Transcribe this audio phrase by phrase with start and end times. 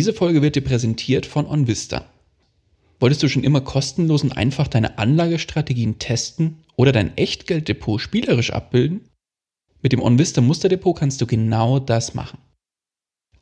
[0.00, 2.06] Diese Folge wird dir präsentiert von OnVista.
[3.00, 9.02] Wolltest du schon immer kostenlos und einfach deine Anlagestrategien testen oder dein Echtgelddepot spielerisch abbilden?
[9.82, 12.38] Mit dem OnVista Musterdepot kannst du genau das machen.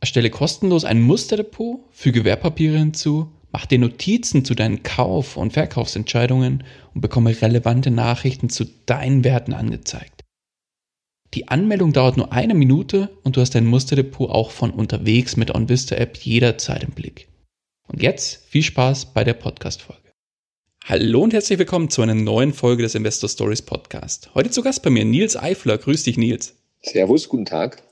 [0.01, 6.65] Erstelle kostenlos ein Musterdepot, füge Wertpapiere hinzu, mach dir Notizen zu deinen Kauf- und Verkaufsentscheidungen
[6.93, 10.18] und bekomme relevante Nachrichten zu deinen Werten angezeigt.
[11.35, 15.55] Die Anmeldung dauert nur eine Minute und du hast dein Musterdepot auch von unterwegs mit
[15.55, 17.29] OnVista App jederzeit im Blick.
[17.87, 20.11] Und jetzt viel Spaß bei der Podcast-Folge.
[20.87, 24.31] Hallo und herzlich willkommen zu einer neuen Folge des Investor Stories Podcast.
[24.35, 25.77] Heute zu Gast bei mir Nils Eifler.
[25.77, 26.57] Grüß dich, Nils.
[26.81, 27.83] Servus, guten Tag.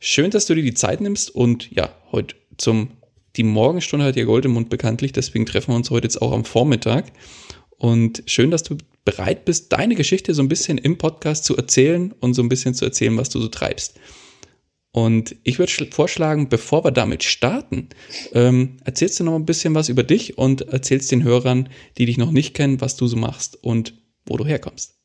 [0.00, 2.96] Schön, dass du dir die Zeit nimmst und ja, heute zum,
[3.36, 6.32] die Morgenstunde hat ja Gold im Mund bekanntlich, deswegen treffen wir uns heute jetzt auch
[6.32, 7.12] am Vormittag.
[7.80, 12.12] Und schön, dass du bereit bist, deine Geschichte so ein bisschen im Podcast zu erzählen
[12.20, 13.98] und so ein bisschen zu erzählen, was du so treibst.
[14.92, 17.88] Und ich würde vorschlagen, bevor wir damit starten,
[18.34, 22.18] ähm, erzählst du noch ein bisschen was über dich und erzählst den Hörern, die dich
[22.18, 23.94] noch nicht kennen, was du so machst und
[24.26, 24.96] wo du herkommst.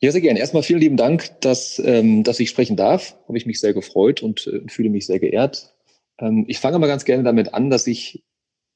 [0.00, 0.38] Ja, sehr gerne.
[0.38, 3.16] Erstmal vielen lieben Dank, dass, ähm, dass ich sprechen darf.
[3.28, 5.74] Habe ich mich sehr gefreut und äh, fühle mich sehr geehrt.
[6.18, 8.24] Ähm, ich fange mal ganz gerne damit an, dass ich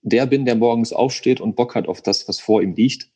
[0.03, 3.09] der bin, der morgens aufsteht und Bock hat auf das, was vor ihm liegt.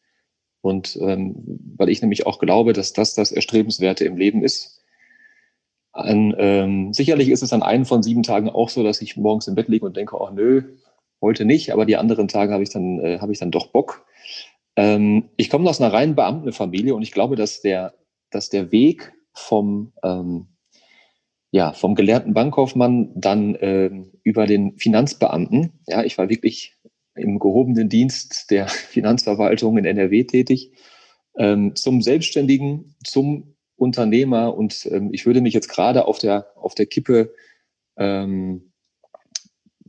[0.62, 1.34] Und ähm,
[1.76, 4.80] weil ich nämlich auch glaube, dass das das Erstrebenswerte im Leben ist.
[5.92, 9.46] An, ähm, sicherlich ist es an einem von sieben Tagen auch so, dass ich morgens
[9.48, 10.62] im Bett liege und denke, oh nö,
[11.20, 14.06] heute nicht, aber die anderen Tage habe ich dann, äh, habe ich dann doch Bock.
[14.76, 17.94] Ähm, ich komme aus einer reinen Beamtenfamilie und ich glaube, dass der,
[18.30, 20.46] dass der Weg vom, ähm,
[21.50, 23.90] ja, vom gelernten Bankkaufmann dann äh,
[24.22, 26.78] über den Finanzbeamten, ja, ich war wirklich
[27.14, 30.72] im gehobenen Dienst der Finanzverwaltung in NRW tätig,
[31.36, 36.74] ähm, zum Selbstständigen, zum Unternehmer und ähm, ich würde mich jetzt gerade auf der, auf
[36.74, 37.34] der Kippe
[37.96, 38.72] ähm,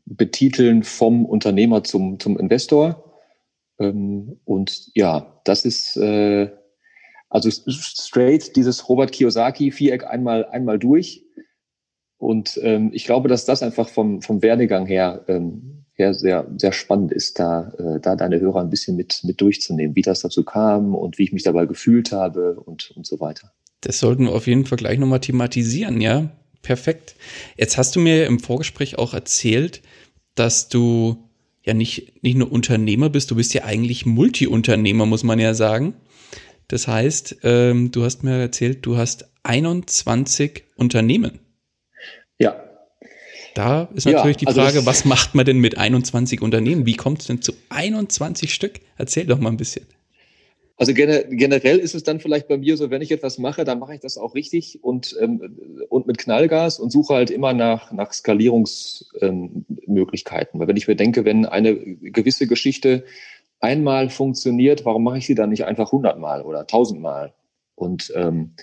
[0.05, 3.19] betiteln vom Unternehmer zum, zum Investor.
[3.79, 6.49] Ähm, und ja, das ist äh,
[7.29, 11.25] also straight dieses Robert Kiyosaki-Viereck einmal, einmal durch.
[12.17, 15.25] Und ähm, ich glaube, dass das einfach vom, vom Werdegang her
[15.97, 19.95] ja, sehr, sehr spannend ist, da, äh, da deine Hörer ein bisschen mit, mit durchzunehmen,
[19.95, 23.51] wie das dazu kam und wie ich mich dabei gefühlt habe und, und so weiter.
[23.81, 26.29] Das sollten wir auf jeden Fall gleich nochmal thematisieren, ja.
[26.61, 27.15] Perfekt.
[27.57, 29.81] Jetzt hast du mir im Vorgespräch auch erzählt,
[30.33, 31.17] dass du
[31.61, 35.93] ja nicht, nicht nur Unternehmer bist, du bist ja eigentlich Multiunternehmer, muss man ja sagen.
[36.69, 41.39] Das heißt, ähm, du hast mir erzählt, du hast 21 Unternehmen.
[42.39, 42.55] Ja,
[43.55, 46.85] da ist natürlich ja, die also Frage, was macht man denn mit 21 Unternehmen?
[46.85, 48.81] Wie kommt es denn zu 21 Stück?
[48.97, 49.85] Erzähl doch mal ein bisschen.
[50.75, 53.93] Also generell ist es dann vielleicht bei mir so, wenn ich etwas mache, dann mache
[53.93, 58.11] ich das auch richtig und, ähm, und mit Knallgas und suche halt immer nach, nach
[58.11, 60.55] Skalierungsmöglichkeiten.
[60.55, 63.03] Ähm, Weil wenn ich mir denke, wenn eine gewisse Geschichte
[63.59, 67.35] einmal funktioniert, warum mache ich sie dann nicht einfach hundertmal oder tausendmal?
[67.75, 68.55] Und ähm,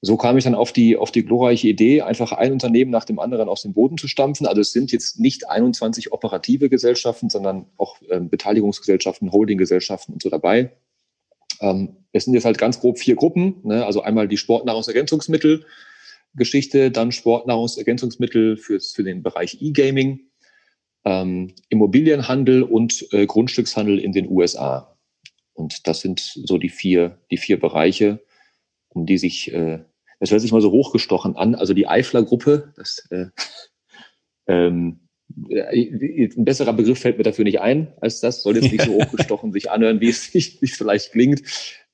[0.00, 3.18] so kam ich dann auf die, auf die glorreiche Idee, einfach ein Unternehmen nach dem
[3.18, 4.46] anderen aus dem Boden zu stampfen.
[4.46, 10.28] Also es sind jetzt nicht 21 operative Gesellschaften, sondern auch ähm, Beteiligungsgesellschaften, Holdinggesellschaften und so
[10.28, 10.72] dabei.
[11.60, 13.56] Ähm, es sind jetzt halt ganz grob vier Gruppen.
[13.64, 13.84] Ne?
[13.86, 15.64] Also einmal die Sportnahrungsergänzungsmittel
[16.34, 20.20] Geschichte, dann Sportnahrungsergänzungsmittel für, für den Bereich E-Gaming,
[21.04, 24.96] ähm, Immobilienhandel und äh, Grundstückshandel in den USA.
[25.52, 28.20] Und das sind so die vier, die vier Bereiche,
[28.94, 29.80] um die sich äh,
[30.24, 31.54] das hört sich mal so hochgestochen an.
[31.54, 33.26] Also die Eifler-Gruppe, das äh,
[34.46, 35.00] ähm,
[35.50, 38.42] äh, ein besserer Begriff fällt mir dafür nicht ein als das.
[38.42, 41.42] Soll jetzt nicht so hochgestochen sich anhören, wie es, es vielleicht klingt.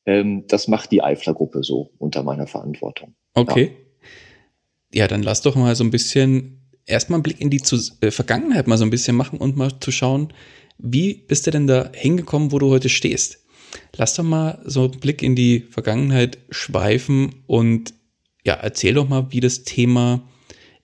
[0.07, 3.15] Ähm, das macht die Eifler-Gruppe so unter meiner Verantwortung.
[3.35, 3.73] Okay.
[4.93, 5.03] Ja.
[5.03, 8.11] ja, dann lass doch mal so ein bisschen erstmal einen Blick in die Zu äh,
[8.11, 10.33] Vergangenheit mal so ein bisschen machen und mal zu schauen,
[10.79, 13.40] wie bist du denn da hingekommen, wo du heute stehst?
[13.97, 17.95] Lass doch mal so einen Blick in die Vergangenheit schweifen und
[18.45, 20.23] ja, erzähl doch mal, wie das Thema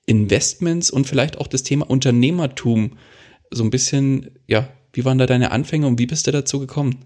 [0.07, 2.99] Investments und vielleicht auch das Thema Unternehmertum
[3.51, 7.05] so ein bisschen, ja, wie waren da deine Anfänge und wie bist du dazu gekommen?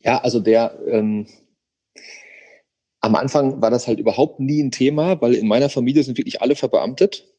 [0.00, 1.26] Ja, also der, ähm,
[3.00, 6.42] am Anfang war das halt überhaupt nie ein Thema, weil in meiner Familie sind wirklich
[6.42, 7.29] alle verbeamtet.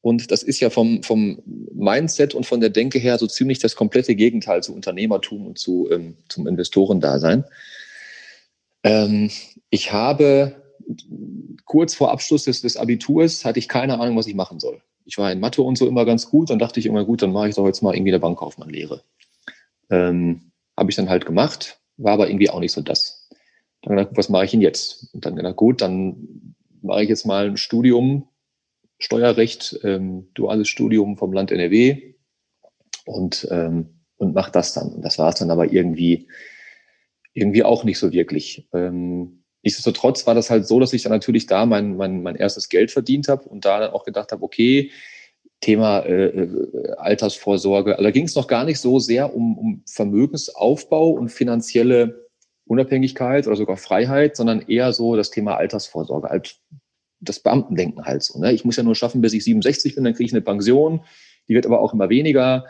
[0.00, 1.42] Und das ist ja vom, vom
[1.72, 5.88] Mindset und von der Denke her so ziemlich das komplette Gegenteil zu Unternehmertum und zu,
[5.90, 7.44] ähm, zum Investorendasein.
[8.84, 9.30] Ähm,
[9.70, 10.54] ich habe
[11.64, 14.80] kurz vor Abschluss des, des Abiturs hatte ich keine Ahnung, was ich machen soll.
[15.04, 16.50] Ich war in Mathe und so immer ganz gut.
[16.50, 19.02] Dann dachte ich immer, gut, dann mache ich doch jetzt mal irgendwie eine Bankkaufmannlehre.
[19.90, 23.28] Ähm, habe ich dann halt gemacht, war aber irgendwie auch nicht so das.
[23.82, 25.08] Dann gedacht, was mache ich denn jetzt?
[25.12, 28.28] Und dann gedacht, gut, dann mache ich jetzt mal ein Studium,
[28.98, 32.14] Steuerrecht, ähm, duales Studium vom Land NRW
[33.04, 34.92] und, ähm, und mache das dann.
[34.92, 36.28] Und das war es dann aber irgendwie,
[37.32, 38.68] irgendwie auch nicht so wirklich.
[38.72, 42.68] Ähm, nichtsdestotrotz war das halt so, dass ich dann natürlich da mein, mein, mein erstes
[42.68, 44.90] Geld verdient habe und da dann auch gedacht habe, okay,
[45.60, 47.92] Thema äh, äh Altersvorsorge.
[47.92, 52.28] Also da ging es noch gar nicht so sehr um, um Vermögensaufbau und finanzielle
[52.64, 56.60] Unabhängigkeit oder sogar Freiheit, sondern eher so das Thema Altersvorsorge, halt
[57.20, 58.38] das Beamtendenken halt so.
[58.38, 58.52] Ne?
[58.52, 61.04] Ich muss ja nur schaffen, bis ich 67 bin, dann kriege ich eine Pension.
[61.48, 62.66] Die wird aber auch immer weniger.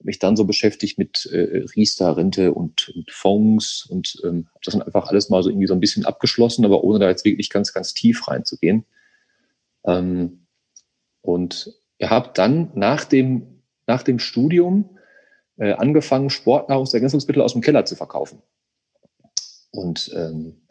[0.00, 4.82] Mich dann so beschäftigt mit äh, Riester-Rente und, und Fonds und ähm, habe das dann
[4.82, 7.72] einfach alles mal so irgendwie so ein bisschen abgeschlossen, aber ohne da jetzt wirklich ganz,
[7.72, 8.84] ganz tief reinzugehen.
[9.84, 10.46] Ähm,
[11.20, 11.72] und
[12.02, 14.98] habt dann nach dem, nach dem Studium
[15.56, 18.42] äh, angefangen, Sportnahrungsergänzungsmittel aus dem Keller zu verkaufen.
[19.70, 20.62] Und ähm,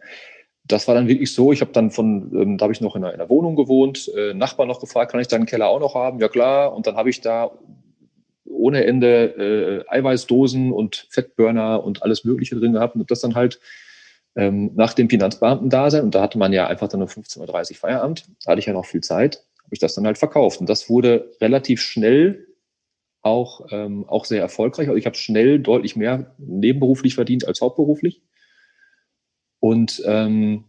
[0.63, 3.03] das war dann wirklich so, ich habe dann von, ähm, da habe ich noch in
[3.03, 5.95] einer, in einer Wohnung gewohnt, äh, Nachbar noch gefragt, kann ich deinen Keller auch noch
[5.95, 6.19] haben?
[6.19, 6.73] Ja klar.
[6.73, 7.51] Und dann habe ich da
[8.45, 13.59] ohne Ende äh, Eiweißdosen und Fettburner und alles Mögliche drin gehabt und das dann halt
[14.35, 18.25] ähm, nach dem Finanzbeamten-Dasein, und da hatte man ja einfach dann um 15.30 Uhr Feierabend,
[18.43, 20.61] da hatte ich ja noch viel Zeit, habe ich das dann halt verkauft.
[20.61, 22.47] Und das wurde relativ schnell
[23.21, 24.87] auch, ähm, auch sehr erfolgreich.
[24.87, 28.21] Also ich habe schnell deutlich mehr nebenberuflich verdient als hauptberuflich
[29.61, 30.65] und ähm,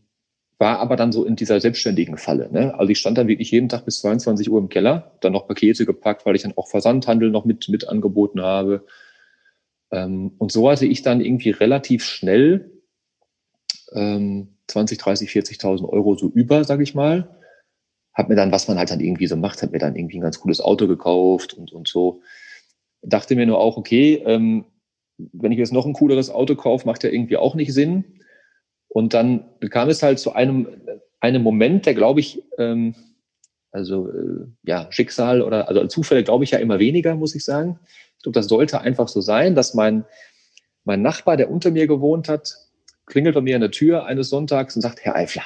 [0.59, 2.49] war aber dann so in dieser selbstständigen Falle.
[2.53, 2.79] Ne?
[2.79, 5.85] Also ich stand dann wirklich jeden Tag bis 22 Uhr im Keller, dann noch Pakete
[5.85, 8.87] gepackt, weil ich dann auch Versandhandel noch mit, mit angeboten habe.
[9.91, 12.71] Ähm, und so hatte ich dann irgendwie relativ schnell
[13.93, 17.37] ähm, 20, 30, 40.000 Euro so über, sag ich mal.
[18.15, 20.23] Hab mir dann, was man halt dann irgendwie so macht, hat mir dann irgendwie ein
[20.23, 22.21] ganz cooles Auto gekauft und, und so.
[23.03, 24.67] Dachte mir nur auch, okay, ähm,
[25.17, 28.21] wenn ich jetzt noch ein cooleres Auto kaufe, macht ja irgendwie auch nicht Sinn.
[28.93, 30.69] Und dann kam es halt zu einem,
[31.19, 32.95] einem Moment, der glaube ich, ähm,
[33.71, 37.81] also äh, ja, Schicksal oder also Zufälle glaube ich ja immer weniger, muss ich sagen.
[38.19, 40.05] Ich glaube, das sollte einfach so sein, dass mein,
[40.85, 42.55] mein Nachbar, der unter mir gewohnt hat,
[43.07, 45.45] klingelt bei mir an der Tür eines Sonntags und sagt, Herr Eifler,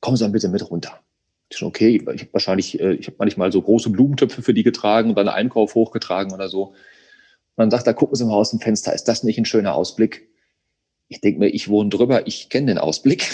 [0.00, 1.00] kommen Sie dann bitte mit runter.
[1.50, 4.62] Ich schon okay, ich habe wahrscheinlich, äh, ich habe manchmal so große Blumentöpfe für die
[4.62, 6.72] getragen und dann Einkauf hochgetragen oder so.
[7.56, 10.31] Dann sagt er, gucken Sie mal aus dem Fenster, ist das nicht ein schöner Ausblick?
[11.12, 13.28] Ich denke mir, ich wohne drüber, ich kenne den Ausblick.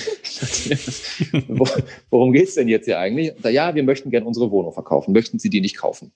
[2.11, 3.35] Worum geht's denn jetzt hier eigentlich?
[3.41, 5.13] Da, ja, wir möchten gerne unsere Wohnung verkaufen.
[5.13, 6.13] Möchten Sie die nicht kaufen?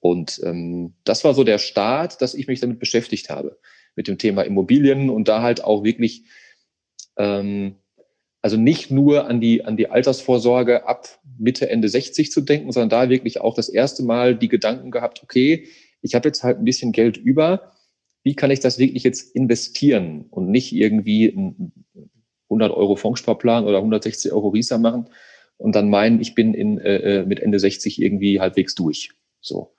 [0.00, 3.56] Und ähm, das war so der Start, dass ich mich damit beschäftigt habe,
[3.94, 6.24] mit dem Thema Immobilien und da halt auch wirklich,
[7.16, 7.76] ähm,
[8.42, 12.88] also nicht nur an die, an die Altersvorsorge ab Mitte, Ende 60 zu denken, sondern
[12.88, 15.68] da wirklich auch das erste Mal die Gedanken gehabt, okay,
[16.02, 17.72] ich habe jetzt halt ein bisschen Geld über,
[18.26, 21.72] wie kann ich das wirklich jetzt investieren und nicht irgendwie einen
[22.46, 25.08] 100 Euro Fondssparplan oder 160 Euro Risa machen
[25.58, 29.12] und dann meinen, ich bin in, äh, äh mit Ende 60 irgendwie halbwegs durch.
[29.40, 29.76] So.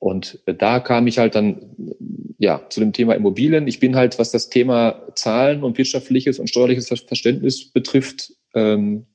[0.00, 1.94] Und äh, da kam ich halt dann
[2.38, 3.68] ja zu dem Thema Immobilien.
[3.68, 9.06] Ich bin halt, was das Thema Zahlen und wirtschaftliches und steuerliches Verständnis betrifft, ähm,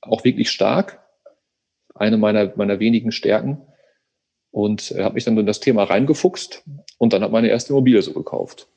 [0.00, 1.06] auch wirklich stark.
[1.94, 3.58] Eine meiner, meiner wenigen Stärken
[4.56, 6.64] und äh, habe mich dann in das Thema reingefuchst
[6.96, 8.68] und dann habe meine erste Immobilie so gekauft.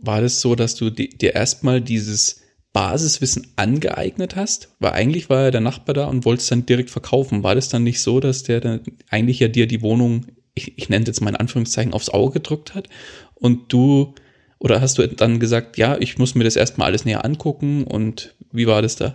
[0.00, 4.74] War das so, dass du dir erstmal dieses Basiswissen angeeignet hast?
[4.80, 7.44] Weil eigentlich war ja der Nachbar da und wollte es dann direkt verkaufen.
[7.44, 10.88] War das dann nicht so, dass der dann eigentlich ja dir die Wohnung, ich, ich
[10.88, 12.88] nenne jetzt mal in Anführungszeichen, aufs Auge gedrückt hat
[13.36, 14.14] und du,
[14.58, 18.34] oder hast du dann gesagt, ja, ich muss mir das erstmal alles näher angucken und
[18.50, 19.14] wie war das da?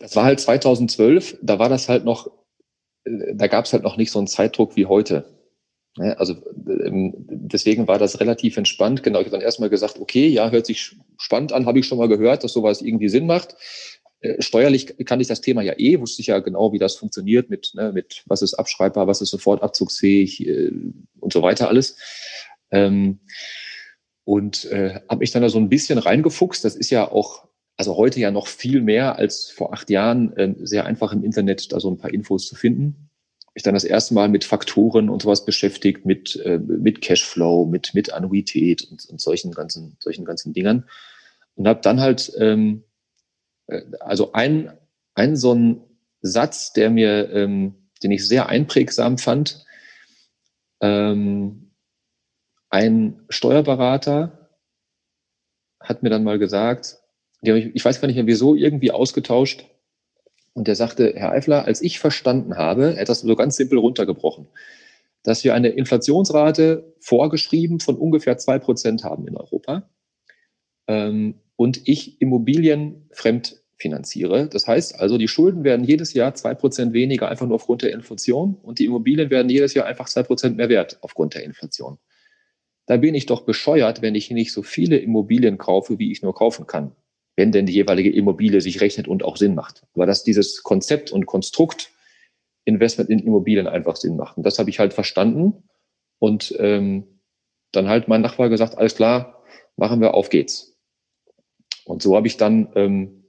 [0.00, 2.28] Das war halt 2012, da war das halt noch
[3.04, 5.24] da gab es halt noch nicht so einen Zeitdruck wie heute.
[5.98, 6.34] Also
[6.66, 9.02] ähm, deswegen war das relativ entspannt.
[9.02, 11.98] Genau, ich habe dann erstmal gesagt, okay, ja, hört sich spannend an, habe ich schon
[11.98, 13.56] mal gehört, dass sowas irgendwie Sinn macht.
[14.20, 17.50] Äh, steuerlich kann ich das Thema ja eh, wusste ich ja genau, wie das funktioniert
[17.50, 20.72] mit, ne, mit was ist abschreibbar, was ist sofort abzugsfähig äh,
[21.20, 21.96] und so weiter alles.
[22.70, 23.20] Ähm,
[24.24, 26.64] und äh, habe mich dann da so ein bisschen reingefuchst.
[26.64, 30.54] Das ist ja auch also heute ja noch viel mehr als vor acht Jahren, äh,
[30.60, 33.10] sehr einfach im Internet da so ein paar Infos zu finden.
[33.54, 37.94] Ich dann das erste Mal mit Faktoren und sowas beschäftigt, mit, äh, mit Cashflow, mit,
[37.94, 40.88] mit Annuität und, und solchen ganzen, solchen ganzen Dingern.
[41.54, 42.84] Und habe dann halt, ähm,
[43.66, 44.72] äh, also ein,
[45.14, 45.82] ein so ein
[46.22, 49.64] Satz, der mir ähm, den ich sehr einprägsam fand.
[50.80, 51.72] Ähm,
[52.70, 54.50] ein Steuerberater
[55.80, 57.01] hat mir dann mal gesagt,
[57.42, 59.66] ich weiß gar nicht mehr wieso, irgendwie ausgetauscht.
[60.54, 63.78] Und der sagte, Herr Eifler, als ich verstanden habe, er hat das so ganz simpel
[63.78, 64.48] runtergebrochen,
[65.22, 69.88] dass wir eine Inflationsrate vorgeschrieben von ungefähr zwei Prozent haben in Europa
[70.88, 74.48] ähm, und ich Immobilien fremd finanziere.
[74.48, 77.92] Das heißt also, die Schulden werden jedes Jahr zwei Prozent weniger, einfach nur aufgrund der
[77.92, 81.98] Inflation und die Immobilien werden jedes Jahr einfach zwei Prozent mehr wert aufgrund der Inflation.
[82.86, 86.34] Da bin ich doch bescheuert, wenn ich nicht so viele Immobilien kaufe, wie ich nur
[86.34, 86.92] kaufen kann,
[87.42, 89.82] wenn denn die jeweilige Immobilie sich rechnet und auch Sinn macht.
[89.94, 91.90] Aber dass dieses Konzept und Konstrukt
[92.64, 94.36] Investment in Immobilien einfach Sinn macht.
[94.36, 95.64] Und das habe ich halt verstanden
[96.20, 97.20] und ähm,
[97.72, 99.42] dann halt mein Nachbar gesagt, alles klar,
[99.76, 100.78] machen wir, auf geht's.
[101.84, 103.24] Und so habe ich dann ähm,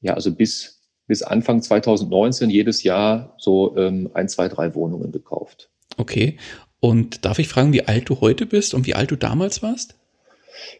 [0.00, 5.70] ja also bis bis Anfang 2019 jedes Jahr so ähm, ein, zwei, drei Wohnungen gekauft.
[5.96, 6.36] Okay.
[6.80, 9.99] Und darf ich fragen, wie alt du heute bist und wie alt du damals warst?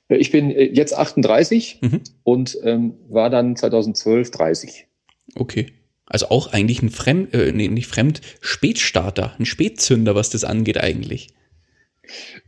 [0.08, 2.00] Äh, ich bin äh, jetzt 38 mhm.
[2.22, 4.86] und ähm, war dann 2012 30.
[5.34, 5.66] Okay.
[6.06, 10.78] Also auch eigentlich ein Fremd, äh, nee, nicht Fremd, Spätstarter, ein Spätzünder, was das angeht
[10.78, 11.28] eigentlich.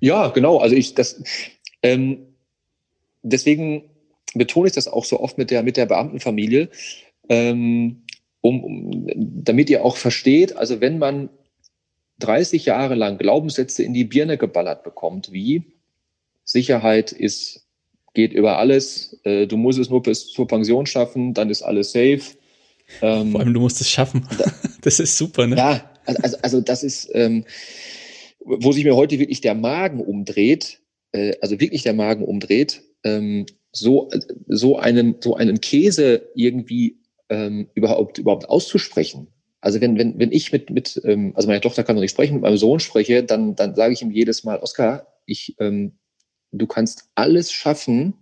[0.01, 0.59] Ja, genau.
[0.59, 1.23] Also ich, das,
[1.83, 2.35] ähm,
[3.23, 3.91] deswegen
[4.35, 6.71] betone ich das auch so oft mit der, mit der Beamtenfamilie,
[7.29, 8.03] ähm,
[8.41, 11.29] um, um, damit ihr auch versteht, also wenn man
[12.19, 15.73] 30 Jahre lang Glaubenssätze in die Birne geballert bekommt, wie
[16.45, 17.67] Sicherheit ist,
[18.15, 21.93] geht über alles, äh, du musst es nur bis zur Pension schaffen, dann ist alles
[21.93, 22.23] safe.
[23.01, 24.27] Ähm, Vor allem, du musst es schaffen.
[24.83, 25.57] das ist super, ne?
[25.57, 27.45] Ja, also, also das ist, ähm,
[28.41, 30.81] wo sich mir heute wirklich der Magen umdreht,
[31.13, 34.11] äh, also wirklich der Magen umdreht, ähm, so,
[34.47, 36.99] so einen, so einen Käse irgendwie
[37.31, 39.29] ähm, überhaupt, überhaupt auszusprechen.
[39.61, 42.35] Also wenn, wenn, wenn ich mit, mit ähm, also meine Tochter kann noch nicht sprechen,
[42.35, 45.93] mit meinem Sohn spreche, dann, dann sage ich ihm jedes Mal, Oskar, ich, ähm,
[46.61, 48.15] du kannst alles schaffen,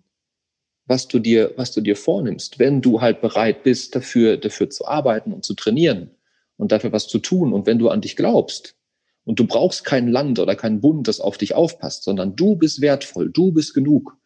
[0.87, 4.87] was du dir, was du dir vornimmst, wenn du halt bereit bist, dafür, dafür zu
[4.87, 6.11] arbeiten und zu trainieren
[6.57, 7.53] und dafür was zu tun.
[7.53, 8.77] Und wenn du an dich glaubst,
[9.25, 12.81] und du brauchst kein Land oder kein Bund, das auf dich aufpasst, sondern du bist
[12.81, 14.17] wertvoll, du bist genug.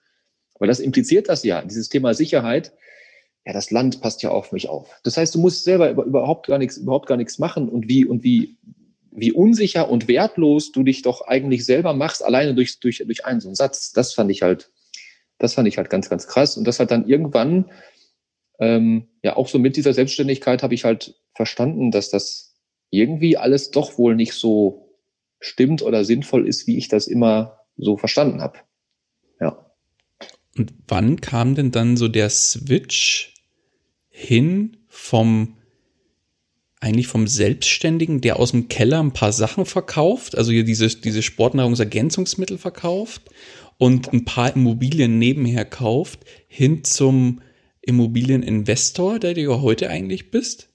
[0.58, 2.72] Weil das impliziert das ja, dieses Thema Sicherheit
[3.46, 4.88] ja, das Land passt ja auf mich auf.
[5.02, 8.24] Das heißt, du musst selber überhaupt gar nichts, überhaupt gar nichts machen und wie, und
[8.24, 8.56] wie,
[9.14, 13.40] wie unsicher und wertlos du dich doch eigentlich selber machst, alleine durch, durch, durch einen
[13.40, 13.92] so einen Satz.
[13.92, 14.70] Das fand ich halt,
[15.38, 16.56] das fand ich halt ganz, ganz krass.
[16.56, 17.70] Und das hat dann irgendwann,
[18.58, 22.56] ähm, ja, auch so mit dieser Selbstständigkeit habe ich halt verstanden, dass das
[22.90, 24.98] irgendwie alles doch wohl nicht so
[25.40, 28.58] stimmt oder sinnvoll ist, wie ich das immer so verstanden habe.
[29.40, 29.70] Ja.
[30.56, 33.34] Und wann kam denn dann so der Switch
[34.08, 35.56] hin vom
[36.84, 41.22] eigentlich vom Selbstständigen, der aus dem Keller ein paar Sachen verkauft, also hier diese, diese
[41.22, 43.22] Sportnahrungsergänzungsmittel verkauft
[43.78, 47.40] und ein paar Immobilien nebenher kauft, hin zum
[47.80, 50.68] Immobilieninvestor, der du ja heute eigentlich bist,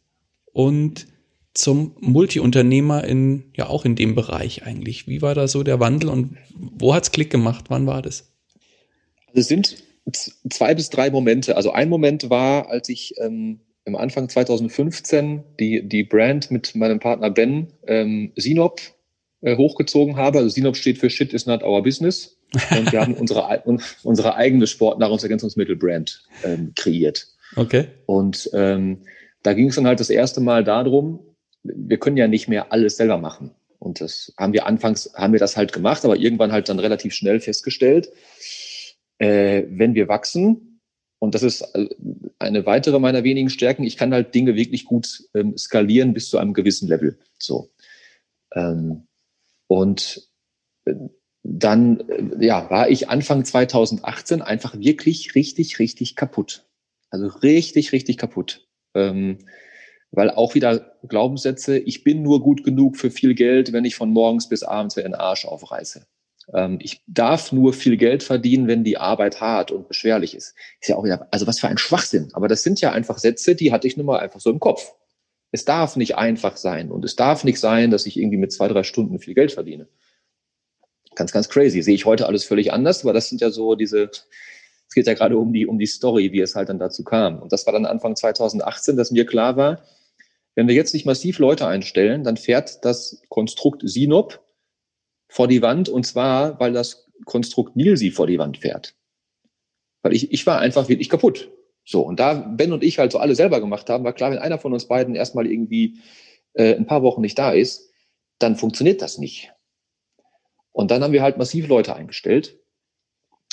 [0.52, 1.08] und
[1.54, 5.08] zum Multiunternehmer in, ja auch in dem Bereich eigentlich.
[5.08, 7.66] Wie war da so der Wandel und wo hat's Klick gemacht?
[7.70, 8.34] Wann war das?
[9.28, 9.84] Also es sind
[10.50, 11.56] zwei bis drei Momente.
[11.56, 17.00] Also ein Moment war, als ich ähm, im Anfang 2015 die, die Brand mit meinem
[17.00, 18.80] Partner Ben ähm, Sinop
[19.42, 20.38] äh, hochgezogen habe.
[20.38, 22.38] Also Sinop steht für Shit is not our business.
[22.72, 23.64] Und wir haben unsere,
[24.04, 27.28] unsere eigene Sportnahrungsergänzungsmittel-Brand ähm, kreiert.
[27.56, 27.88] Okay.
[28.06, 29.00] Und ähm,
[29.44, 31.20] da ging es dann halt das erste Mal darum,
[31.64, 33.52] wir können ja nicht mehr alles selber machen.
[33.80, 37.14] Und das haben wir anfangs, haben wir das halt gemacht, aber irgendwann halt dann relativ
[37.14, 38.12] schnell festgestellt,
[39.18, 40.69] äh, wenn wir wachsen,
[41.20, 41.90] und das ist äh,
[42.40, 46.38] eine weitere meiner wenigen Stärken, ich kann halt Dinge wirklich gut ähm, skalieren bis zu
[46.38, 47.20] einem gewissen Level.
[47.38, 47.70] So.
[48.54, 49.08] Ähm,
[49.68, 50.30] und
[50.86, 50.96] äh,
[51.44, 56.66] dann äh, ja, war ich Anfang 2018 einfach wirklich richtig, richtig kaputt.
[57.10, 58.68] Also richtig, richtig kaputt.
[58.96, 59.40] Ähm,
[60.12, 64.10] weil auch wieder Glaubenssätze, ich bin nur gut genug für viel Geld, wenn ich von
[64.10, 66.08] morgens bis abends den Arsch aufreiße.
[66.54, 70.56] Ähm, ich darf nur viel Geld verdienen, wenn die Arbeit hart und beschwerlich ist.
[70.82, 72.30] Ist ja auch wieder, also was für ein Schwachsinn.
[72.34, 74.94] Aber das sind ja einfach Sätze, die hatte ich nun mal einfach so im Kopf.
[75.52, 78.68] Es darf nicht einfach sein und es darf nicht sein, dass ich irgendwie mit zwei,
[78.68, 79.88] drei Stunden viel Geld verdiene.
[81.16, 81.82] Ganz, ganz crazy.
[81.82, 85.16] Sehe ich heute alles völlig anders, aber das sind ja so diese, es geht ja
[85.16, 87.42] gerade um die, um die Story, wie es halt dann dazu kam.
[87.42, 89.84] Und das war dann Anfang 2018, dass mir klar war,
[90.56, 94.42] wenn wir jetzt nicht massiv Leute einstellen, dann fährt das Konstrukt Sinop
[95.30, 98.96] vor die Wand und zwar, weil das Konstrukt Nil sie vor die Wand fährt.
[100.02, 101.52] Weil ich, ich war einfach wirklich kaputt.
[101.86, 104.40] So, und da Ben und ich halt so alle selber gemacht haben, war klar, wenn
[104.40, 106.00] einer von uns beiden erstmal irgendwie
[106.54, 107.92] äh, ein paar Wochen nicht da ist,
[108.40, 109.52] dann funktioniert das nicht.
[110.72, 112.58] Und dann haben wir halt massiv Leute eingestellt.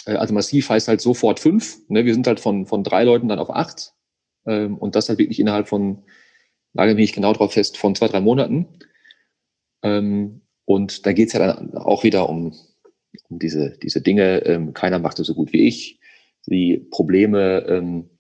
[0.07, 1.79] Äh, also massiv heißt halt sofort fünf.
[1.89, 2.05] Ne?
[2.05, 3.93] Wir sind halt von, von drei Leuten dann auf acht.
[4.47, 6.05] Ähm, und das halt wirklich innerhalb von,
[6.73, 8.67] lage mich genau drauf fest, von zwei, drei Monaten.
[9.83, 12.53] Ähm, und da geht's ja dann auch wieder um,
[13.31, 16.01] um diese, diese Dinge, ähm, keiner macht es so gut wie ich,
[16.47, 18.11] die Probleme, ähm,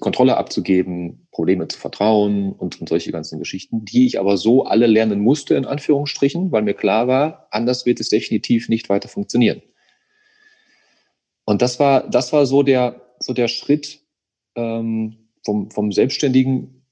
[0.00, 4.86] Kontrolle abzugeben, Probleme zu vertrauen und, und solche ganzen Geschichten, die ich aber so alle
[4.86, 9.62] lernen musste, in Anführungsstrichen, weil mir klar war, anders wird es definitiv nicht weiter funktionieren.
[11.44, 14.00] Und das war, das war so der, so der Schritt
[14.54, 16.86] ähm, vom, vom Selbstständigen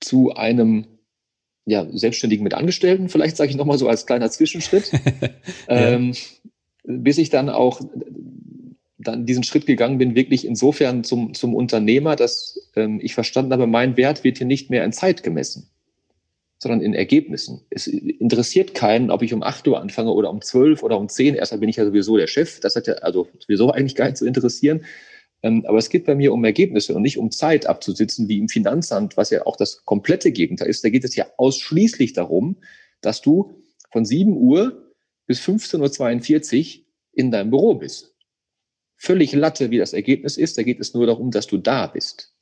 [0.00, 0.86] zu einem
[1.66, 4.90] ja, Selbstständigen mit Angestellten, vielleicht sage ich nochmal so als kleiner Zwischenschritt,
[5.68, 6.14] ähm,
[6.84, 7.80] bis ich dann auch
[9.02, 13.66] dann diesen Schritt gegangen bin, wirklich insofern zum, zum Unternehmer, dass ähm, ich verstanden habe,
[13.66, 15.70] mein Wert wird hier nicht mehr in Zeit gemessen,
[16.58, 17.62] sondern in Ergebnissen.
[17.70, 21.34] Es interessiert keinen, ob ich um 8 Uhr anfange oder um 12 oder um 10.
[21.34, 22.60] Erstmal bin ich ja sowieso der Chef.
[22.60, 24.84] Das hat ja also sowieso eigentlich gar nicht zu interessieren.
[25.42, 28.48] Ähm, aber es geht bei mir um Ergebnisse und nicht um Zeit abzusitzen, wie im
[28.48, 30.84] Finanzamt, was ja auch das komplette Gegenteil ist.
[30.84, 32.56] Da geht es ja ausschließlich darum,
[33.00, 33.54] dass du
[33.90, 34.92] von 7 Uhr
[35.26, 38.10] bis 15.42 Uhr in deinem Büro bist
[39.00, 40.58] völlig Latte, wie das Ergebnis ist.
[40.58, 42.34] Da geht es nur darum, dass du da bist.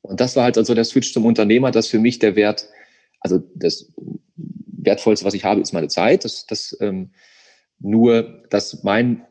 [0.00, 2.66] Und das war halt also der Switch zum Unternehmer, dass für mich der Wert,
[3.20, 3.92] also das
[4.36, 6.24] Wertvollste, was ich habe, ist meine Zeit.
[6.24, 7.10] Das, das ähm,
[7.78, 9.26] nur, dass mein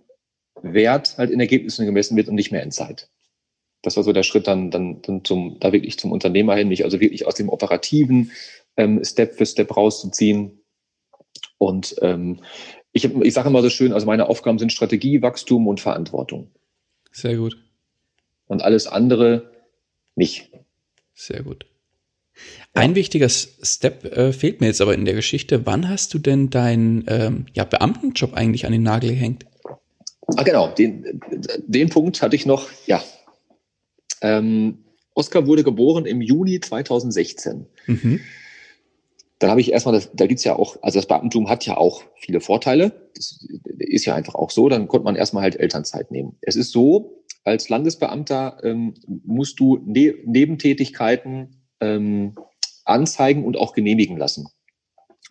[0.61, 3.09] Wert halt in Ergebnissen gemessen wird und nicht mehr in Zeit.
[3.81, 6.83] Das war so der Schritt dann, dann, dann zum, da wirklich zum Unternehmer hin, mich
[6.83, 8.31] also wirklich aus dem operativen
[8.75, 10.59] ähm, Step für Step rauszuziehen
[11.59, 12.39] und ähm,
[12.91, 16.49] ich, ich sage immer so schön, also meine Aufgaben sind Strategie, Wachstum und Verantwortung.
[17.11, 17.57] Sehr gut.
[18.47, 19.51] Und alles andere
[20.15, 20.49] nicht.
[21.13, 21.65] Sehr gut.
[22.73, 25.65] Ein wichtiger Step äh, fehlt mir jetzt aber in der Geschichte.
[25.65, 29.45] Wann hast du denn deinen ähm, ja, Beamtenjob eigentlich an den Nagel gehängt?
[30.37, 30.69] Ah, genau.
[30.69, 31.21] Den,
[31.65, 33.03] den Punkt hatte ich noch, ja.
[34.21, 37.65] Ähm, Oskar wurde geboren im Juni 2016.
[37.87, 38.21] Mhm
[39.39, 42.03] dann habe ich erstmal, das, da gibt's ja auch, also das Beamtentum hat ja auch
[42.17, 43.09] viele Vorteile.
[43.15, 43.39] Das
[43.77, 44.67] ist ja einfach auch so.
[44.67, 46.37] Dann konnte man erstmal halt Elternzeit nehmen.
[46.41, 52.35] Es ist so, als Landesbeamter ähm, musst du ne Nebentätigkeiten ähm,
[52.83, 54.49] anzeigen und auch genehmigen lassen.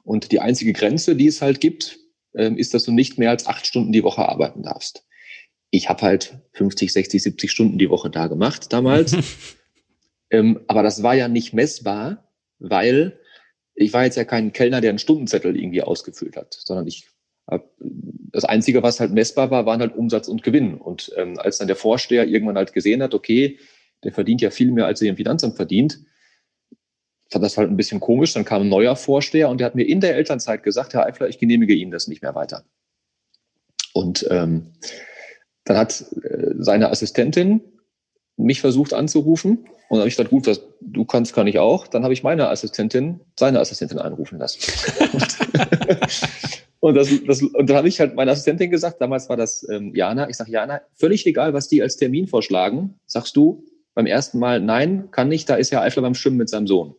[0.05, 1.99] Und die einzige Grenze, die es halt gibt,
[2.39, 5.05] ist, dass du nicht mehr als acht Stunden die Woche arbeiten darfst.
[5.71, 9.17] Ich habe halt 50, 60, 70 Stunden die Woche da gemacht damals.
[10.31, 13.19] ähm, aber das war ja nicht messbar, weil
[13.75, 17.07] ich war jetzt ja kein Kellner, der einen Stundenzettel irgendwie ausgefüllt hat, sondern ich
[17.47, 20.75] hab, das Einzige, was halt messbar war, waren halt Umsatz und Gewinn.
[20.75, 23.59] Und ähm, als dann der Vorsteher irgendwann halt gesehen hat, okay,
[24.05, 26.01] der verdient ja viel mehr, als er im Finanzamt verdient,
[27.31, 28.33] fand das halt ein bisschen komisch.
[28.33, 31.29] Dann kam ein neuer Vorsteher und der hat mir in der Elternzeit gesagt, Herr Eifler,
[31.29, 32.65] ich genehmige Ihnen das nicht mehr weiter.
[33.93, 34.73] Und ähm,
[35.65, 37.61] dann hat äh, seine Assistentin
[38.37, 39.59] mich versucht anzurufen.
[39.89, 41.87] Und dann habe ich gesagt, gut, was du kannst, kann ich auch.
[41.87, 44.61] Dann habe ich meine Assistentin, seine Assistentin anrufen lassen.
[46.81, 49.95] und, das, das, und dann habe ich halt meiner Assistentin gesagt, damals war das ähm,
[49.95, 53.65] Jana, ich sage, Jana, völlig egal, was die als Termin vorschlagen, sagst du
[53.95, 56.95] beim ersten Mal, nein, kann nicht, da ist ja Eifler beim Schwimmen mit seinem Sohn.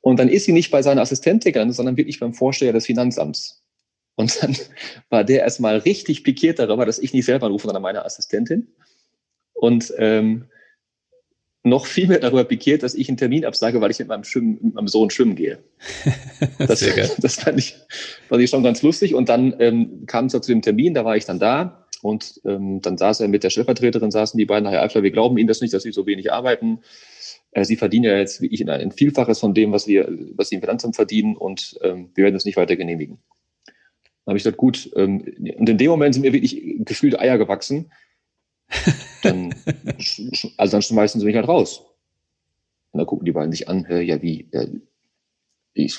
[0.00, 3.62] Und dann ist sie nicht bei seiner Assistentin gelandet, sondern wirklich beim Vorsteher des Finanzamts.
[4.14, 4.56] Und dann
[5.10, 8.68] war der erstmal richtig pikiert darüber, dass ich nicht selber anrufe, sondern meine Assistentin
[9.58, 10.44] und ähm,
[11.64, 14.58] noch viel mehr darüber pikiert, dass ich einen Termin absage, weil ich mit meinem, Schwimmen,
[14.62, 15.58] mit meinem Sohn schwimmen gehe.
[16.58, 16.84] Das,
[17.18, 17.76] das fand, ich,
[18.28, 19.14] fand ich schon ganz lustig.
[19.14, 21.86] Und dann ähm, kam es zu dem Termin, da war ich dann da.
[22.00, 25.36] Und ähm, dann saß er mit der Stellvertreterin, saßen die beiden, Herr Eifler, wir glauben
[25.36, 26.80] Ihnen das nicht, dass Sie so wenig arbeiten.
[27.58, 30.54] Äh, Sie verdienen ja jetzt wie ich ein, Vielfaches von dem, was, wir, was Sie
[30.54, 33.18] im Finanzamt verdienen und ähm, wir werden das nicht weiter genehmigen.
[34.24, 34.90] Dann habe ich gesagt, gut.
[34.96, 35.20] Ähm,
[35.56, 37.90] und in dem Moment sind mir wirklich gefühlt Eier gewachsen,
[39.22, 39.54] dann,
[40.56, 41.84] also dann schmeißen sie mich halt raus.
[42.92, 44.66] Und dann gucken die beiden sich an, ja, wie, ja,
[45.74, 45.98] ich,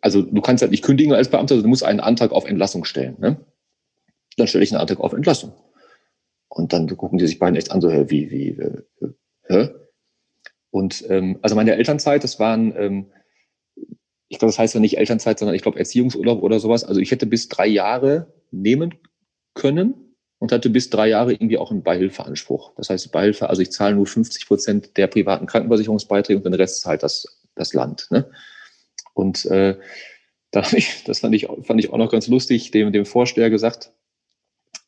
[0.00, 2.84] also du kannst halt nicht kündigen als Beamter, also du musst einen Antrag auf Entlassung
[2.84, 3.16] stellen.
[3.18, 3.36] Ne?
[4.36, 5.52] Dann stelle ich einen Antrag auf Entlassung.
[6.48, 8.82] Und dann gucken die sich beiden echt an, so, hä, wie, wie, äh,
[9.48, 9.68] hä?
[10.78, 13.06] Und ähm, also meine Elternzeit, das waren, ähm,
[14.28, 16.84] ich glaube, das heißt ja nicht Elternzeit, sondern ich glaube Erziehungsurlaub oder sowas.
[16.84, 18.94] Also ich hätte bis drei Jahre nehmen
[19.54, 22.74] können und hatte bis drei Jahre irgendwie auch einen Beihilfeanspruch.
[22.76, 26.80] Das heißt, Beihilfe, also ich zahle nur 50 Prozent der privaten Krankenversicherungsbeiträge und den Rest
[26.82, 28.06] zahlt das, das Land.
[28.10, 28.30] Ne?
[29.14, 29.76] Und äh,
[30.52, 33.90] da ich, das fand ich, fand ich auch noch ganz lustig, dem, dem Vorsteher gesagt,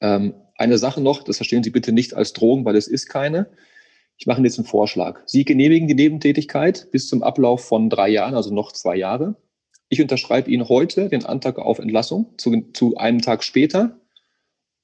[0.00, 3.50] ähm, eine Sache noch, das verstehen Sie bitte nicht als Drogen, weil es ist keine.
[4.20, 5.22] Ich mache jetzt einen Vorschlag.
[5.24, 9.36] Sie genehmigen die Nebentätigkeit bis zum Ablauf von drei Jahren, also noch zwei Jahre.
[9.88, 13.98] Ich unterschreibe Ihnen heute den Antrag auf Entlassung zu, zu einem Tag später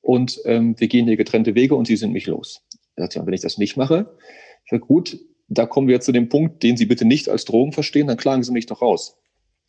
[0.00, 2.62] und ähm, wir gehen hier getrennte Wege und Sie sind mich los.
[2.94, 4.16] Er sagt, ja, wenn ich das nicht mache,
[4.64, 5.18] ich sage, gut,
[5.48, 8.42] da kommen wir zu dem Punkt, den Sie bitte nicht als Drogen verstehen, dann klagen
[8.42, 9.18] Sie mich doch raus.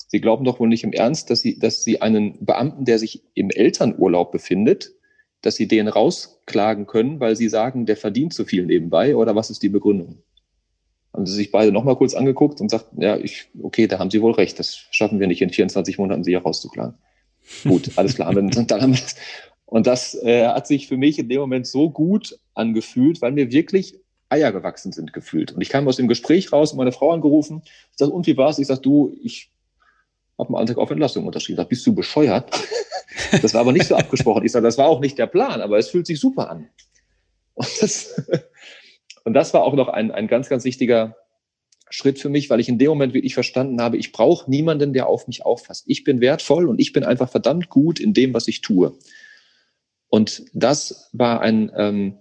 [0.08, 3.26] Sie glauben doch wohl nicht im Ernst, dass Sie, dass Sie einen Beamten, der sich
[3.34, 4.94] im Elternurlaub befindet,
[5.42, 9.50] dass Sie den rausklagen können, weil Sie sagen, der verdient zu viel nebenbei oder was
[9.50, 10.22] ist die Begründung?
[11.14, 14.22] Haben sie sich beide nochmal kurz angeguckt und sagt, ja, ich, okay, da haben Sie
[14.22, 16.96] wohl recht, das schaffen wir nicht in 24 Monaten, Sie rauszuklagen.
[17.64, 19.16] Gut, alles klar, dann, dann haben wir das.
[19.66, 23.52] Und das äh, hat sich für mich in dem Moment so gut angefühlt, weil mir
[23.52, 25.54] wirklich Eier gewachsen sind gefühlt.
[25.54, 28.60] Und ich kam aus dem Gespräch raus, meine Frau angerufen, ich sag, und wie war's?
[28.60, 29.50] Ich sag, du, ich
[30.38, 31.58] habe einen Antrag auf Entlassung unterschrieben.
[31.58, 32.50] Sag, bist du bescheuert?
[33.42, 34.46] Das war aber nicht so abgesprochen.
[34.46, 36.70] Ich sage, das war auch nicht der Plan, aber es fühlt sich super an.
[37.56, 38.22] Und das,
[39.26, 41.18] und das war auch noch ein, ein ganz, ganz wichtiger
[41.90, 45.08] Schritt für mich, weil ich in dem Moment wirklich verstanden habe, ich brauche niemanden, der
[45.08, 45.86] auf mich auffasst.
[45.88, 48.98] Ich bin wertvoll und ich bin einfach verdammt gut in dem, was ich tue.
[50.08, 52.18] Und das war ein, ähm,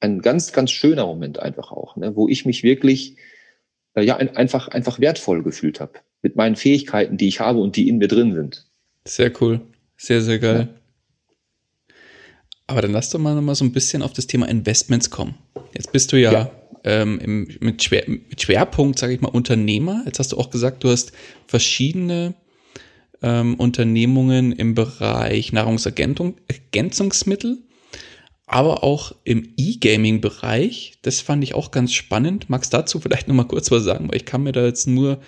[0.00, 3.16] ein ganz, ganz schöner Moment einfach auch, ne, wo ich mich wirklich
[3.94, 7.76] äh, ja ein, einfach, einfach wertvoll gefühlt habe mit meinen Fähigkeiten, die ich habe und
[7.76, 8.66] die in mir drin sind.
[9.04, 9.60] Sehr cool.
[9.96, 10.68] Sehr, sehr geil.
[10.68, 11.94] Ja.
[12.66, 15.36] Aber dann lass doch mal noch mal so ein bisschen auf das Thema Investments kommen.
[15.72, 16.50] Jetzt bist du ja, ja.
[16.82, 20.02] Ähm, im, mit, Schwer, mit Schwerpunkt, sage ich mal, Unternehmer.
[20.04, 21.12] Jetzt hast du auch gesagt, du hast
[21.46, 22.34] verschiedene
[23.22, 27.58] ähm, Unternehmungen im Bereich Nahrungsergänzungsmittel,
[28.46, 30.94] aber auch im E-Gaming-Bereich.
[31.02, 32.50] Das fand ich auch ganz spannend.
[32.50, 34.08] Magst du dazu vielleicht noch mal kurz was sagen?
[34.08, 35.20] Weil ich kann mir da jetzt nur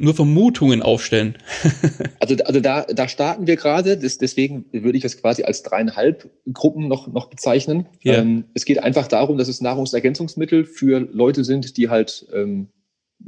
[0.00, 1.36] nur Vermutungen aufstellen.
[2.20, 6.30] also, also da, da starten wir gerade, das, deswegen würde ich das quasi als dreieinhalb
[6.52, 7.86] Gruppen noch, noch bezeichnen.
[8.00, 8.14] Ja.
[8.14, 12.68] Ähm, es geht einfach darum, dass es Nahrungsergänzungsmittel für Leute sind, die halt, ähm,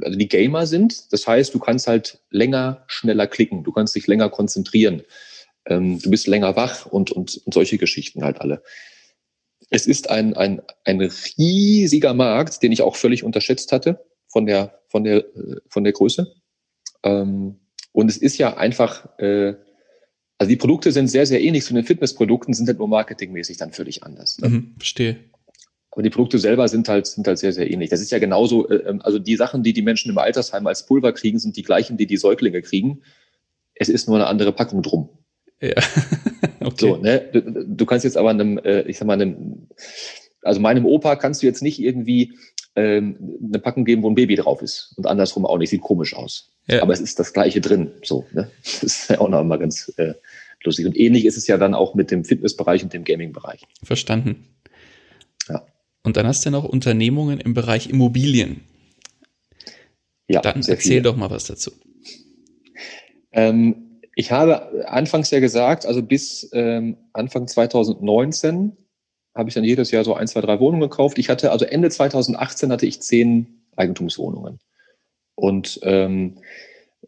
[0.01, 1.13] also die Gamer sind.
[1.13, 5.03] Das heißt, du kannst halt länger, schneller klicken, du kannst dich länger konzentrieren,
[5.67, 8.63] ähm, du bist länger wach und, und, und solche Geschichten halt alle.
[9.69, 14.79] Es ist ein, ein, ein riesiger Markt, den ich auch völlig unterschätzt hatte von der,
[14.87, 16.33] von der, äh, von der Größe.
[17.03, 17.59] Ähm,
[17.91, 19.53] und es ist ja einfach, äh,
[20.37, 23.71] also die Produkte sind sehr, sehr ähnlich zu den Fitnessprodukten, sind halt nur marketingmäßig dann
[23.71, 24.39] völlig anders.
[24.39, 24.49] Ne?
[24.49, 25.17] Mhm, verstehe.
[25.91, 27.91] Aber die Produkte selber sind halt, sind halt sehr, sehr ähnlich.
[27.91, 30.87] Das ist ja genauso, äh, ähm, also die Sachen, die die Menschen im Altersheim als
[30.87, 33.03] Pulver kriegen, sind die gleichen, die die Säuglinge kriegen.
[33.75, 35.09] Es ist nur eine andere Packung drum.
[35.61, 35.75] Ja.
[36.61, 36.75] okay.
[36.79, 37.29] So, ne?
[37.31, 39.67] Du, du, kannst jetzt aber einem, äh, ich sag mal, einem,
[40.43, 42.33] also meinem Opa kannst du jetzt nicht irgendwie
[42.75, 45.69] ähm, eine Packung geben, wo ein Baby drauf ist und andersrum auch nicht.
[45.69, 46.51] Sieht komisch aus.
[46.67, 46.81] Ja.
[46.81, 47.91] Aber es ist das Gleiche drin.
[48.03, 48.49] So, ne?
[48.63, 50.13] Das ist ja auch noch mal ganz äh,
[50.63, 50.85] lustig.
[50.85, 53.61] Und ähnlich ist es ja dann auch mit dem Fitnessbereich und dem Gaming-Bereich.
[53.83, 54.47] Verstanden.
[55.49, 55.65] Ja.
[56.03, 58.61] Und dann hast du noch Unternehmungen im Bereich Immobilien.
[60.27, 61.01] Ja, dann erzähl viele.
[61.03, 61.71] doch mal was dazu.
[63.31, 68.77] Ähm, ich habe anfangs ja gesagt, also bis ähm, Anfang 2019
[69.35, 71.17] habe ich dann jedes Jahr so ein, zwei, drei Wohnungen gekauft.
[71.17, 74.59] Ich hatte, also Ende 2018 hatte ich zehn Eigentumswohnungen.
[75.35, 76.37] Und ähm,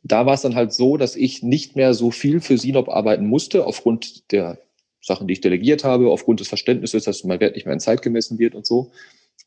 [0.03, 3.27] da war es dann halt so, dass ich nicht mehr so viel für Sinop arbeiten
[3.27, 4.59] musste, aufgrund der
[5.01, 8.01] Sachen, die ich delegiert habe, aufgrund des Verständnisses, dass mein Wert nicht mehr in Zeit
[8.01, 8.91] gemessen wird und so.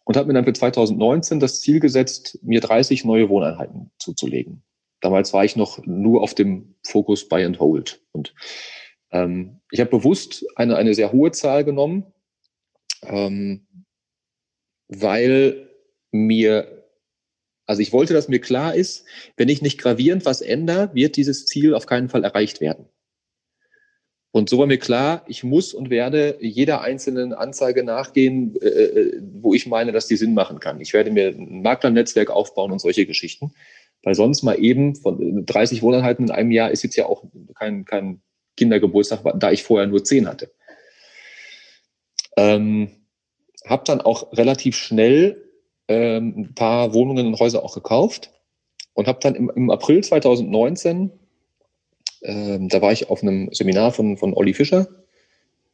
[0.04, 4.62] Und habe mir dann für 2019 das Ziel gesetzt, mir 30 neue Wohneinheiten zuzulegen.
[5.00, 8.00] Damals war ich noch nur auf dem Fokus Buy and Hold.
[8.12, 8.34] Und
[9.10, 12.06] ähm, ich habe bewusst eine, eine sehr hohe Zahl genommen,
[13.02, 13.66] ähm,
[14.88, 15.68] weil
[16.10, 16.84] mir,
[17.66, 19.04] also ich wollte, dass mir klar ist,
[19.36, 22.86] wenn ich nicht gravierend was ändere, wird dieses Ziel auf keinen Fall erreicht werden.
[24.30, 29.22] Und so war mir klar, ich muss und werde jeder einzelnen Anzeige nachgehen, äh, äh
[29.40, 30.80] wo ich meine, dass die Sinn machen kann.
[30.80, 33.52] Ich werde mir ein Maklernetzwerk aufbauen und solche Geschichten.
[34.02, 37.84] Weil sonst mal eben von 30 Wohneinheiten in einem Jahr ist jetzt ja auch kein,
[37.84, 38.22] kein
[38.56, 40.52] Kindergeburtstag, da ich vorher nur 10 hatte.
[42.38, 42.90] Ähm,
[43.66, 45.44] habe dann auch relativ schnell
[45.88, 48.30] ähm, ein paar Wohnungen und Häuser auch gekauft
[48.94, 51.10] und habe dann im, im, April 2019,
[52.22, 54.86] ähm, da war ich auf einem Seminar von, von Olli Fischer,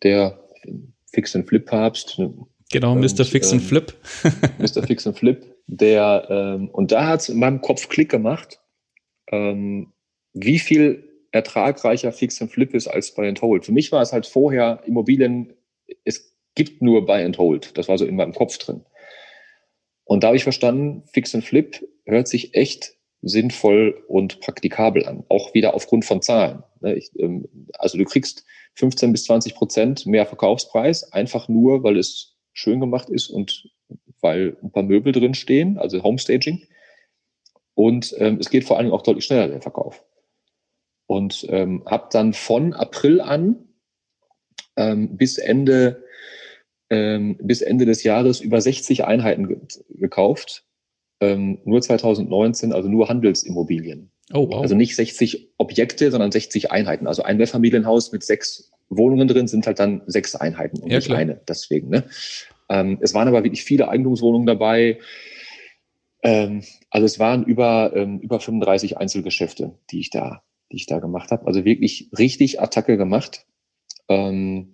[0.03, 0.38] der
[1.12, 2.20] Fix and Flip Papst.
[2.72, 3.24] Genau, Mr.
[3.24, 3.94] Fix and ähm, Flip.
[4.59, 4.83] Mr.
[4.87, 8.61] Fix and Flip, der, ähm, und da hat es in meinem Kopf Klick gemacht,
[9.31, 9.92] ähm,
[10.33, 13.66] wie viel ertragreicher Fix and Flip ist als bei and Hold.
[13.66, 15.53] Für mich war es halt vorher Immobilien,
[16.05, 17.76] es gibt nur Buy and Hold.
[17.76, 18.84] Das war so in meinem Kopf drin.
[20.04, 25.24] Und da habe ich verstanden, Fix and Flip hört sich echt sinnvoll und praktikabel an.
[25.28, 26.62] Auch wieder aufgrund von Zahlen.
[26.80, 31.96] Ne, ich, ähm, also du kriegst 15 bis 20 Prozent mehr Verkaufspreis, einfach nur, weil
[31.96, 33.70] es schön gemacht ist und
[34.20, 36.66] weil ein paar Möbel drin stehen, also Homestaging.
[37.74, 40.04] Und ähm, es geht vor allem auch deutlich schneller, der Verkauf.
[41.06, 43.68] Und ähm, habe dann von April an
[44.76, 46.03] ähm, bis Ende
[46.94, 50.64] ähm, bis Ende des Jahres über 60 Einheiten ge gekauft.
[51.20, 54.11] Ähm, nur 2019, also nur Handelsimmobilien.
[54.33, 54.62] Oh, wow.
[54.62, 57.07] Also nicht 60 Objekte, sondern 60 Einheiten.
[57.07, 61.07] Also ein Mehrfamilienhaus mit sechs Wohnungen drin sind halt dann sechs Einheiten und ja, nicht
[61.07, 61.18] klar.
[61.18, 61.40] eine.
[61.48, 61.88] Deswegen.
[61.88, 62.04] Ne?
[62.68, 65.00] Ähm, es waren aber wirklich viele Eigentumswohnungen dabei.
[66.22, 71.00] Ähm, also es waren über, ähm, über 35 Einzelgeschäfte, die ich da, die ich da
[71.00, 71.46] gemacht habe.
[71.46, 73.46] Also wirklich richtig Attacke gemacht.
[74.09, 74.73] Ähm,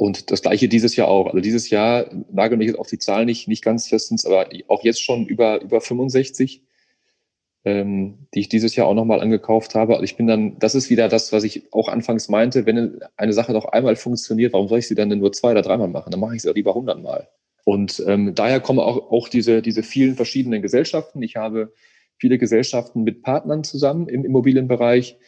[0.00, 1.26] und das gleiche dieses Jahr auch.
[1.26, 4.82] Also dieses Jahr nagel mich jetzt auf die Zahlen nicht, nicht ganz festens, aber auch
[4.82, 6.62] jetzt schon über, über 65,
[7.66, 9.92] ähm, die ich dieses Jahr auch nochmal angekauft habe.
[9.92, 13.34] Also ich bin dann, das ist wieder das, was ich auch anfangs meinte, wenn eine
[13.34, 16.10] Sache doch einmal funktioniert, warum soll ich sie dann denn nur zwei oder dreimal machen?
[16.10, 17.28] Dann mache ich sie lieber hundertmal.
[17.66, 21.22] Und ähm, daher kommen auch, auch diese, diese vielen verschiedenen Gesellschaften.
[21.22, 21.74] Ich habe
[22.16, 25.18] viele Gesellschaften mit Partnern zusammen im Immobilienbereich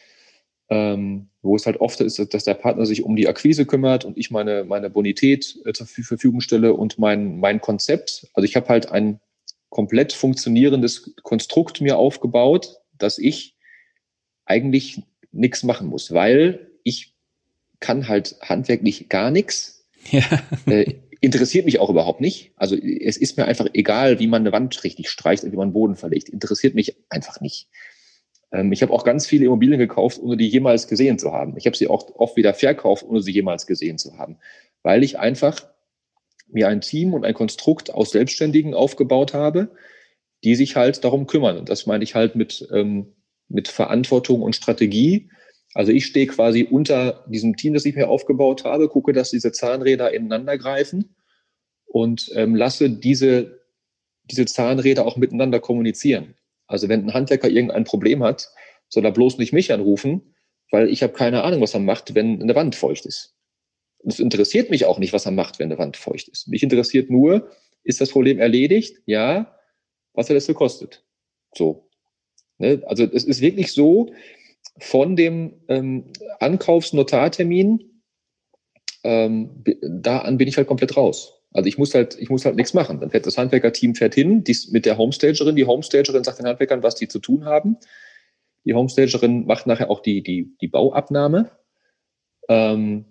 [0.69, 4.17] ähm, wo es halt oft ist, dass der Partner sich um die Akquise kümmert und
[4.17, 8.27] ich meine, meine Bonität äh, zur Verfügung stelle und mein, mein Konzept.
[8.33, 9.19] Also ich habe halt ein
[9.69, 13.55] komplett funktionierendes Konstrukt mir aufgebaut, dass ich
[14.45, 17.15] eigentlich nichts machen muss, weil ich
[17.79, 19.85] kann halt handwerklich gar nichts.
[20.11, 20.23] Ja.
[20.65, 22.51] Äh, interessiert mich auch überhaupt nicht.
[22.57, 25.71] Also es ist mir einfach egal, wie man eine Wand richtig streicht und wie man
[25.71, 26.27] Boden verlegt.
[26.27, 27.69] Interessiert mich einfach nicht.
[28.53, 31.57] Ähm, ich habe auch ganz viele Immobilien gekauft, ohne die jemals gesehen zu haben.
[31.57, 34.37] Ich habe sie auch oft wieder verkauft, ohne sie jemals gesehen zu haben,
[34.83, 35.67] weil ich einfach
[36.47, 39.71] mir ein Team und ein Konstrukt aus Selbstständigen aufgebaut habe,
[40.43, 41.57] die sich halt darum kümmern.
[41.57, 43.13] Und das meine ich halt mit, ähm,
[43.49, 45.29] mit Verantwortung und Strategie.
[45.73, 49.51] Also ich stehe quasi unter diesem Team, das ich mir aufgebaut habe, gucke, dass diese
[49.51, 51.15] Zahnräder ineinander greifen
[51.85, 53.61] und ähm, lasse diese,
[54.25, 56.35] diese Zahnräder auch miteinander kommunizieren.
[56.67, 58.49] Also wenn ein Handwerker irgendein Problem hat,
[58.89, 60.35] soll er bloß nicht mich anrufen,
[60.71, 63.35] weil ich habe keine Ahnung, was er macht, wenn eine Wand feucht ist.
[64.05, 66.47] Es interessiert mich auch nicht, was er macht, wenn eine Wand feucht ist.
[66.47, 67.49] Mich interessiert nur,
[67.83, 69.01] ist das Problem erledigt?
[69.05, 69.57] Ja.
[70.13, 71.05] Was hat das gekostet?
[71.55, 71.89] So.
[72.57, 72.81] Ne?
[72.85, 74.11] Also es ist wirklich so,
[74.79, 78.01] von dem ähm, Ankaufsnotartermin,
[79.03, 81.42] ähm, da an bin ich halt komplett raus.
[81.53, 82.99] Also ich muss halt, ich muss halt nichts machen.
[82.99, 85.55] Dann fährt das Handwerkerteam fährt hin, dies mit der Homestagerin.
[85.55, 87.77] Die Homestagerin sagt den Handwerkern, was die zu tun haben.
[88.65, 91.51] Die Homestagerin macht nachher auch die, die, die Bauabnahme.
[92.49, 93.05] Ähm,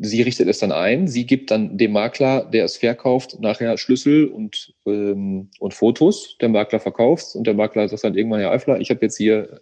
[0.00, 1.08] sie richtet es dann ein.
[1.08, 6.36] Sie gibt dann dem Makler, der es verkauft, nachher Schlüssel und, ähm, und Fotos.
[6.40, 9.60] Der Makler verkauft und der Makler sagt dann irgendwann, Herr Eifler, ich habe jetzt hier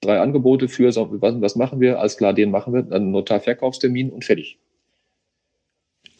[0.00, 1.98] drei Angebote für, was, was machen wir?
[1.98, 2.82] Alles klar, den machen wir.
[2.82, 4.58] Dann Notarverkaufstermin und fertig.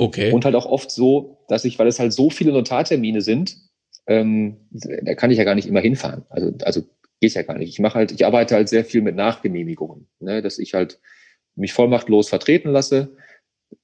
[0.00, 0.32] Okay.
[0.32, 3.58] Und halt auch oft so, dass ich, weil es halt so viele Notartermine sind,
[4.06, 6.24] ähm, da kann ich ja gar nicht immer hinfahren.
[6.30, 6.84] Also, also
[7.20, 7.68] geht ja gar nicht.
[7.68, 11.00] Ich mache halt, ich arbeite halt sehr viel mit Nachgenehmigungen, ne, dass ich halt
[11.54, 13.14] mich vollmachtlos vertreten lasse,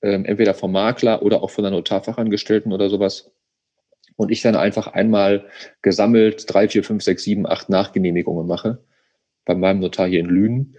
[0.00, 3.32] ähm, entweder vom Makler oder auch von der Notarfachangestellten oder sowas.
[4.16, 5.44] Und ich dann einfach einmal
[5.82, 8.82] gesammelt drei, vier, fünf, sechs, sieben, acht Nachgenehmigungen mache
[9.44, 10.78] bei meinem Notar hier in Lünen.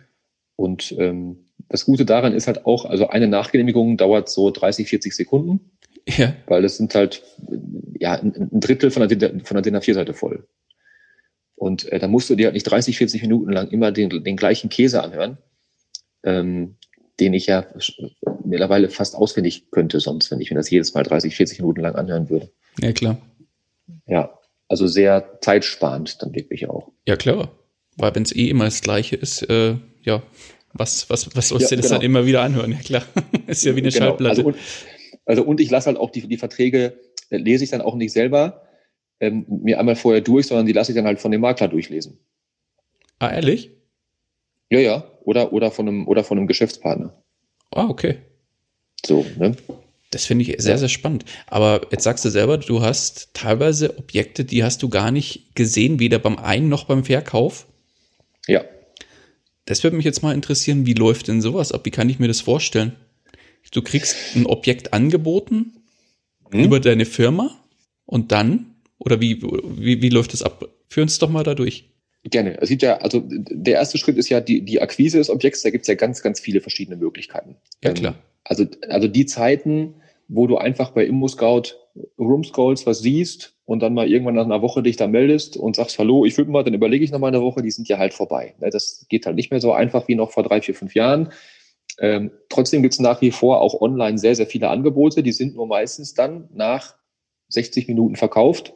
[0.56, 5.16] Und ähm, das Gute daran ist halt auch, also eine Nachgenehmigung dauert so 30, 40
[5.16, 5.72] Sekunden.
[6.08, 6.34] Ja.
[6.46, 7.24] Weil es sind halt
[8.00, 10.48] ja ein, Drittel von der, von der DIN A4-Seite voll.
[11.56, 14.38] Und äh, da musst du dir halt nicht 30, 40 Minuten lang immer den, den
[14.38, 15.38] gleichen Käse anhören,
[16.24, 16.76] ähm,
[17.20, 17.66] den ich ja
[18.46, 21.96] mittlerweile fast auswendig könnte, sonst, wenn ich mir das jedes Mal 30, 40 Minuten lang
[21.96, 22.52] anhören würde.
[22.80, 23.18] Ja, klar.
[24.06, 24.38] Ja,
[24.70, 26.92] also sehr zeitsparend dann wirklich auch.
[27.08, 27.52] Ja, klar.
[27.98, 30.22] Weil wenn es eh immer das Gleiche ist, äh, ja,
[30.78, 31.96] was, was, was sollst ja, das genau.
[31.96, 32.72] dann immer wieder anhören?
[32.72, 33.04] Ja, klar.
[33.48, 34.06] ist ja wie eine genau.
[34.06, 34.30] Schallplatte.
[34.30, 34.58] Also und,
[35.26, 38.12] also und ich lasse halt auch die, die Verträge, äh, lese ich dann auch nicht
[38.14, 38.64] selber
[39.20, 42.20] ähm, mir einmal vorher durch, sondern die lasse ich dann halt von dem Makler durchlesen.
[43.20, 43.72] Ah, ehrlich?
[44.70, 45.12] Ja, ja.
[45.22, 47.14] Oder, oder, von, einem, oder von einem Geschäftspartner.
[47.72, 48.20] Ah, okay.
[49.06, 49.56] So, ne?
[50.12, 51.26] Das finde ich sehr, sehr spannend.
[51.48, 56.00] Aber jetzt sagst du selber, du hast teilweise Objekte, die hast du gar nicht gesehen,
[56.00, 57.68] weder beim Ein- noch beim Verkauf.
[58.48, 58.64] Ja.
[59.68, 61.82] Das würde mich jetzt mal interessieren, wie läuft denn sowas ab?
[61.84, 62.94] Wie kann ich mir das vorstellen?
[63.72, 65.74] Du kriegst ein Objekt angeboten
[66.50, 66.64] hm?
[66.64, 67.52] über deine Firma
[68.06, 70.70] und dann, oder wie, wie, wie läuft das ab?
[70.88, 71.90] Führ uns doch mal da durch.
[72.24, 72.58] Gerne.
[72.62, 75.62] Es gibt ja, also der erste Schritt ist ja die, die Akquise des Objekts.
[75.62, 77.58] Da gibt es ja ganz, ganz viele verschiedene Möglichkeiten.
[77.84, 78.14] Ja, klar.
[78.14, 79.96] Ähm, also, also die Zeiten,
[80.30, 81.76] wo du einfach bei ImmoScout
[82.18, 86.00] Roomscrolls was siehst und dann mal irgendwann nach einer Woche dich da meldest und sagst,
[86.00, 88.14] hallo, ich will mal, dann überlege ich noch mal eine Woche, die sind ja halt
[88.14, 88.56] vorbei.
[88.60, 91.32] Ne, das geht halt nicht mehr so einfach wie noch vor drei, vier, fünf Jahren.
[92.00, 95.24] Ähm, trotzdem gibt es nach wie vor auch online sehr, sehr viele Angebote.
[95.24, 96.96] Die sind nur meistens dann nach
[97.50, 98.74] 60 Minuten verkauft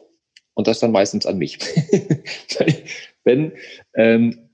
[0.54, 1.58] und das dann meistens an mich.
[3.24, 3.52] Wenn,
[3.94, 4.50] ähm,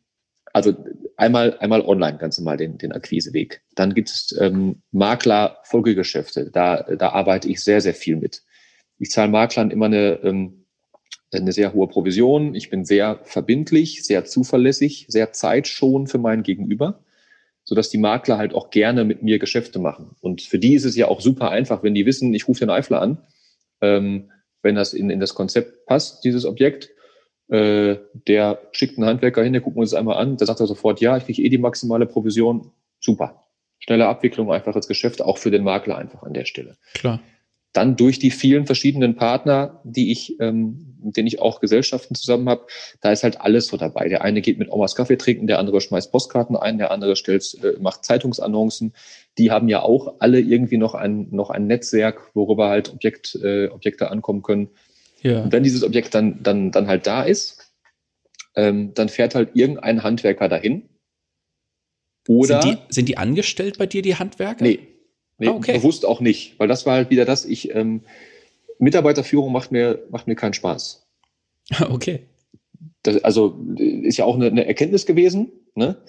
[0.53, 0.75] also
[1.17, 3.63] einmal, einmal online ganz normal den, den Akquiseweg.
[3.75, 6.51] Dann gibt es ähm, Makler-Folgegeschäfte.
[6.51, 8.43] Da, da arbeite ich sehr, sehr viel mit.
[8.99, 10.65] Ich zahle Maklern immer eine, ähm,
[11.33, 12.55] eine sehr hohe Provision.
[12.55, 17.05] Ich bin sehr verbindlich, sehr zuverlässig, sehr zeitschonend für meinen Gegenüber,
[17.65, 20.17] sodass die Makler halt auch gerne mit mir Geschäfte machen.
[20.21, 22.71] Und für die ist es ja auch super einfach, wenn die wissen, ich rufe den
[22.71, 23.19] Eifler an,
[23.81, 24.31] ähm,
[24.63, 26.91] wenn das in, in das Konzept passt, dieses Objekt.
[27.49, 30.67] Äh, der schickt einen Handwerker hin, der guckt uns das einmal an, der sagt er
[30.67, 32.73] sofort, ja, ich kriege eh die maximale Provision.
[33.01, 33.45] Super.
[33.79, 36.77] Schnelle Abwicklung, einfaches Geschäft, auch für den Makler einfach an der Stelle.
[36.95, 37.21] Klar
[37.73, 42.49] dann durch die vielen verschiedenen Partner, die ich, ähm, mit denen ich auch Gesellschaften zusammen
[42.49, 42.67] habe,
[43.01, 44.09] da ist halt alles so dabei.
[44.09, 47.57] Der eine geht mit Omas Kaffee trinken, der andere schmeißt Postkarten ein, der andere stellt,
[47.63, 48.95] äh, macht Zeitungsannoncen.
[49.37, 53.69] Die haben ja auch alle irgendwie noch ein, noch ein Netzwerk, worüber halt Objekt, äh,
[53.69, 54.71] Objekte ankommen können.
[55.21, 55.43] Ja.
[55.43, 57.73] Und wenn dieses Objekt dann, dann, dann halt da ist,
[58.57, 60.89] ähm, dann fährt halt irgendein Handwerker dahin.
[62.27, 64.65] Oder sind die, sind die angestellt bei dir, die Handwerker?
[64.65, 64.81] Nee,
[65.39, 65.73] Nee, ah, okay.
[65.73, 68.03] bewusst auch nicht, weil das war halt wieder das, ich, ähm,
[68.79, 71.05] Mitarbeiterführung macht mir, macht mir keinen Spaß.
[71.91, 72.27] Okay.
[73.03, 75.53] Das, also ist ja auch eine, eine Erkenntnis gewesen.
[75.75, 76.03] Ne?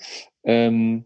[0.44, 1.06] Ähm,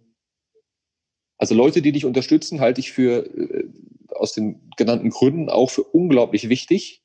[1.38, 3.66] also Leute, die dich unterstützen, halte ich für äh,
[4.10, 7.04] aus den genannten Gründen auch für unglaublich wichtig.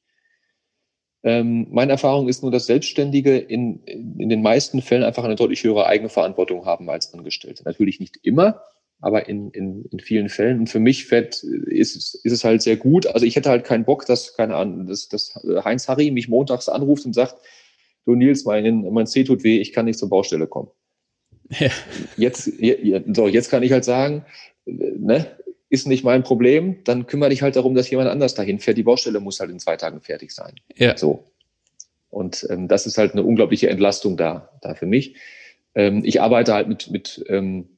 [1.25, 5.65] Ähm, meine Erfahrung ist nur, dass Selbstständige in, in den meisten Fällen einfach eine deutlich
[5.65, 7.65] höhere eigene Verantwortung haben als Angestellte.
[7.65, 8.63] Natürlich nicht immer,
[9.01, 10.61] aber in, in, in vielen Fällen.
[10.61, 13.07] Und für mich fett ist, ist es halt sehr gut.
[13.07, 15.35] Also ich hätte halt keinen Bock, dass, keine Ahnung, dass, dass
[15.65, 17.37] Heinz Harry mich montags anruft und sagt,
[18.05, 20.71] du Nils, mein, mein C tut weh, ich kann nicht zur Baustelle kommen.
[21.51, 21.71] Ja.
[22.17, 22.51] Jetzt,
[23.15, 24.27] so, jetzt kann ich halt sagen,
[24.67, 25.27] ne,
[25.71, 28.79] ist nicht mein Problem, dann kümmere dich halt darum, dass jemand anders dahin fährt.
[28.79, 30.55] Die Baustelle muss halt in zwei Tagen fertig sein.
[30.77, 30.97] Ja.
[30.97, 31.25] So.
[32.11, 35.17] Und ähm, das ist halt eine unglaubliche Entlastung da, da für mich.
[35.75, 37.78] Ähm, ich arbeite halt mit, mit ähm,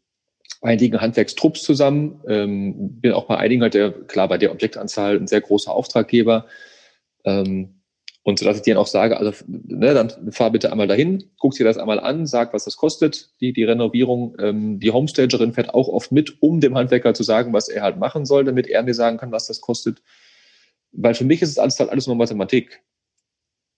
[0.61, 2.23] einigen Handwerkstrupps zusammen.
[2.29, 6.46] Ähm, bin auch bei einigen halt der, klar, bei der Objektanzahl ein sehr großer Auftraggeber.
[7.25, 7.81] Ähm,
[8.23, 11.55] und so dass ich dir auch sage, also ne, dann fahr bitte einmal dahin, guck
[11.55, 14.37] dir das einmal an, sag, was das kostet, die, die Renovierung.
[14.38, 17.96] Ähm, die Homestagerin fährt auch oft mit, um dem Handwerker zu sagen, was er halt
[17.96, 20.03] machen soll, damit er mir sagen kann, was das kostet.
[20.92, 22.83] Weil für mich ist es alles halt alles nur Mathematik.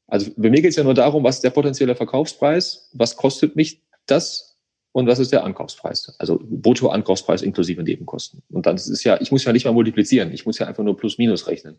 [0.08, 3.54] Also bei mir geht es ja nur darum, was ist der potenzielle Verkaufspreis, was kostet
[3.54, 4.51] mich das
[4.92, 6.14] und was ist der Ankaufspreis?
[6.18, 8.42] Also Brutto-Ankaufspreis inklusive Nebenkosten.
[8.50, 10.84] Und dann ist es ja, ich muss ja nicht mal multiplizieren, ich muss ja einfach
[10.84, 11.76] nur plus minus rechnen.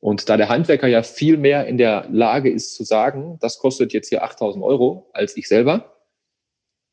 [0.00, 3.92] Und da der Handwerker ja viel mehr in der Lage ist zu sagen, das kostet
[3.92, 5.96] jetzt hier 8000 Euro als ich selber,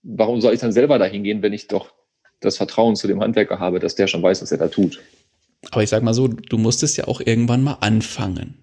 [0.04, 1.94] warum soll ich dann selber dahin gehen, wenn ich doch
[2.40, 5.02] das Vertrauen zu dem Handwerker habe, dass der schon weiß, was er da tut?
[5.72, 8.58] Aber ich sag mal so, du musstest ja auch irgendwann mal anfangen.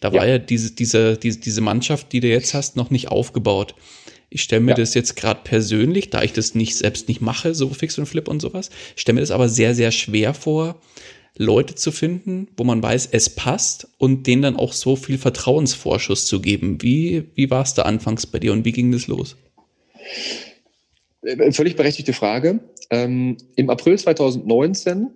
[0.00, 3.08] Da war ja, ja diese, diese, diese, diese Mannschaft, die du jetzt hast, noch nicht
[3.08, 3.74] aufgebaut.
[4.30, 4.76] Ich stelle mir ja.
[4.76, 8.28] das jetzt gerade persönlich, da ich das nicht selbst nicht mache, so Fix und Flip
[8.28, 10.80] und sowas, stelle mir das aber sehr, sehr schwer vor,
[11.36, 16.26] Leute zu finden, wo man weiß, es passt und denen dann auch so viel Vertrauensvorschuss
[16.26, 16.82] zu geben.
[16.82, 19.36] Wie, wie war es da anfangs bei dir und wie ging das los?
[21.22, 22.60] Äh, völlig berechtigte Frage.
[22.90, 25.08] Ähm, Im April 2019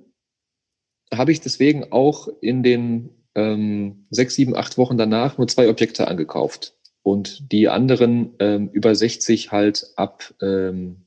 [1.12, 6.08] habe ich deswegen auch in den ähm, sechs, sieben, acht Wochen danach nur zwei Objekte
[6.08, 6.73] angekauft
[7.04, 11.04] und die anderen ähm, über 60 halt ab, ähm,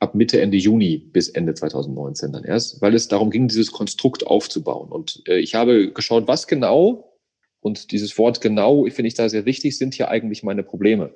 [0.00, 4.26] ab Mitte, Ende Juni bis Ende 2019 dann erst, weil es darum ging, dieses Konstrukt
[4.26, 4.90] aufzubauen.
[4.90, 7.16] Und äh, ich habe geschaut, was genau,
[7.60, 11.14] und dieses Wort genau finde ich da sehr wichtig, sind hier eigentlich meine Probleme.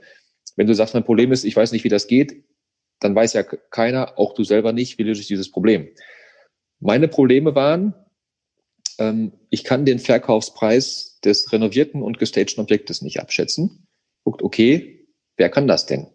[0.54, 2.44] Wenn du sagst, mein Problem ist, ich weiß nicht, wie das geht,
[3.00, 5.88] dann weiß ja keiner, auch du selber nicht, wie löse ich dieses Problem.
[6.78, 7.94] Meine Probleme waren,
[8.98, 13.86] ähm, ich kann den Verkaufspreis des renovierten und gestagten Objektes nicht abschätzen.
[14.24, 15.06] Guckt, okay,
[15.36, 16.08] wer kann das denn?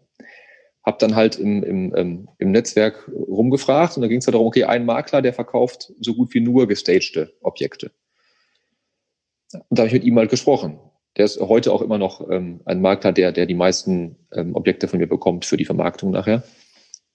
[0.84, 4.48] Hab dann halt im, im, ähm, im Netzwerk rumgefragt und da ging es halt darum,
[4.48, 7.92] okay, ein Makler, der verkauft so gut wie nur gestagte Objekte.
[9.54, 10.80] Und da habe ich mit ihm halt gesprochen.
[11.18, 14.88] Der ist heute auch immer noch ähm, ein Makler, der, der die meisten ähm, Objekte
[14.88, 16.44] von mir bekommt für die Vermarktung nachher.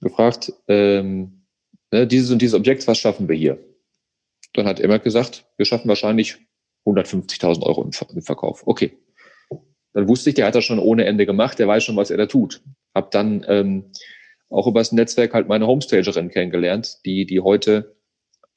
[0.01, 1.45] Gefragt, ähm,
[1.93, 3.59] ne, dieses und dieses Objekt, was schaffen wir hier?
[4.55, 6.39] Dann hat Emma gesagt, wir schaffen wahrscheinlich
[6.85, 8.67] 150.000 Euro im, Verkauf.
[8.67, 8.99] Okay.
[9.95, 12.17] Dann wusste ich, der hat das schon ohne Ende gemacht, der weiß schon, was er
[12.17, 12.63] da tut.
[12.95, 13.93] Hab dann ähm,
[14.49, 17.97] auch über das Netzwerk halt meine Homestagerin kennengelernt, die, die heute,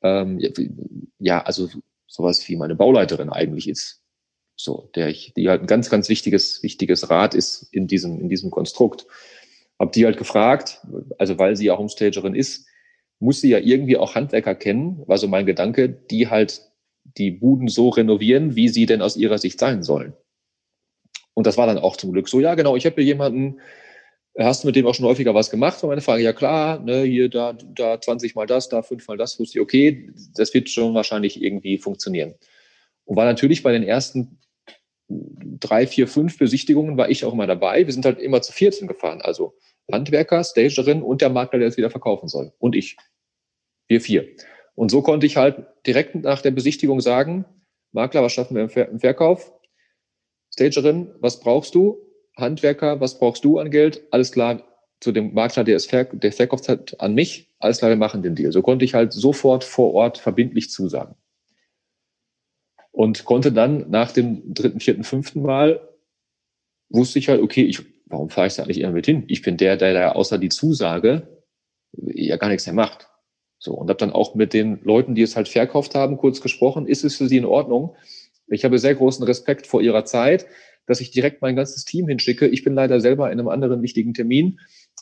[0.02, 0.40] ähm,
[1.20, 1.70] ja, also
[2.08, 4.02] sowas wie meine Bauleiterin eigentlich ist.
[4.58, 8.30] So, der ich, die halt ein ganz, ganz wichtiges, wichtiges Rad ist in diesem, in
[8.30, 9.06] diesem Konstrukt.
[9.78, 10.82] Hab die halt gefragt,
[11.18, 12.66] also weil sie ja Homestagerin ist,
[13.20, 16.62] muss sie ja irgendwie auch Handwerker kennen, war so mein Gedanke, die halt
[17.18, 20.14] die Buden so renovieren, wie sie denn aus ihrer Sicht sein sollen.
[21.34, 23.60] Und das war dann auch zum Glück so, ja genau, ich habe hier jemanden,
[24.38, 25.82] hast du mit dem auch schon häufiger was gemacht?
[25.84, 29.18] Und meine Frage, ja klar, ne, hier, da, da 20 mal das, da 5 mal
[29.18, 32.36] das, wusste ich, okay, das wird schon wahrscheinlich irgendwie funktionieren.
[33.06, 34.40] Und war natürlich bei den ersten
[35.08, 37.86] drei, vier, fünf Besichtigungen war ich auch immer dabei.
[37.86, 39.22] Wir sind halt immer zu 14 gefahren.
[39.22, 39.56] Also
[39.92, 42.52] Handwerker, Stagerin und der Makler, der es wieder verkaufen soll.
[42.58, 42.98] Und ich.
[43.88, 44.28] Wir vier.
[44.76, 47.46] Und so konnte ich halt direkt nach der Besichtigung sagen,
[47.92, 49.54] Makler, was schaffen wir im, Ver im Verkauf?
[50.54, 51.98] Stagerin, was brauchst du?
[52.38, 54.04] Handwerker, was brauchst du an Geld?
[54.12, 54.62] Alles klar,
[55.00, 57.54] zu dem Makler, der es ver der verkauft hat, an mich.
[57.60, 58.52] Alles klar, wir machen den Deal.
[58.52, 61.16] So konnte ich halt sofort vor Ort verbindlich zusagen
[62.96, 65.90] und konnte dann nach dem dritten, vierten, fünften Mal
[66.90, 69.26] wusste ich halt, okay, ich, warum fahre ich da nicht immer mit hin?
[69.28, 71.44] Ich bin der, der da außer die Zusage
[71.92, 73.10] ja gar nichts mehr macht.
[73.58, 76.88] So, und habe dann auch mit den Leuten, die es halt verkauft haben, kurz gesprochen,
[76.88, 77.96] ist es für sie in Ordnung?
[78.48, 80.46] Ich habe sehr großen Respekt vor ihrer Zeit,
[80.86, 82.48] dass ich direkt mein ganzes Team hinschicke.
[82.48, 84.60] Ich bin leider selber in einem anderen wichtigen Termin,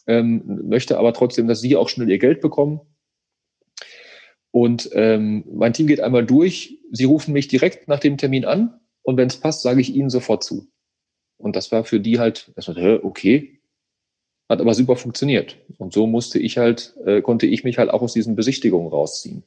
[0.07, 2.81] ähm, möchte aber trotzdem, dass sie auch schnell ihr Geld bekommen.
[4.51, 6.79] Und ähm, mein Team geht einmal durch.
[6.91, 10.09] Sie rufen mich direkt nach dem Termin an und wenn es passt, sage ich ihnen
[10.09, 10.67] sofort zu.
[11.37, 12.53] Und das war für die halt,
[13.03, 13.59] okay,
[14.53, 15.57] hat aber super funktioniert.
[15.77, 19.43] Und so musste ich halt, äh, konnte ich mich halt auch aus diesen Besichtigungen rausziehen.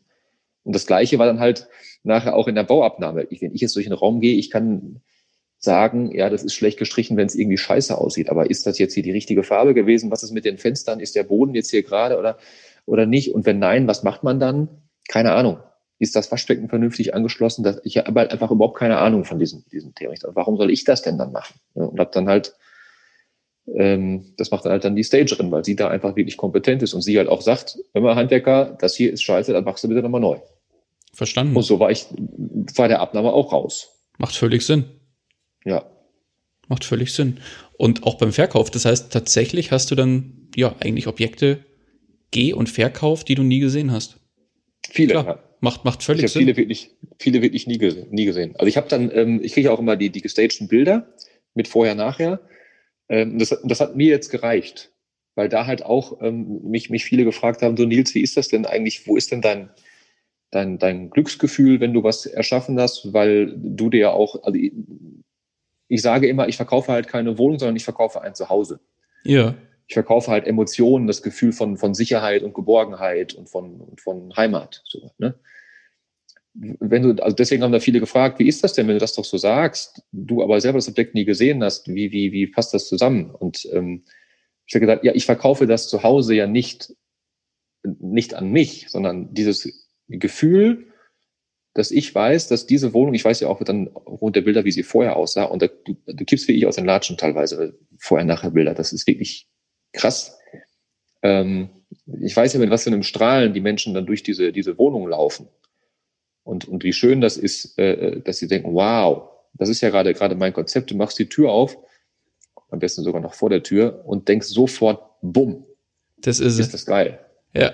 [0.65, 1.69] Und das Gleiche war dann halt
[2.03, 3.27] nachher auch in der Bauabnahme.
[3.31, 5.01] Ich, wenn ich jetzt durch den Raum gehe, ich kann
[5.59, 8.29] sagen, ja, das ist schlecht gestrichen, wenn es irgendwie scheiße aussieht.
[8.31, 10.11] Aber ist das jetzt hier die richtige Farbe gewesen?
[10.11, 11.01] Was ist mit den Fenstern?
[11.01, 12.37] Ist der Boden jetzt hier gerade oder,
[12.85, 13.35] oder nicht?
[13.35, 14.69] Und wenn nein, was macht man dann?
[15.09, 15.59] keine Ahnung.
[15.99, 17.63] Ist das Waschbecken vernünftig angeschlossen?
[17.63, 20.15] Das, ich habe halt einfach überhaupt keine Ahnung von diesem, diesem Thema.
[20.35, 21.55] Warum soll ich das denn dann machen?
[21.73, 22.55] Und habe dann halt,
[23.75, 26.95] ähm, das macht dann halt dann die Stagerin, weil sie da einfach wirklich kompetent ist
[26.95, 29.89] und sie halt auch sagt, wenn man Handwerker, das hier ist scheiße, dann machst du
[29.89, 30.39] bitte nochmal neu.
[31.13, 31.57] Verstanden.
[31.57, 32.07] Und so war ich,
[32.77, 33.89] war der Abnahme auch raus.
[34.19, 34.85] Macht völlig Sinn.
[35.65, 35.85] Ja.
[36.69, 37.39] Macht völlig Sinn.
[37.79, 41.65] Und auch beim Verkauf, das heißt, tatsächlich hast du dann ja eigentlich Objekte
[42.31, 44.19] geh- und Verkauf, die du nie gesehen hast.
[44.89, 45.43] Viele, Klar, ja.
[45.61, 46.43] Macht, macht völlig ich Sinn.
[46.43, 48.55] Viele wirklich, viele wirklich nie, gesehen, nie gesehen.
[48.57, 51.15] Also ich habe dann, ähm, ich kriege auch immer die, die gestagten Bilder
[51.55, 52.41] mit vorher, nachher.
[53.09, 54.93] Ähm, das, das hat mir jetzt gereicht,
[55.35, 58.49] weil da halt auch ähm, mich, mich viele gefragt haben, so Nils, wie ist das
[58.49, 59.71] denn eigentlich, wo ist denn dein,
[60.51, 64.73] dein, dein Glücksgefühl, wenn du was erschaffen hast, weil du dir ja auch, also ich,
[65.89, 68.81] ich sage immer, ich verkaufe halt keine Wohnung, sondern ich verkaufe ein Zuhause.
[69.25, 69.55] Ja
[69.89, 74.35] ich verkaufe halt Emotionen, das Gefühl von, von Sicherheit und Geborgenheit und von, und von
[74.37, 74.83] Heimat.
[74.85, 75.35] So, ne?
[76.59, 79.15] Wenn du, also deswegen haben da viele gefragt, wie ist das denn, wenn du das
[79.15, 82.73] doch so sagst, du aber selber das Objekt nie gesehen hast, wie, wie, wie passt
[82.73, 83.31] das zusammen?
[83.31, 84.05] Und ähm,
[84.67, 86.95] ich habe gesagt, ja, ich verkaufe das zu Hause ja nicht,
[87.83, 90.87] nicht an mich, sondern dieses Gefühl,
[91.75, 94.73] dass ich weiß, dass diese Wohnung, ich weiß ja auch dann aufgrund der Bilder, wie
[94.73, 98.73] sie vorher aussah, und da, du, du kippst wie ich aus den Latschen teilweise vorher-nachher-Bilder.
[98.73, 99.47] Das ist wirklich
[99.93, 100.39] krass.
[101.23, 101.69] Ähm,
[102.23, 105.07] ich weiß ja, mit was für einem Strahlen die Menschen dann durch diese, diese Wohnung
[105.09, 105.49] laufen.
[106.47, 110.15] Und, und wie schön das ist, äh, dass sie denken, wow, das ist ja gerade
[110.15, 110.93] gerade mein Konzept.
[110.93, 111.77] Du machst die Tür auf,
[112.71, 115.67] am besten sogar noch vor der Tür und denkst sofort, bumm.
[116.19, 117.19] Das ist, ist das geil.
[117.53, 117.73] Ja.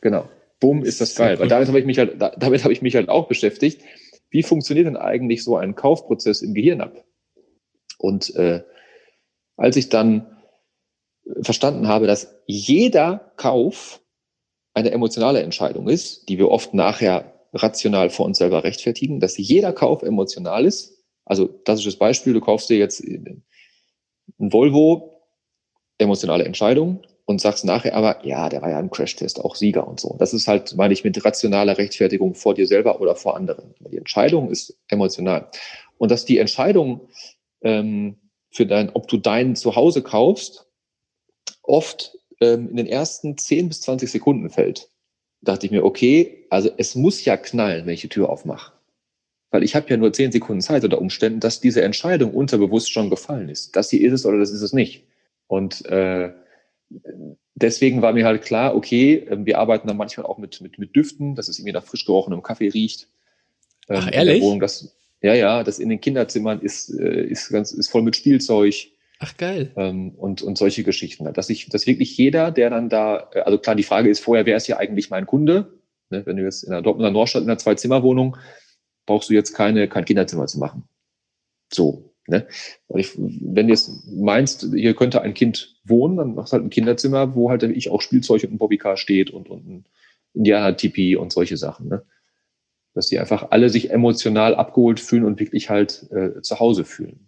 [0.00, 0.30] Genau.
[0.60, 1.38] Bumm ist das geil.
[1.38, 3.82] Weil damit habe ich mich halt, damit habe ich mich halt auch beschäftigt.
[4.30, 7.04] Wie funktioniert denn eigentlich so ein Kaufprozess im Gehirn ab?
[7.98, 8.62] Und äh,
[9.58, 10.38] als ich dann
[11.42, 14.00] verstanden habe, dass jeder Kauf
[14.72, 19.72] eine emotionale Entscheidung ist, die wir oft nachher rational vor uns selber rechtfertigen, dass jeder
[19.72, 21.04] Kauf emotional ist.
[21.24, 23.42] Also klassisches Beispiel, du kaufst dir jetzt ein
[24.38, 25.22] Volvo,
[25.98, 29.98] emotionale Entscheidung und sagst nachher aber, ja, der war ja im Crashtest auch Sieger und
[29.98, 30.16] so.
[30.18, 33.74] Das ist halt, meine ich, mit rationaler Rechtfertigung vor dir selber oder vor anderen.
[33.80, 35.50] Die Entscheidung ist emotional.
[35.98, 37.08] Und dass die Entscheidung
[37.62, 38.16] ähm,
[38.50, 40.66] für dein, ob du dein Zuhause kaufst,
[41.62, 44.88] oft ähm, in den ersten 10 bis 20 Sekunden fällt.
[45.48, 48.72] Dachte ich mir, okay, also es muss ja knallen, wenn ich die Tür aufmache.
[49.50, 53.10] Weil ich habe ja nur 10 Sekunden Zeit unter Umständen, dass diese Entscheidung unterbewusst schon
[53.10, 53.76] gefallen ist.
[53.76, 55.04] Das hier ist es oder das ist es nicht.
[55.46, 56.32] Und äh,
[57.54, 60.94] deswegen war mir halt klar, okay, ähm, wir arbeiten dann manchmal auch mit, mit, mit
[60.94, 63.08] Düften, dass es irgendwie nach frisch gerochenem Kaffee riecht.
[63.88, 64.42] Ähm, Ach, ehrlich?
[64.42, 68.16] Wohnung, das, ja, ja, das in den Kinderzimmern ist, äh, ist, ganz, ist voll mit
[68.16, 68.88] Spielzeug.
[69.18, 69.72] Ach geil.
[69.76, 71.32] Ähm, und, und solche Geschichten.
[71.32, 74.46] Dass ich, dass wirklich jeder, der dann da, äh, also klar, die Frage ist vorher,
[74.46, 75.80] wer ist hier eigentlich mein Kunde?
[76.10, 78.36] Ne, wenn du jetzt in der Dortmunder Nordstadt in einer Zwei-Zimmer-Wohnung,
[79.06, 80.84] brauchst du jetzt keine, kein Kinderzimmer zu machen.
[81.72, 82.14] So.
[82.28, 82.46] Ne?
[82.94, 86.70] Ich, wenn du jetzt meinst, hier könnte ein Kind wohnen, dann machst du halt ein
[86.70, 89.84] Kinderzimmer, wo halt ich auch Spielzeug und ein Bobbycar steht und, und ein
[90.34, 91.88] Indianer-Tipi und solche Sachen.
[91.88, 92.04] Ne?
[92.96, 97.25] dass die einfach alle sich emotional abgeholt fühlen und wirklich halt äh, zu Hause fühlen.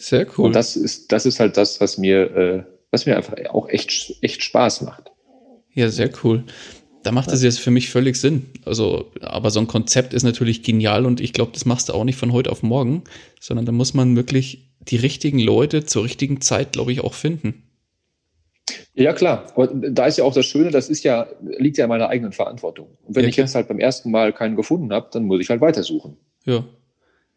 [0.00, 0.46] Sehr cool.
[0.46, 4.16] Und das ist, das ist halt das, was mir, äh, was mir einfach auch echt,
[4.22, 5.12] echt Spaß macht.
[5.74, 6.44] Ja, sehr cool.
[7.02, 8.46] Da macht es jetzt für mich völlig Sinn.
[8.64, 12.04] Also, aber so ein Konzept ist natürlich genial und ich glaube, das machst du auch
[12.04, 13.04] nicht von heute auf morgen,
[13.38, 17.62] sondern da muss man wirklich die richtigen Leute zur richtigen Zeit, glaube ich, auch finden.
[18.94, 19.52] Ja, klar.
[19.54, 22.32] Aber da ist ja auch das Schöne, das ist ja, liegt ja in meiner eigenen
[22.32, 22.88] Verantwortung.
[23.02, 25.50] Und wenn ja, ich jetzt halt beim ersten Mal keinen gefunden habe, dann muss ich
[25.50, 26.16] halt weitersuchen.
[26.46, 26.64] Ja.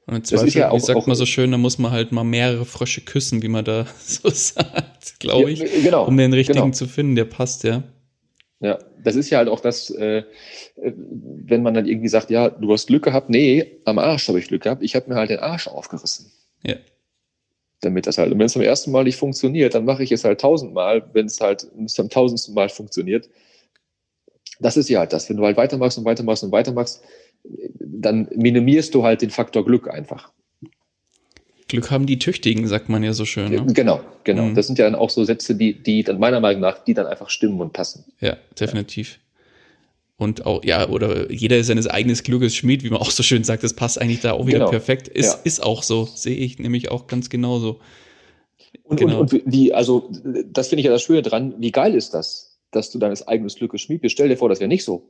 [0.06, 2.26] Und im Zweifel, ja auch, wie sagt man so schön, da muss man halt mal
[2.26, 5.60] mehrere Frösche küssen, wie man da so sagt, glaube ich.
[5.60, 6.06] Ja, genau.
[6.06, 6.74] Um den richtigen genau.
[6.74, 7.84] zu finden, der passt, ja.
[8.60, 10.24] Ja, das ist ja halt auch das, äh,
[10.78, 13.30] wenn man dann irgendwie sagt, ja, du hast Glück gehabt.
[13.30, 14.84] Nee, am Arsch habe ich Glück gehabt.
[14.84, 16.32] Ich habe mir halt den Arsch aufgerissen.
[16.66, 16.76] Ja.
[17.82, 20.24] Damit das halt, und wenn es beim ersten Mal nicht funktioniert, dann mache ich es
[20.24, 23.30] halt tausendmal, wenn es halt zum tausendsten Mal funktioniert.
[24.62, 25.30] Das ist ja halt das.
[25.30, 27.04] Wenn du halt weitermachst und weitermachst und weitermachst,
[27.80, 30.32] dann minimierst du halt den Faktor Glück einfach.
[31.68, 33.52] Glück haben die Tüchtigen, sagt man ja so schön.
[33.52, 33.66] Ne?
[33.74, 34.44] Genau, genau.
[34.44, 34.56] Mhm.
[34.56, 37.08] Das sind ja dann auch so Sätze, die, die dann meiner Meinung nach, die dann
[37.08, 38.06] einfach stimmen und passen.
[38.20, 39.14] Ja, definitiv.
[39.14, 39.18] Ja.
[40.18, 43.44] Und auch, ja, oder jeder ist seines eigenen Glückes Schmied, wie man auch so schön
[43.44, 44.70] sagt, das passt eigentlich da auch wieder genau.
[44.70, 45.08] perfekt.
[45.08, 45.40] Ist, ja.
[45.44, 47.80] ist auch so, sehe ich nämlich auch ganz genauso.
[48.84, 49.22] Und, genau.
[49.22, 50.12] und, und wie, also,
[50.46, 53.56] das finde ich ja das Schöne dran, wie geil ist das, dass du deines eigenes
[53.56, 54.14] Glückes Schmied bist?
[54.14, 55.10] Stell dir vor, das wäre nicht so.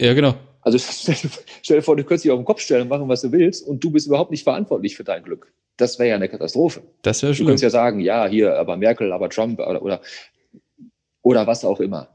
[0.00, 0.36] Ja, genau.
[0.62, 0.78] Also
[1.62, 3.66] stell dir vor, du könntest dich auf den Kopf stellen und machen, was du willst,
[3.66, 5.52] und du bist überhaupt nicht verantwortlich für dein Glück.
[5.76, 6.82] Das wäre ja eine Katastrophe.
[7.02, 7.46] Das wäre schlimm.
[7.46, 10.00] Du könntest ja sagen, ja, hier, aber Merkel, aber Trump oder, oder,
[11.22, 12.08] oder was auch immer.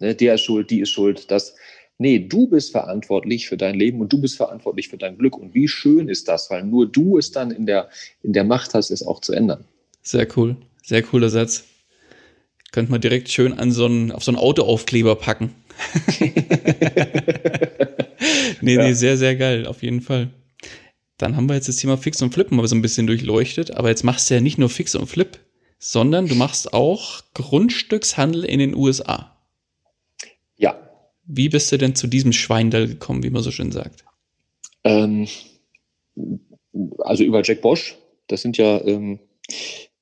[0.00, 1.30] Ne, der ist schuld, die ist schuld.
[1.30, 1.54] Das,
[1.96, 5.36] nee, du bist verantwortlich für dein Leben und du bist verantwortlich für dein Glück.
[5.36, 7.88] Und wie schön ist das, weil nur du es dann in der,
[8.22, 9.64] in der Macht hast, es auch zu ändern.
[10.02, 10.56] Sehr cool.
[10.82, 11.64] Sehr cooler Satz.
[12.72, 15.54] Könnte man direkt schön an so einen, auf so einen Autoaufkleber packen.
[18.60, 18.82] nee, ja.
[18.82, 20.30] nee, sehr, sehr geil, auf jeden Fall.
[21.18, 23.88] Dann haben wir jetzt das Thema Fix und Flip mal so ein bisschen durchleuchtet, aber
[23.88, 25.38] jetzt machst du ja nicht nur Fix und Flip,
[25.78, 29.36] sondern du machst auch Grundstückshandel in den USA.
[30.56, 30.78] Ja.
[31.24, 34.04] Wie bist du denn zu diesem Schweindall gekommen, wie man so schön sagt?
[34.84, 35.28] Ähm,
[37.00, 37.96] also über Jack Bosch.
[38.28, 39.18] Das sind ja, ähm,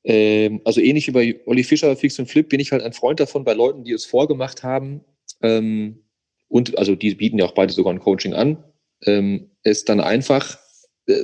[0.04, 3.20] ähm, also ähnlich wie bei Olli Fischer, Fix und Flip, bin ich halt ein Freund
[3.20, 5.00] davon, bei Leuten, die es vorgemacht haben,
[5.42, 6.04] ähm,
[6.48, 8.62] und also die bieten ja auch beide sogar ein Coaching an,
[9.04, 10.58] ähm, es dann einfach,
[11.06, 11.14] äh,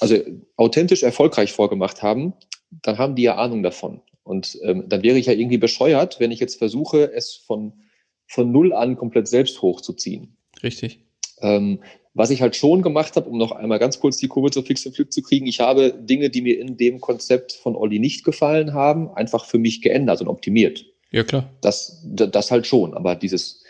[0.00, 0.16] also
[0.56, 2.34] authentisch erfolgreich vorgemacht haben,
[2.70, 4.02] dann haben die ja Ahnung davon.
[4.24, 7.72] Und ähm, dann wäre ich ja irgendwie bescheuert, wenn ich jetzt versuche, es von,
[8.26, 10.36] von null an komplett selbst hochzuziehen.
[10.62, 11.00] Richtig.
[11.40, 11.80] Ähm,
[12.14, 14.84] was ich halt schon gemacht habe, um noch einmal ganz kurz die Kurve zu Fix
[14.84, 18.24] und Flip zu kriegen, ich habe Dinge, die mir in dem Konzept von Olli nicht
[18.24, 20.84] gefallen haben, einfach für mich geändert und optimiert.
[21.10, 21.50] Ja, klar.
[21.60, 22.94] Das, das halt schon.
[22.94, 23.62] Aber dieses,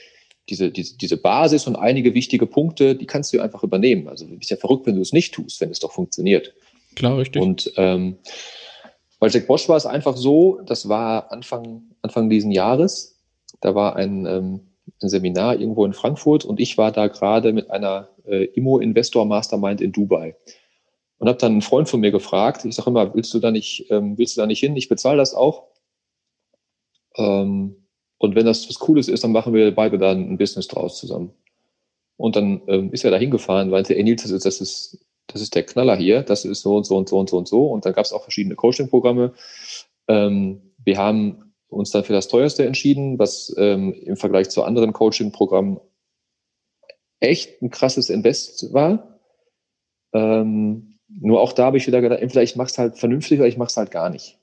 [0.48, 4.08] diese, diese, diese Basis und einige wichtige Punkte, die kannst du einfach übernehmen.
[4.08, 6.54] Also du bist ja verrückt, wenn du es nicht tust, wenn es doch funktioniert.
[6.94, 7.42] Klar, richtig.
[7.42, 8.16] Und ähm,
[9.20, 13.20] bei Jack Bosch war es einfach so, das war Anfang, Anfang diesen Jahres,
[13.60, 14.60] da war ein, ähm,
[15.02, 19.80] ein Seminar irgendwo in Frankfurt und ich war da gerade mit einer äh, Immo-Investor Mastermind
[19.80, 20.36] in Dubai.
[21.18, 23.86] Und habe dann einen Freund von mir gefragt, ich sage immer, willst du da nicht,
[23.90, 24.76] ähm, willst du da nicht hin?
[24.76, 25.64] Ich bezahle das auch.
[27.18, 27.76] Ähm,
[28.18, 31.32] und wenn das was Cooles ist, dann machen wir beide dann ein Business draus zusammen.
[32.16, 35.42] Und dann ähm, ist er da hingefahren, meinte, ey Nils, das ist, das ist, das
[35.42, 37.66] ist der Knaller hier, das ist so und so und so und so und so.
[37.66, 39.34] Und dann gab es auch verschiedene Coaching-Programme.
[40.08, 44.92] Ähm, wir haben uns dann für das teuerste entschieden, was ähm, im Vergleich zu anderen
[44.92, 45.80] Coaching-Programmen
[47.20, 49.20] echt ein krasses Invest war.
[50.12, 53.48] Ähm, nur auch da habe ich wieder gedacht, entweder ich mache es halt vernünftig oder
[53.48, 54.38] ich mache es halt gar nicht.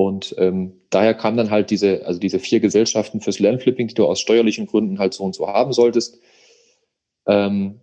[0.00, 4.06] Und ähm, daher kam dann halt diese, also diese vier Gesellschaften fürs Lernflipping, die du
[4.06, 6.18] aus steuerlichen Gründen halt so und so haben solltest.
[7.26, 7.82] Ähm,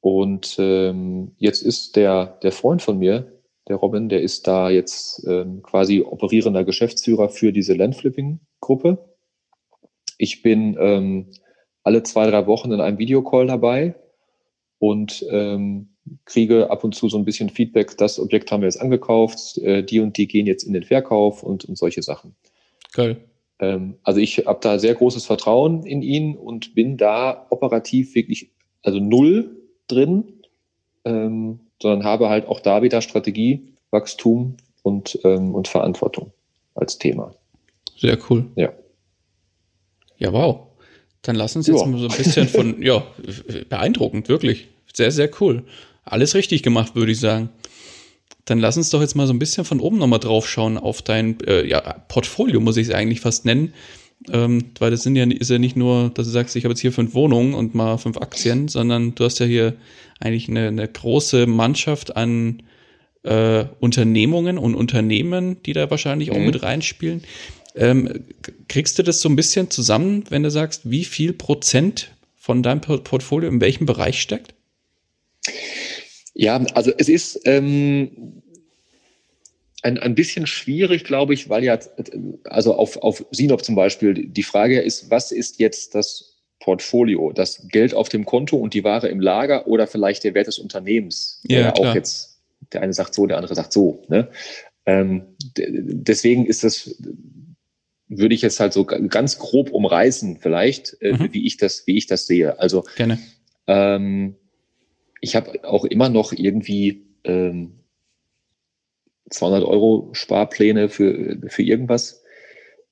[0.00, 5.26] und ähm, jetzt ist der, der Freund von mir, der Robin, der ist da jetzt
[5.26, 9.16] ähm, quasi operierender Geschäftsführer für diese Landflipping-Gruppe.
[10.18, 11.32] Ich bin ähm,
[11.82, 13.96] alle zwei, drei Wochen in einem Videocall dabei
[14.78, 18.80] und ähm, kriege ab und zu so ein bisschen Feedback, das Objekt haben wir jetzt
[18.80, 22.34] angekauft, äh, die und die gehen jetzt in den Verkauf und, und solche Sachen.
[22.92, 23.16] Geil.
[23.58, 28.50] Ähm, also ich habe da sehr großes Vertrauen in ihn und bin da operativ wirklich,
[28.82, 29.56] also null
[29.88, 30.24] drin,
[31.04, 36.32] ähm, sondern habe halt auch da wieder Strategie, Wachstum und, ähm, und Verantwortung
[36.74, 37.34] als Thema.
[37.96, 38.46] Sehr cool.
[38.56, 38.72] Ja.
[40.18, 40.66] Ja, wow.
[41.22, 41.86] Dann lass uns jetzt ja.
[41.86, 43.02] mal so ein bisschen von, ja,
[43.68, 44.68] beeindruckend, wirklich.
[44.92, 45.64] Sehr, sehr cool.
[46.06, 47.50] Alles richtig gemacht, würde ich sagen.
[48.44, 51.02] Dann lass uns doch jetzt mal so ein bisschen von oben nochmal drauf schauen auf
[51.02, 53.74] dein äh, ja, Portfolio, muss ich es eigentlich fast nennen.
[54.30, 56.80] Ähm, weil das sind ja, ist ja nicht nur, dass du sagst, ich habe jetzt
[56.80, 59.74] hier fünf Wohnungen und mal fünf Aktien, sondern du hast ja hier
[60.20, 62.62] eigentlich eine, eine große Mannschaft an
[63.24, 66.46] äh, Unternehmungen und Unternehmen, die da wahrscheinlich auch mhm.
[66.46, 67.24] mit reinspielen.
[67.74, 68.24] Ähm,
[68.68, 72.80] kriegst du das so ein bisschen zusammen, wenn du sagst, wie viel Prozent von deinem
[72.80, 74.54] Portfolio in welchem Bereich steckt?
[76.38, 78.42] Ja, also es ist ähm,
[79.82, 81.78] ein, ein bisschen schwierig, glaube ich, weil ja,
[82.44, 87.68] also auf, auf Sinop zum Beispiel, die Frage ist, was ist jetzt das Portfolio, das
[87.68, 91.40] Geld auf dem Konto und die Ware im Lager oder vielleicht der Wert des Unternehmens,
[91.48, 91.90] ja, der klar.
[91.90, 92.38] auch jetzt,
[92.72, 94.02] der eine sagt so, der andere sagt so.
[94.08, 94.28] Ne?
[94.84, 95.22] Ähm,
[95.56, 97.02] deswegen ist das,
[98.08, 101.32] würde ich jetzt halt so ganz grob umreißen, vielleicht, äh, mhm.
[101.32, 102.58] wie ich das, wie ich das sehe.
[102.58, 103.18] Also Gerne.
[103.66, 104.36] Ähm,
[105.20, 107.80] ich habe auch immer noch irgendwie ähm,
[109.30, 112.22] 200 Euro Sparpläne für, für irgendwas.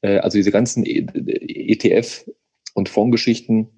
[0.02, 2.28] Äh, also diese ganzen ETF
[2.74, 3.68] und Fondsgeschichten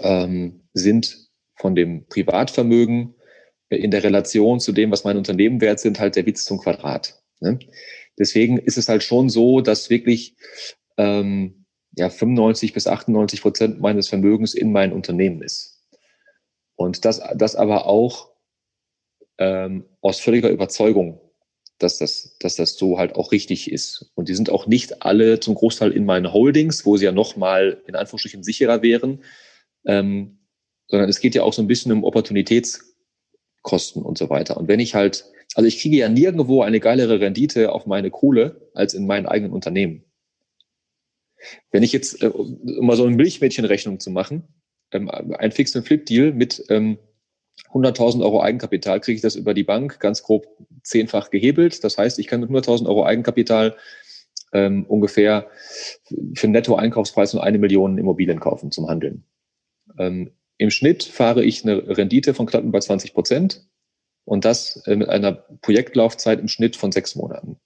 [0.00, 3.14] ähm, sind von dem Privatvermögen
[3.68, 7.20] in der Relation zu dem, was mein Unternehmen wert sind, halt der Witz zum Quadrat.
[7.40, 7.58] Ne?
[8.18, 10.36] Deswegen ist es halt schon so, dass wirklich
[10.96, 11.66] ähm,
[11.96, 15.75] ja, 95 bis 98 Prozent meines Vermögens in mein Unternehmen ist.
[16.76, 18.30] Und das, das aber auch
[19.38, 21.20] ähm, aus völliger Überzeugung
[21.78, 24.10] dass das, dass das so halt auch richtig ist.
[24.14, 27.82] Und die sind auch nicht alle zum Großteil in meinen Holdings, wo sie ja nochmal
[27.86, 29.22] in Anführungsstrichen sicherer wären,
[29.84, 30.38] ähm,
[30.88, 34.56] sondern es geht ja auch so ein bisschen um Opportunitätskosten und so weiter.
[34.56, 38.70] Und wenn ich halt, also ich kriege ja nirgendwo eine geilere Rendite auf meine Kohle
[38.74, 40.04] als in meinen eigenen Unternehmen.
[41.70, 44.48] Wenn ich jetzt, äh, um mal so eine Milchmädchenrechnung zu machen,
[44.96, 46.98] ähm, ein Fix- and Flip-Deal mit ähm,
[47.72, 50.46] 100.000 Euro Eigenkapital kriege ich das über die Bank ganz grob
[50.82, 51.84] zehnfach gehebelt.
[51.84, 53.76] Das heißt, ich kann mit 100.000 Euro Eigenkapital
[54.52, 55.48] ähm, ungefähr
[56.34, 59.24] für einen Netto-Einkaufspreis von eine Million Immobilien kaufen zum Handeln.
[59.98, 63.66] Ähm, Im Schnitt fahre ich eine Rendite von knapp über 20 Prozent
[64.24, 67.58] und das äh, mit einer Projektlaufzeit im Schnitt von sechs Monaten.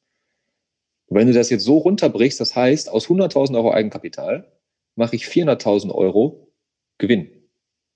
[1.06, 4.50] Und wenn du das jetzt so runterbrichst, das heißt, aus 100.000 Euro Eigenkapital
[4.94, 6.49] mache ich 400.000 Euro
[7.00, 7.30] Gewinn,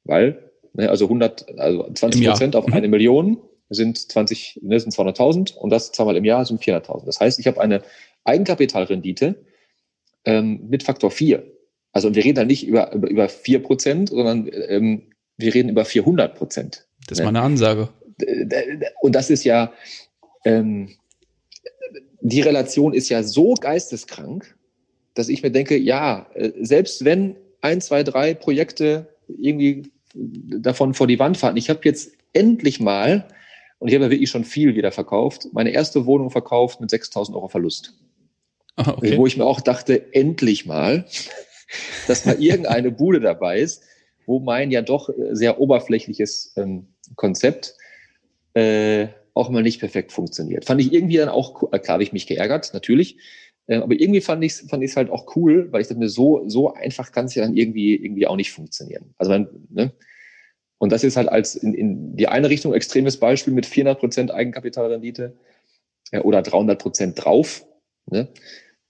[0.03, 0.45] weil
[0.75, 2.75] Ne, also 100, also 20 Prozent auf mhm.
[2.75, 3.39] eine Million
[3.71, 7.07] sind 20, ne, sind 200.000 und das zweimal im Jahr sind 400.000.
[7.07, 7.83] Das heißt, ich habe eine
[8.25, 9.37] Eigenkapitalrendite
[10.25, 11.45] ähm, mit Faktor 4.
[11.93, 15.03] Also wir reden da nicht über, über, über 4 Prozent, sondern ähm,
[15.37, 16.89] wir reden über 400 Prozent.
[17.07, 17.31] Das ist ne?
[17.31, 17.89] mal eine Ansage.
[19.01, 19.73] Und das ist ja,
[20.45, 20.89] ähm,
[22.21, 24.57] die Relation ist ja so geisteskrank,
[25.15, 31.07] dass ich mir denke, ja, äh, selbst wenn ein, zwei, drei Projekte irgendwie davon vor
[31.07, 31.57] die Wand fahren.
[31.57, 33.27] Ich habe jetzt endlich mal,
[33.79, 37.35] und ich habe ja wirklich schon viel wieder verkauft, meine erste Wohnung verkauft mit 6000
[37.35, 37.95] Euro Verlust.
[38.77, 39.17] Ah, okay.
[39.17, 41.07] Wo ich mir auch dachte, endlich mal,
[42.07, 43.83] dass mal irgendeine Bude dabei ist,
[44.27, 47.77] wo mein ja doch sehr oberflächliches ähm, Konzept
[48.53, 50.67] äh, auch mal nicht perfekt funktioniert.
[50.67, 53.17] Fand ich irgendwie dann auch, äh, klar habe ich mich geärgert, natürlich,
[53.67, 56.09] äh, aber irgendwie fand ich es fand ich's halt auch cool, weil ich dachte mir,
[56.09, 59.15] so, so einfach kann es ja dann irgendwie, irgendwie auch nicht funktionieren.
[59.19, 59.93] Also man, ne?
[60.79, 64.31] Und das ist halt als in, in die eine Richtung extremes Beispiel mit 400 Prozent
[64.31, 65.35] Eigenkapitalrendite
[66.11, 67.65] äh, oder 300 Prozent drauf,
[68.07, 68.29] ne?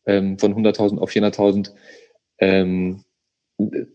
[0.06, 1.72] ähm, von 100.000 auf 400.000.
[2.38, 3.04] Ähm,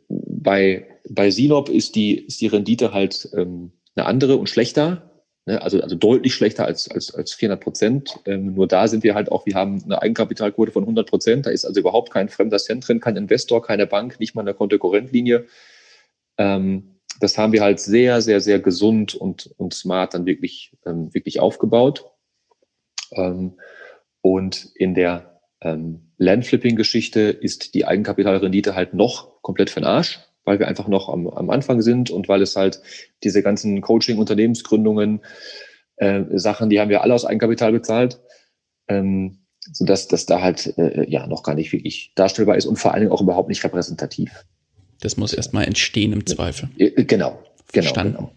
[0.08, 5.09] bei, bei Sinop ist die, ist die Rendite halt ähm, eine andere und schlechter.
[5.46, 5.62] Ne?
[5.62, 8.20] Also, also deutlich schlechter als, als, als 400 Prozent.
[8.26, 11.46] Ähm, nur da sind wir halt auch, wir haben eine Eigenkapitalquote von 100 Prozent.
[11.46, 14.54] Da ist also überhaupt kein fremder Cent drin, kein Investor, keine Bank, nicht mal eine
[14.54, 15.46] Kontokorrentlinie.
[16.38, 21.14] Ähm, das haben wir halt sehr, sehr, sehr gesund und, und smart dann wirklich, ähm,
[21.14, 22.06] wirklich aufgebaut.
[23.12, 23.60] Ähm,
[24.22, 30.20] und in der ähm, Landflipping-Geschichte ist die Eigenkapitalrendite halt noch komplett für den Arsch
[30.50, 32.82] weil wir einfach noch am, am Anfang sind und weil es halt
[33.24, 35.22] diese ganzen Coaching-Unternehmensgründungen,
[35.98, 38.20] äh, Sachen, die haben wir alle aus Eigenkapital bezahlt,
[38.88, 39.38] ähm,
[39.72, 43.02] sodass das da halt äh, ja noch gar nicht wirklich darstellbar ist und vor allen
[43.02, 44.44] Dingen auch überhaupt nicht repräsentativ.
[45.02, 46.70] Das muss erstmal entstehen im Zweifel.
[46.78, 47.44] Genau, genau.
[47.72, 48.16] Verstanden.
[48.16, 48.32] Genau.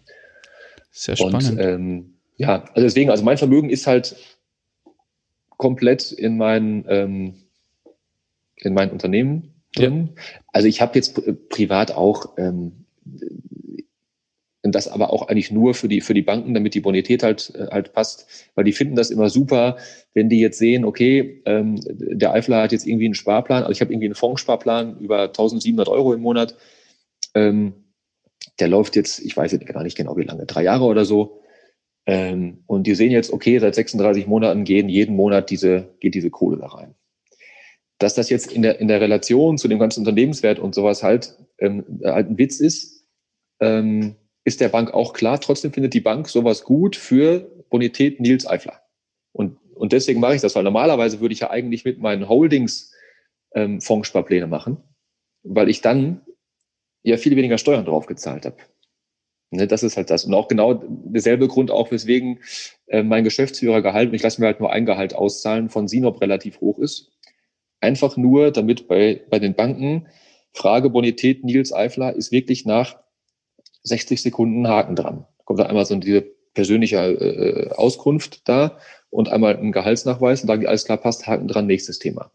[0.91, 1.53] Sehr spannend.
[1.53, 4.17] Und, ähm, ja, also deswegen, also mein Vermögen ist halt
[5.57, 7.35] komplett in mein, ähm,
[8.57, 9.91] in mein Unternehmen Ja.
[10.53, 12.83] Also ich habe jetzt privat auch ähm,
[14.63, 17.67] das aber auch eigentlich nur für die für die Banken, damit die Bonität halt äh,
[17.71, 19.77] halt passt, weil die finden das immer super,
[20.15, 23.81] wenn die jetzt sehen, okay, ähm, der Eifler hat jetzt irgendwie einen Sparplan, also ich
[23.81, 26.57] habe irgendwie einen Fondssparplan über 1700 Euro im Monat,
[27.35, 27.75] ähm,
[28.61, 31.41] der läuft jetzt, ich weiß jetzt gar nicht genau wie lange, drei Jahre oder so,
[32.07, 36.31] ähm, und die sehen jetzt, okay, seit 36 Monaten gehen jeden Monat diese geht diese
[36.31, 36.95] Kohle da rein
[38.03, 41.37] dass das jetzt in der, in der Relation zu dem ganzen Unternehmenswert und sowas halt,
[41.59, 43.07] ähm, halt ein Witz ist,
[43.61, 45.41] ähm, ist der Bank auch klar.
[45.41, 48.83] Trotzdem findet die Bank sowas gut für Bonität Nils Eifler.
[49.33, 52.93] Und, und deswegen mache ich das, weil normalerweise würde ich ja eigentlich mit meinen Holdings
[53.55, 54.79] ähm, Fondssparpläne machen,
[55.43, 56.23] weil ich dann
[57.03, 58.57] ja viel weniger Steuern drauf gezahlt habe.
[59.51, 60.25] Ne, das ist halt das.
[60.25, 62.41] Und auch genau derselbe Grund auch, weswegen
[62.87, 66.61] äh, mein Geschäftsführergehalt, und ich lasse mir halt nur ein Gehalt auszahlen, von Sinop relativ
[66.61, 67.12] hoch ist.
[67.83, 70.07] Einfach nur, damit bei, bei den Banken
[70.53, 72.97] Frage Bonität Nils Eifler ist wirklich nach
[73.83, 75.27] 60 Sekunden Haken dran.
[75.45, 76.23] Kommt da einmal so diese
[76.55, 78.79] persönliche äh, Auskunft da
[79.11, 82.31] und einmal ein Gehaltsnachweis und sagen alles klar, passt, Haken dran, nächstes Thema.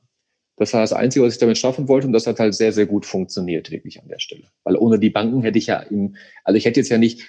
[0.58, 2.88] Das war das Einzige, was ich damit schaffen wollte und das hat halt sehr, sehr
[2.88, 4.50] gut funktioniert, wirklich an der Stelle.
[4.66, 7.22] Weil ohne die Banken hätte ich ja im, also ich hätte jetzt ja nicht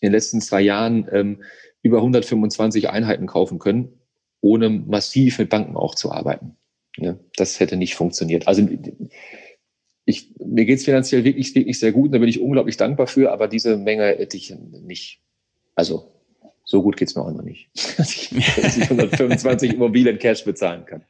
[0.00, 1.42] in den letzten zwei Jahren ähm,
[1.80, 4.00] über 125 Einheiten kaufen können,
[4.42, 6.56] ohne massiv mit Banken auch zu arbeiten.
[6.96, 8.48] Ja, das hätte nicht funktioniert.
[8.48, 8.68] Also
[10.04, 13.48] ich, mir geht's finanziell wirklich, wirklich sehr gut, da bin ich unglaublich dankbar für, aber
[13.48, 15.22] diese Menge hätte ich nicht.
[15.74, 16.12] Also
[16.64, 18.30] so gut geht's mir auch noch nicht, dass ich,
[18.62, 21.04] dass ich 125 Immobilien Cash bezahlen kann.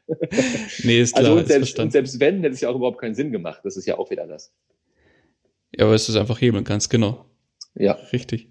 [0.84, 1.38] Nee, ist also klar.
[1.38, 3.60] Also und selbst, und selbst wenn, hätte es ja auch überhaupt keinen Sinn gemacht.
[3.64, 4.52] Das ist ja auch wieder das.
[5.76, 7.24] Ja, aber es ist einfach hebeln ganz genau.
[7.74, 7.92] Ja.
[8.12, 8.48] Richtig.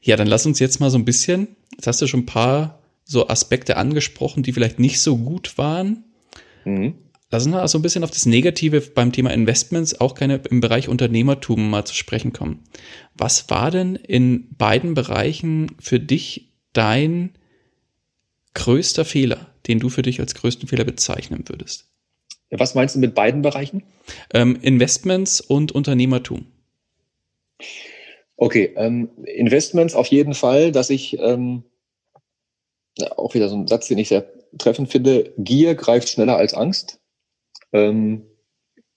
[0.00, 2.82] Ja, dann lass uns jetzt mal so ein bisschen, jetzt hast du schon ein paar
[3.04, 6.04] so Aspekte angesprochen, die vielleicht nicht so gut waren.
[6.64, 6.94] Mhm.
[7.30, 10.60] Lass uns mal so ein bisschen auf das Negative beim Thema Investments, auch gerne im
[10.60, 12.62] Bereich Unternehmertum mal zu sprechen kommen.
[13.14, 17.30] Was war denn in beiden Bereichen für dich dein
[18.52, 21.86] größter Fehler, den du für dich als größten Fehler bezeichnen würdest?
[22.50, 23.82] Was meinst du mit beiden Bereichen?
[24.34, 26.44] Ähm, Investments und Unternehmertum.
[28.36, 31.64] Okay, ähm, Investments auf jeden Fall, dass ich ähm,
[33.16, 34.26] auch wieder so ein Satz, den ich sehr
[34.58, 35.32] treffend finde.
[35.38, 37.00] Gier greift schneller als Angst.
[37.72, 38.26] Ähm,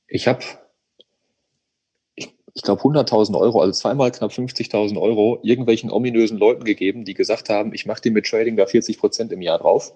[0.08, 0.44] ich habe,
[2.16, 7.14] ich, ich glaube, 100.000 Euro, also zweimal knapp 50.000 Euro, irgendwelchen ominösen Leuten gegeben, die
[7.14, 9.94] gesagt haben, ich mache dir mit Trading da 40 Prozent im Jahr drauf.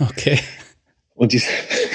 [0.00, 0.38] Okay.
[1.14, 1.42] Und die,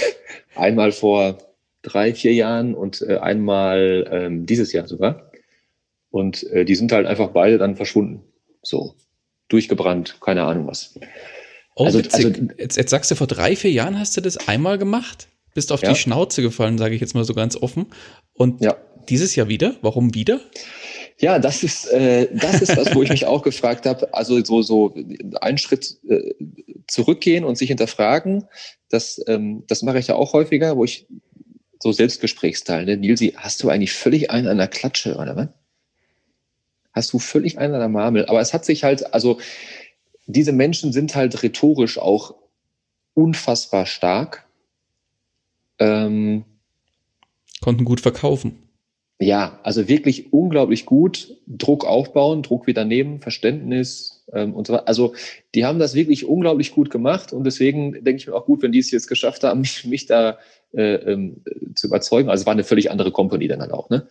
[0.56, 1.38] einmal vor
[1.82, 5.32] drei, vier Jahren und äh, einmal ähm, dieses Jahr sogar.
[6.10, 8.24] Und äh, die sind halt einfach beide dann verschwunden.
[8.62, 8.96] So,
[9.48, 10.98] durchgebrannt, keine Ahnung was.
[11.76, 14.78] Oh, also, also jetzt, jetzt sagst du, vor drei, vier Jahren hast du das einmal
[14.78, 15.28] gemacht?
[15.54, 15.90] Bist auf ja.
[15.90, 17.88] die Schnauze gefallen, sage ich jetzt mal so ganz offen.
[18.34, 18.78] Und ja.
[19.10, 19.76] dieses Jahr wieder?
[19.82, 20.40] Warum wieder?
[21.18, 24.14] Ja, das ist, äh, das ist was, wo ich mich auch gefragt habe.
[24.14, 24.96] Also so, so
[25.40, 26.34] einen Schritt äh,
[26.88, 28.48] zurückgehen und sich hinterfragen,
[28.90, 31.08] das, ähm, das mache ich ja auch häufiger, wo ich
[31.80, 32.98] so Selbstgesprächsteil, ne?
[32.98, 35.48] Nilsi, hast du eigentlich völlig einen an der Klatsche, oder was?
[36.94, 38.26] Hast du völlig einen an der Marmel?
[38.26, 39.40] Aber es hat sich halt, also
[40.26, 42.36] diese Menschen sind halt rhetorisch auch
[43.14, 44.46] unfassbar stark
[45.80, 46.46] ähm,
[47.62, 48.60] Konnten gut verkaufen.
[49.20, 51.38] Ja, also wirklich unglaublich gut.
[51.48, 54.88] Druck aufbauen, Druck wieder nehmen, Verständnis ähm, und so weiter.
[54.88, 55.16] Also
[55.56, 58.74] die haben das wirklich unglaublich gut gemacht und deswegen denke ich mir auch gut, wenn
[58.74, 60.38] die es jetzt geschafft haben, mich, mich da
[60.74, 61.44] äh, ähm,
[61.76, 62.30] zu überzeugen.
[62.30, 64.08] Also es war eine völlig andere Company dann halt auch, ne?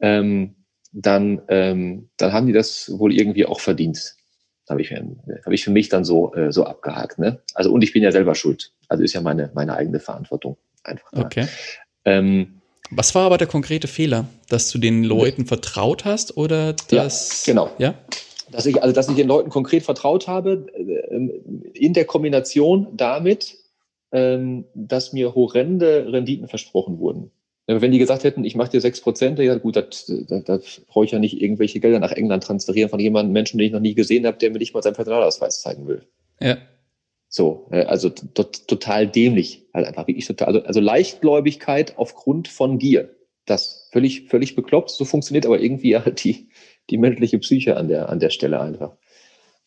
[0.00, 0.56] Ähm,
[0.92, 4.16] dann, ähm, dann haben die das wohl irgendwie auch verdient.
[4.68, 7.18] Habe ich, hab ich für mich dann so, äh, so abgehakt.
[7.18, 7.40] Ne?
[7.54, 8.72] Also und ich bin ja selber schuld.
[8.88, 11.10] Also ist ja meine, meine eigene Verantwortung einfach.
[11.12, 11.22] Da.
[11.22, 11.46] Okay.
[12.04, 12.60] Ähm,
[12.90, 14.26] Was war aber der konkrete Fehler?
[14.48, 17.46] Dass du den Leuten vertraut hast oder dass.
[17.46, 17.70] Ja, genau.
[17.78, 17.94] Ja?
[18.50, 21.16] Dass ich, also, dass ich den Leuten konkret vertraut habe, äh,
[21.74, 23.56] in der Kombination damit,
[24.12, 27.30] ähm, dass mir horrende Renditen versprochen wurden.
[27.66, 30.58] Wenn die gesagt hätten, ich mache dir sechs Prozent, ja gut, da
[30.88, 33.80] brauche ich ja nicht irgendwelche Gelder nach England transferieren von jemandem Menschen, den ich noch
[33.80, 36.02] nie gesehen habe, der mir nicht mal seinen Personalausweis zeigen will.
[36.40, 36.58] Ja.
[37.28, 40.48] So, äh, also total dämlich, halt einfach wirklich total.
[40.48, 43.14] Also, also Leichtgläubigkeit aufgrund von Gier.
[43.46, 44.90] Das völlig, völlig bekloppt.
[44.90, 46.48] So funktioniert aber irgendwie halt die,
[46.90, 48.96] die menschliche Psyche an der, an der Stelle einfach.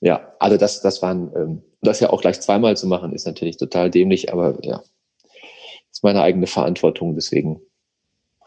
[0.02, 3.58] Ja, also das, das waren, ähm, das ja auch gleich zweimal zu machen, ist natürlich
[3.58, 4.84] total dämlich, aber ja,
[5.92, 7.62] ist meine eigene Verantwortung, deswegen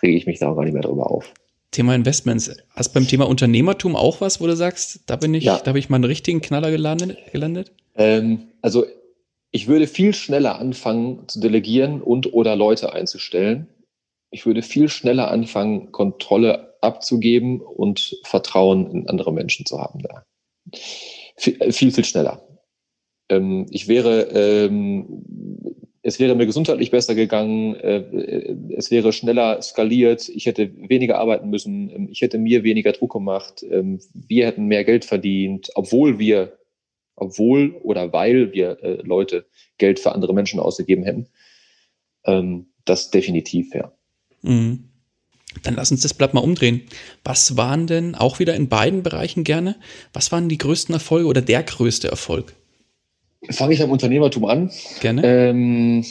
[0.03, 1.33] rege ich mich da auch gar nicht mehr drüber auf.
[1.71, 2.51] Thema Investments.
[2.75, 5.59] Hast beim Thema Unternehmertum auch was, wo du sagst, da bin ich, ja.
[5.59, 7.19] da habe ich mal einen richtigen Knaller gelandet?
[7.31, 7.73] gelandet?
[7.95, 8.87] Ähm, also
[9.51, 13.69] ich würde viel schneller anfangen zu delegieren und oder Leute einzustellen.
[14.31, 20.23] Ich würde viel schneller anfangen, Kontrolle abzugeben und Vertrauen in andere Menschen zu haben da.
[21.37, 22.43] Viel, äh, viel, viel schneller.
[23.31, 25.25] Ähm, ich wäre, ähm,
[26.09, 31.51] es wäre mir gesundheitlich besser gegangen, äh, es wäre schneller skaliert, ich hätte weniger arbeiten
[31.51, 36.19] müssen, ähm, ich hätte mir weniger Druck gemacht, ähm, wir hätten mehr Geld verdient, obwohl
[36.19, 36.59] wir
[37.15, 39.47] obwohl oder weil wir äh, Leute
[39.77, 41.27] Geld für andere Menschen ausgegeben hätten.
[42.25, 43.93] Ähm, das definitiv, ja.
[44.43, 44.85] Mhm.
[45.63, 46.83] Dann lass uns das Blatt mal umdrehen.
[47.25, 49.77] Was waren denn auch wieder in beiden Bereichen gerne?
[50.13, 52.55] Was waren die größten Erfolge oder der größte Erfolg?
[53.51, 54.71] Fange ich am Unternehmertum an.
[55.01, 55.23] Gerne.
[55.25, 56.05] Ähm,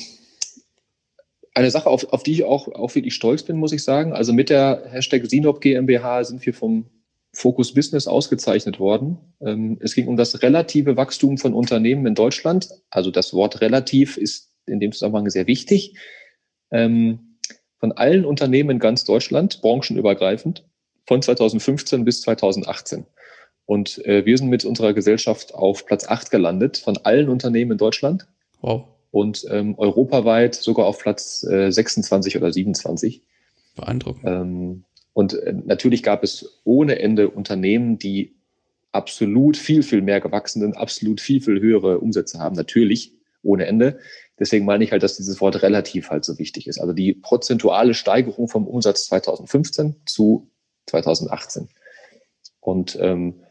[1.54, 4.14] eine Sache, auf, auf die ich auch, auch wirklich stolz bin, muss ich sagen.
[4.14, 6.86] Also mit der Hashtag Sinop GmbH sind wir vom
[7.34, 9.18] Focus Business ausgezeichnet worden.
[9.42, 12.70] Ähm, es ging um das relative Wachstum von Unternehmen in Deutschland.
[12.90, 15.96] Also das Wort relativ ist in dem Zusammenhang sehr wichtig.
[16.72, 17.38] Ähm,
[17.80, 20.66] von allen Unternehmen in ganz Deutschland, branchenübergreifend,
[21.06, 23.06] von 2015 bis 2018.
[23.68, 27.78] Und äh, wir sind mit unserer Gesellschaft auf Platz 8 gelandet von allen Unternehmen in
[27.78, 28.26] Deutschland.
[28.62, 28.86] Wow.
[29.12, 33.22] Und ähm, europaweit sogar auf Platz äh, 26 oder 27.
[33.76, 34.24] Beeindruckend.
[34.26, 38.38] Ähm, und äh, natürlich gab es ohne Ende Unternehmen, die
[38.94, 42.56] absolut viel, viel mehr gewachsen sind, absolut viel, viel höhere Umsätze haben.
[42.56, 43.14] Natürlich
[43.44, 44.00] ohne Ende.
[44.40, 46.80] Deswegen meine ich halt, dass dieses Wort relativ halt so wichtig ist.
[46.80, 50.50] Also die prozentuale Steigerung vom Umsatz 2015 zu
[50.86, 51.68] 2018.
[52.62, 53.42] Und ähm,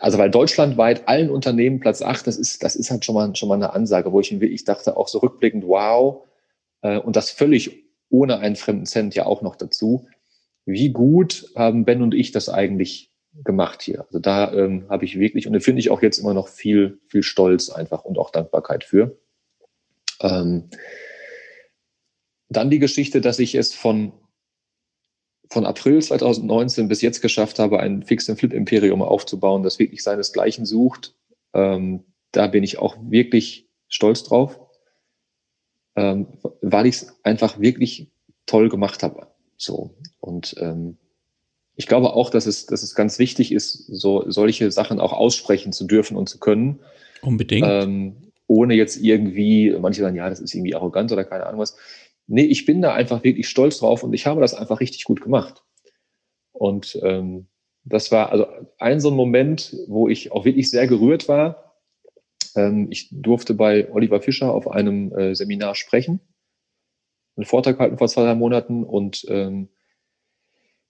[0.00, 3.48] also weil deutschlandweit allen Unternehmen Platz 8, das ist, das ist halt schon mal, schon
[3.48, 6.24] mal eine Ansage, wo ich wirklich dachte, auch so rückblickend, wow,
[6.82, 10.06] äh, und das völlig ohne einen fremden Cent ja auch noch dazu
[10.68, 13.10] wie gut haben Ben und ich das eigentlich
[13.42, 14.04] gemacht hier.
[14.04, 17.00] Also da ähm, habe ich wirklich, und da finde ich auch jetzt immer noch viel,
[17.06, 19.16] viel Stolz einfach und auch Dankbarkeit für.
[20.20, 20.68] Ähm,
[22.50, 24.12] dann die Geschichte, dass ich es von,
[25.50, 31.14] von April 2019 bis jetzt geschafft habe, ein Fix-and-Flip-Imperium aufzubauen, das wirklich seinesgleichen sucht.
[31.54, 34.60] Ähm, da bin ich auch wirklich stolz drauf,
[35.96, 36.26] ähm,
[36.60, 38.10] weil ich es einfach wirklich
[38.46, 39.28] toll gemacht habe.
[39.56, 39.94] So.
[40.20, 40.98] Und ähm,
[41.76, 45.72] ich glaube auch, dass es, dass es ganz wichtig ist, so solche Sachen auch aussprechen
[45.72, 46.80] zu dürfen und zu können.
[47.22, 47.66] Unbedingt.
[47.68, 51.76] Ähm, ohne jetzt irgendwie, manche sagen, ja, das ist irgendwie arrogant oder keine Ahnung was.
[52.28, 55.20] Nee, ich bin da einfach wirklich stolz drauf und ich habe das einfach richtig gut
[55.20, 55.64] gemacht.
[56.52, 57.48] Und ähm,
[57.84, 58.46] das war also
[58.78, 61.74] ein so ein Moment, wo ich auch wirklich sehr gerührt war.
[62.54, 66.20] Ähm, ich durfte bei Oliver Fischer auf einem äh, Seminar sprechen
[67.38, 69.68] einen Vortrag halten vor zwei, drei Monaten und ähm,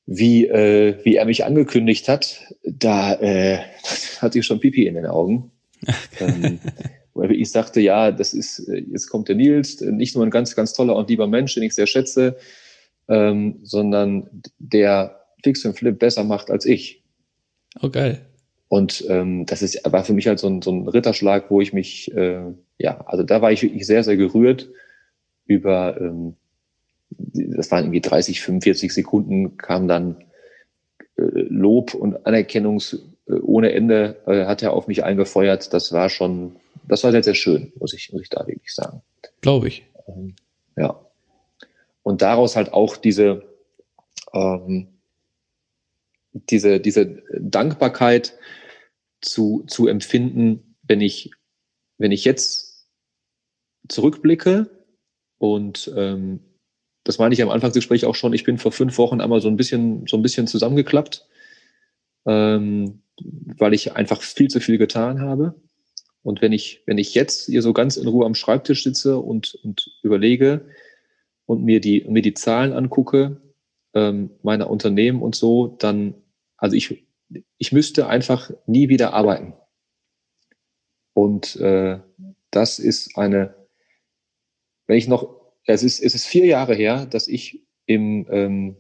[0.07, 3.59] wie, äh, wie er mich angekündigt hat, da äh,
[4.21, 5.53] hatte ich schon Pipi in den Augen.
[6.21, 6.59] ähm,
[7.23, 10.73] ich sagte, ja, das ist, äh, jetzt kommt der Nils, nicht nur ein ganz, ganz
[10.73, 12.37] toller und lieber Mensch, den ich sehr schätze,
[13.09, 17.03] ähm, sondern der Fix und Flip besser macht als ich.
[17.81, 18.21] Oh, geil.
[18.69, 21.73] Und ähm, das ist, war für mich halt so ein, so ein Ritterschlag, wo ich
[21.73, 22.43] mich, äh,
[22.77, 24.69] ja, also da war ich wirklich sehr, sehr gerührt
[25.47, 26.37] über, ähm,
[27.11, 30.17] das waren irgendwie 30, 45 Sekunden, kam dann
[31.17, 32.97] äh, Lob und Anerkennung äh,
[33.29, 35.73] ohne Ende, äh, hat er auf mich eingefeuert.
[35.73, 36.57] Das war schon,
[36.87, 39.03] das war sehr, sehr schön, muss ich, muss ich da wirklich sagen.
[39.41, 39.87] Glaube ich.
[40.07, 40.35] Ähm,
[40.77, 40.99] ja.
[42.03, 43.43] Und daraus halt auch diese,
[44.33, 44.89] ähm,
[46.33, 48.39] diese, diese Dankbarkeit
[49.21, 51.31] zu, zu empfinden, wenn ich,
[51.99, 52.87] wenn ich jetzt
[53.89, 54.71] zurückblicke
[55.39, 56.41] und ähm,
[57.05, 59.57] das meine ich am Anfangsgespräch auch schon, ich bin vor fünf Wochen einmal so ein
[59.57, 61.27] bisschen, so ein bisschen zusammengeklappt,
[62.27, 63.03] ähm,
[63.59, 65.55] weil ich einfach viel zu viel getan habe.
[66.23, 69.55] Und wenn ich, wenn ich jetzt hier so ganz in Ruhe am Schreibtisch sitze und,
[69.63, 70.67] und überlege
[71.47, 73.41] und mir die, mir die Zahlen angucke,
[73.95, 76.15] ähm, meiner Unternehmen und so, dann,
[76.57, 77.07] also ich,
[77.57, 79.55] ich müsste einfach nie wieder arbeiten.
[81.15, 81.99] Und äh,
[82.51, 83.55] das ist eine,
[84.87, 88.77] wenn ich noch, es ist, es ist vier Jahre her, dass ich im, ähm,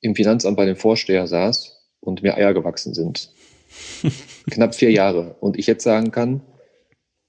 [0.00, 3.32] im Finanzamt bei dem Vorsteher saß und mir Eier gewachsen sind.
[4.50, 5.36] Knapp vier Jahre.
[5.40, 6.42] Und ich jetzt sagen kann,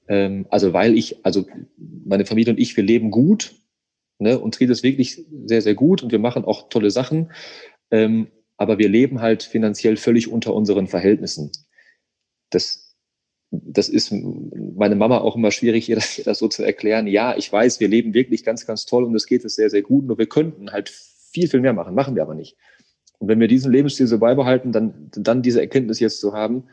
[0.07, 1.45] ähm, also weil ich, also
[1.77, 3.55] meine Familie und ich, wir leben gut
[4.19, 7.31] ne, und tritt es wirklich sehr, sehr gut und wir machen auch tolle Sachen.
[7.91, 11.51] Ähm, aber wir leben halt finanziell völlig unter unseren Verhältnissen.
[12.49, 12.85] Das
[13.63, 17.07] das ist meine Mama auch immer schwierig, ihr das, ihr das so zu erklären.
[17.07, 19.81] Ja, ich weiß, wir leben wirklich ganz, ganz toll und es geht es sehr, sehr
[19.81, 20.05] gut.
[20.05, 22.57] Nur wir könnten halt viel, viel mehr machen, machen wir aber nicht.
[23.25, 26.65] Und wenn wir diesen Lebensstil so beibehalten, dann, dann diese Erkenntnis jetzt zu haben,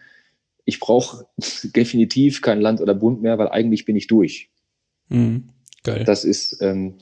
[0.66, 1.24] ich brauche
[1.64, 4.50] definitiv kein Land oder Bund mehr, weil eigentlich bin ich durch.
[5.08, 5.48] Mhm,
[5.82, 6.04] geil.
[6.04, 6.98] Das ist, ähm,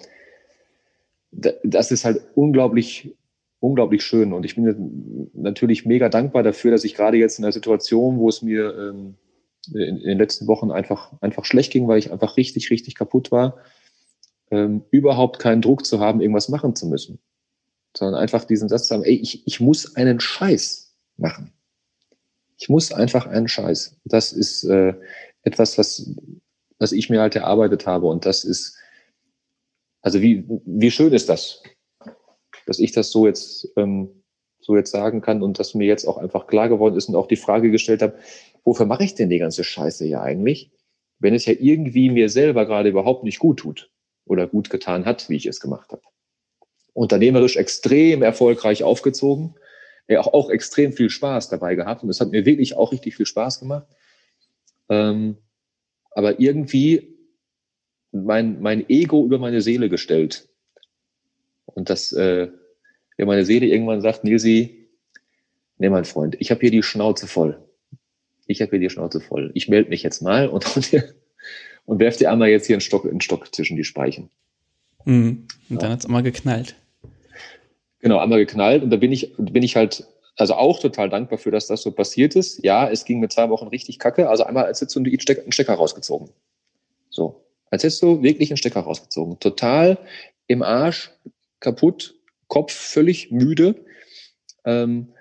[1.32, 3.16] das ist halt unglaublich,
[3.59, 4.32] unglaublich schön.
[4.32, 8.28] Und ich bin natürlich mega dankbar dafür, dass ich gerade jetzt in einer Situation, wo
[8.28, 9.16] es mir ähm,
[9.74, 13.32] in, in den letzten Wochen einfach, einfach schlecht ging, weil ich einfach richtig, richtig kaputt
[13.32, 13.57] war,
[14.53, 17.18] ähm, überhaupt keinen Druck zu haben, irgendwas machen zu müssen.
[17.97, 21.53] Sondern einfach diesen Satz zu haben, ey, ich, ich muss einen Scheiß machen.
[22.57, 23.97] Ich muss einfach einen Scheiß.
[24.05, 24.95] Das ist äh,
[25.43, 26.11] etwas, was,
[26.78, 28.07] was ich mir halt erarbeitet habe.
[28.07, 28.76] Und das ist
[30.03, 31.62] also wie, wie schön ist das,
[32.66, 34.22] dass ich das so jetzt, ähm,
[34.61, 37.28] so jetzt sagen kann und dass mir jetzt auch einfach klar geworden ist und auch
[37.28, 38.18] die Frage gestellt habe,
[38.64, 40.70] wofür mache ich denn die ganze Scheiße hier eigentlich,
[41.18, 43.91] wenn es ja irgendwie mir selber gerade überhaupt nicht gut tut
[44.24, 46.03] oder gut getan hat, wie ich es gemacht habe.
[46.93, 49.55] Unternehmerisch extrem erfolgreich aufgezogen,
[50.09, 53.16] ja, auch, auch extrem viel Spaß dabei gehabt und es hat mir wirklich auch richtig
[53.16, 53.86] viel Spaß gemacht.
[54.88, 55.36] Ähm,
[56.11, 57.16] aber irgendwie
[58.12, 60.49] mein, mein Ego über meine Seele gestellt.
[61.66, 62.49] Und dass äh,
[63.16, 64.88] ja, meine Seele irgendwann sagt, Nilsi,
[65.78, 67.62] nee, mein Freund, ich habe hier die Schnauze voll.
[68.47, 69.53] Ich habe hier die Schnauze voll.
[69.55, 70.93] Ich melde mich jetzt mal und, und,
[71.86, 74.30] und werf dir einmal jetzt hier einen Stock, einen Stock zwischen die Speichen.
[75.05, 75.47] Mhm.
[75.68, 75.95] Und dann ja.
[75.95, 76.74] hat's einmal geknallt.
[78.01, 78.82] Genau, einmal geknallt.
[78.82, 81.92] Und da bin ich, bin ich halt also auch total dankbar für, dass das so
[81.92, 82.64] passiert ist.
[82.64, 84.28] Ja, es ging mit zwei Wochen richtig kacke.
[84.28, 86.30] Also einmal als einen Stecker, einen Stecker rausgezogen.
[87.11, 87.44] So.
[87.70, 89.38] Als hättest du wirklich einen Stecker rausgezogen.
[89.38, 89.98] Total
[90.46, 91.11] im Arsch,
[91.61, 92.14] kaputt,
[92.48, 93.76] Kopf völlig müde.
[94.64, 95.12] Ähm,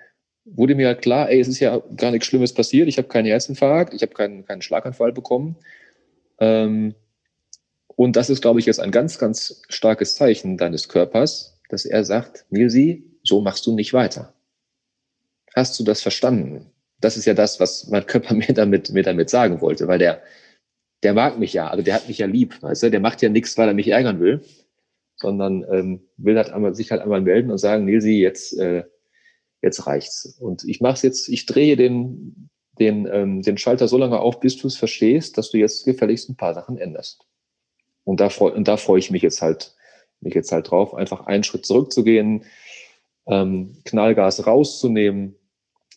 [0.44, 2.88] wurde mir halt klar, ey, es ist ja gar nichts Schlimmes passiert.
[2.88, 5.56] Ich habe keinen Herzinfarkt, ich habe keinen, keinen Schlaganfall bekommen.
[6.38, 6.94] Ähm,
[7.94, 12.04] und das ist, glaube ich, jetzt ein ganz, ganz starkes Zeichen deines Körpers, dass er
[12.04, 14.34] sagt, Nilsi, so machst du nicht weiter.
[15.54, 16.70] Hast du das verstanden?
[17.00, 20.22] Das ist ja das, was mein Körper mir damit, mir damit sagen wollte, weil der,
[21.02, 23.28] der mag mich ja, also der hat mich ja lieb, weißt du, der macht ja
[23.28, 24.42] nichts, weil er mich ärgern will,
[25.16, 28.84] sondern ähm, will halt einmal, sich halt einmal melden und sagen, Nilsi, jetzt, äh,
[29.62, 30.38] jetzt reicht's.
[30.40, 34.56] Und ich mache jetzt, ich drehe den, den, ähm, den Schalter so lange auf, bis
[34.56, 37.26] du es verstehst, dass du jetzt gefälligst ein paar Sachen änderst.
[38.04, 39.74] Und da freue und da freue ich mich jetzt halt,
[40.20, 42.44] mich jetzt halt drauf, einfach einen Schritt zurückzugehen,
[43.26, 45.36] ähm, Knallgas rauszunehmen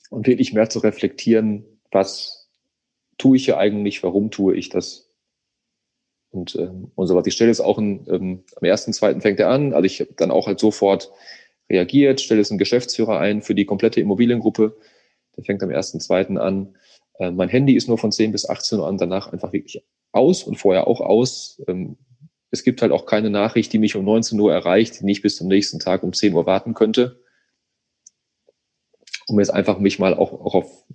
[0.09, 2.49] und wirklich mehr zu reflektieren, was
[3.17, 5.09] tue ich hier eigentlich, warum tue ich das
[6.31, 7.27] und, ähm, und so was.
[7.27, 10.13] Ich stelle jetzt auch ein, ähm, am ersten, zweiten fängt er an, also ich habe
[10.17, 11.11] dann auch halt sofort
[11.69, 14.75] reagiert, stelle jetzt einen Geschäftsführer ein für die komplette Immobiliengruppe,
[15.37, 16.75] der fängt am ersten, zweiten an.
[17.19, 20.43] Äh, mein Handy ist nur von 10 bis 18 Uhr an, danach einfach wirklich aus
[20.43, 21.61] und vorher auch aus.
[21.67, 21.97] Ähm,
[22.53, 25.35] es gibt halt auch keine Nachricht, die mich um 19 Uhr erreicht, die nicht bis
[25.35, 27.19] zum nächsten Tag um 10 Uhr warten könnte
[29.27, 30.85] um jetzt einfach mich mal auch, auch auf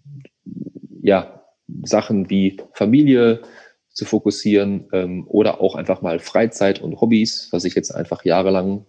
[1.02, 1.42] ja,
[1.82, 3.42] Sachen wie Familie
[3.90, 8.86] zu fokussieren ähm, oder auch einfach mal Freizeit und Hobbys, was ich jetzt einfach jahrelang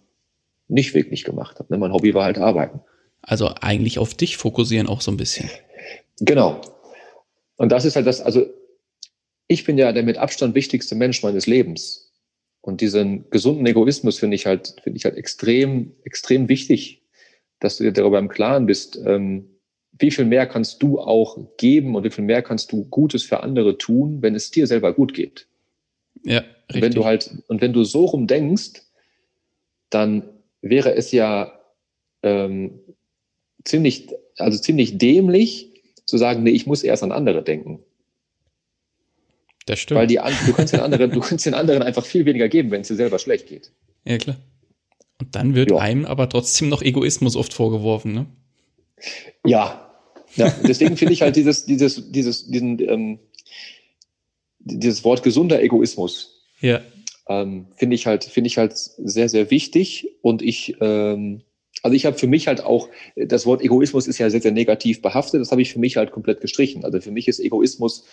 [0.68, 1.72] nicht wirklich gemacht habe.
[1.72, 1.78] Ne?
[1.78, 2.80] Mein Hobby war halt Arbeiten.
[3.22, 5.50] Also eigentlich auf dich fokussieren auch so ein bisschen.
[6.20, 6.60] Genau.
[7.56, 8.46] Und das ist halt das, also
[9.48, 12.09] ich bin ja der mit Abstand wichtigste Mensch meines Lebens.
[12.70, 17.00] Und diesen gesunden Egoismus finde ich halt, finde ich halt extrem, extrem wichtig
[17.60, 19.46] dass du dir darüber im Klaren bist, ähm,
[19.98, 23.42] wie viel mehr kannst du auch geben und wie viel mehr kannst du Gutes für
[23.42, 25.46] andere tun, wenn es dir selber gut geht.
[26.24, 26.74] Ja, richtig.
[26.74, 28.82] Und wenn du halt, und wenn du so rum denkst,
[29.90, 30.22] dann
[30.62, 31.52] wäre es ja
[32.22, 32.80] ähm,
[33.64, 34.08] ziemlich,
[34.38, 37.80] also ziemlich dämlich zu sagen, nee, ich muss erst an andere denken.
[39.70, 40.00] Das stimmt.
[40.00, 42.80] Weil die, du kannst den anderen, du kannst den anderen einfach viel weniger geben, wenn
[42.80, 43.70] es dir selber schlecht geht.
[44.04, 44.36] Ja, klar.
[45.20, 45.78] Und dann wird jo.
[45.78, 48.26] einem aber trotzdem noch Egoismus oft vorgeworfen, ne?
[49.46, 49.92] Ja.
[50.34, 53.18] Ja, deswegen finde ich halt dieses, dieses, dieses, diesen, ähm,
[54.58, 56.48] dieses Wort gesunder Egoismus.
[56.60, 56.80] Ja.
[57.28, 60.08] Ähm, finde ich halt, finde ich halt sehr, sehr wichtig.
[60.20, 61.42] Und ich, ähm,
[61.84, 65.00] also ich habe für mich halt auch, das Wort Egoismus ist ja sehr, sehr negativ
[65.00, 65.40] behaftet.
[65.40, 66.84] Das habe ich für mich halt komplett gestrichen.
[66.84, 68.04] Also für mich ist Egoismus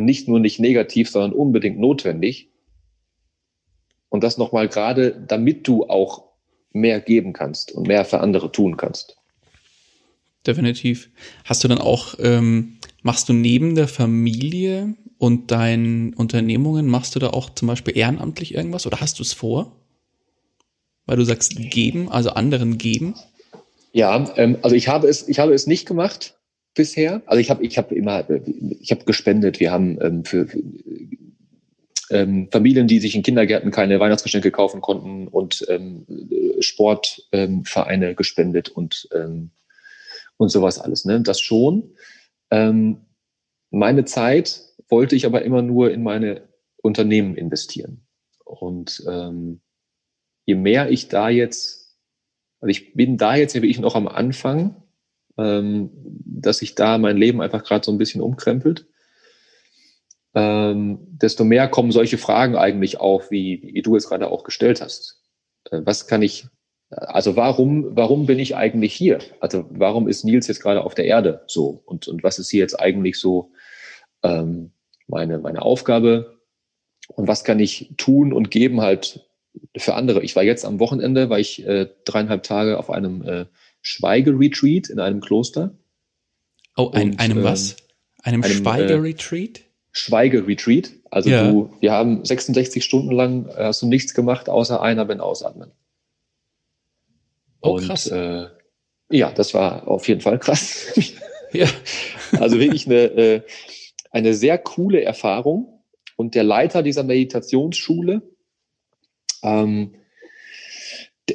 [0.00, 2.50] nicht nur nicht negativ, sondern unbedingt notwendig.
[4.08, 6.24] Und das nochmal gerade, damit du auch
[6.72, 9.16] mehr geben kannst und mehr für andere tun kannst.
[10.46, 11.10] Definitiv.
[11.44, 17.18] Hast du dann auch, ähm, machst du neben der Familie und deinen Unternehmungen, machst du
[17.18, 19.76] da auch zum Beispiel ehrenamtlich irgendwas oder hast du es vor?
[21.06, 23.14] Weil du sagst geben, also anderen geben?
[23.92, 26.34] Ja, ähm, also ich habe es, ich habe es nicht gemacht
[26.74, 27.22] bisher.
[27.26, 28.24] Also ich habe, ich habe immer,
[28.80, 29.60] ich habe gespendet.
[29.60, 30.62] Wir haben ähm, für, für
[32.10, 36.06] ähm, Familien, die sich in Kindergärten keine Weihnachtsgeschenke kaufen konnten und ähm,
[36.60, 39.50] Sportvereine ähm, gespendet und, ähm,
[40.36, 41.04] und sowas alles.
[41.04, 41.20] Ne?
[41.22, 41.94] Das schon.
[42.50, 43.06] Ähm,
[43.70, 46.42] meine Zeit wollte ich aber immer nur in meine
[46.82, 48.06] Unternehmen investieren.
[48.44, 49.60] Und ähm,
[50.44, 51.96] je mehr ich da jetzt,
[52.60, 54.83] also ich bin da jetzt wie ich noch am Anfang,
[55.38, 55.90] ähm,
[56.24, 58.86] dass sich da mein Leben einfach gerade so ein bisschen umkrempelt
[60.34, 64.80] ähm, desto mehr kommen solche Fragen eigentlich auf, wie, wie du es gerade auch gestellt
[64.80, 65.22] hast.
[65.70, 66.46] Äh, was kann ich,
[66.90, 69.20] also warum, warum bin ich eigentlich hier?
[69.40, 71.82] Also warum ist Nils jetzt gerade auf der Erde so?
[71.86, 73.52] Und, und was ist hier jetzt eigentlich so
[74.22, 74.72] ähm,
[75.06, 76.40] meine, meine Aufgabe?
[77.08, 79.20] Und was kann ich tun und geben halt
[79.76, 80.22] für andere.
[80.22, 83.44] Ich war jetzt am Wochenende, war ich äh, dreieinhalb Tage auf einem äh,
[83.84, 85.76] Schweigeretreat in einem Kloster.
[86.76, 87.76] Oh, ein, Und, einem ähm, was?
[88.22, 89.58] Einem, einem Schweigeretreat?
[89.58, 89.62] Äh,
[89.92, 90.92] Schweigeretreat.
[91.10, 91.48] Also ja.
[91.48, 95.70] du, wir haben 66 Stunden lang äh, hast du nichts gemacht, außer einatmen, ausatmen.
[97.60, 98.06] Oh, Und, krass.
[98.06, 98.46] Äh,
[99.10, 100.92] ja, das war auf jeden Fall krass.
[101.52, 101.68] ja.
[102.40, 103.42] Also wirklich eine, äh,
[104.10, 105.84] eine sehr coole Erfahrung.
[106.16, 108.22] Und der Leiter dieser Meditationsschule,
[109.44, 109.94] ähm,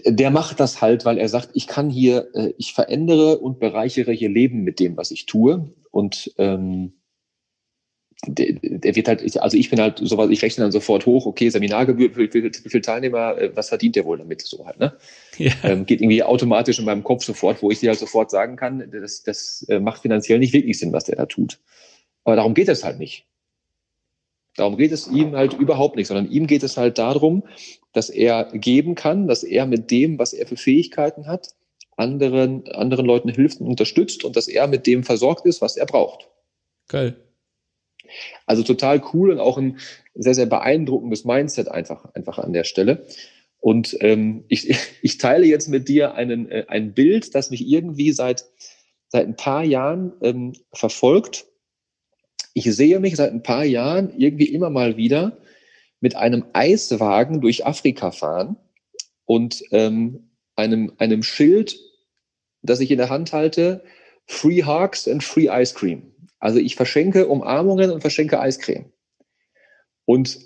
[0.06, 4.12] der macht das halt, weil er sagt, ich kann hier, äh, ich verändere und bereichere
[4.12, 5.74] hier Leben mit dem, was ich tue.
[5.92, 6.94] Und ähm,
[8.28, 11.50] der, der wird halt, also ich bin halt sowas, ich rechne dann sofort hoch, okay,
[11.50, 14.98] Seminargebühr, wie viel, wie viel Teilnehmer, äh, was verdient der wohl damit, so halt, ne?
[15.38, 15.54] Ja.
[15.64, 18.92] Ähm, geht irgendwie automatisch in meinem Kopf sofort, wo ich dir halt sofort sagen kann,
[18.92, 21.60] das, das äh, macht finanziell nicht wirklich Sinn, was der da tut.
[22.26, 23.26] Aber darum geht es halt nicht.
[24.56, 27.44] Darum geht es ihm halt überhaupt nicht, sondern ihm geht es halt darum,
[27.94, 31.56] dass er geben kann, dass er mit dem, was er für Fähigkeiten hat,
[31.98, 35.86] anderen, anderen Leuten hilft und unterstützt und dass er mit dem versorgt ist, was er
[35.86, 36.30] braucht.
[36.88, 37.18] Geil.
[38.46, 39.78] Also total cool und auch ein
[40.16, 43.06] sehr, sehr beeindruckendes Mindset einfach, einfach an der Stelle.
[43.60, 48.12] Und ähm, ich, ich teile jetzt mit dir einen, äh, ein Bild, das mich irgendwie
[48.12, 48.46] seit,
[49.08, 51.46] seit ein paar Jahren ähm, verfolgt.
[52.54, 55.38] Ich sehe mich seit ein paar Jahren irgendwie immer mal wieder
[56.02, 58.58] mit einem Eiswagen durch Afrika fahren
[59.26, 61.80] und ähm, einem, einem Schild,
[62.62, 63.84] das ich in der Hand halte,
[64.26, 66.14] Free Hugs and Free Ice Cream.
[66.40, 68.92] Also ich verschenke Umarmungen und verschenke Eiscreme.
[70.06, 70.40] Und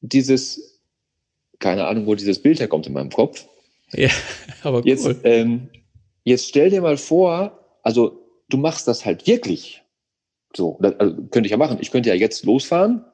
[0.00, 0.80] dieses,
[1.58, 3.46] keine Ahnung, wo dieses Bild herkommt in meinem Kopf.
[3.92, 4.08] Ja,
[4.62, 4.88] aber cool.
[4.88, 5.68] Jetzt, ähm,
[6.24, 9.82] jetzt stell dir mal vor, also du machst das halt wirklich.
[10.56, 11.78] So, das, also könnte ich ja machen.
[11.80, 13.04] Ich könnte ja jetzt losfahren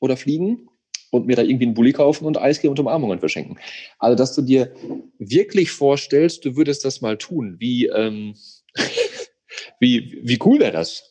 [0.00, 0.68] oder fliegen
[1.14, 3.58] und mir da irgendwie einen Bulli kaufen und Eiscreme und Umarmungen verschenken.
[3.98, 4.74] Also, dass du dir
[5.18, 8.34] wirklich vorstellst, du würdest das mal tun, wie, ähm,
[9.80, 11.10] wie, wie cool wäre das?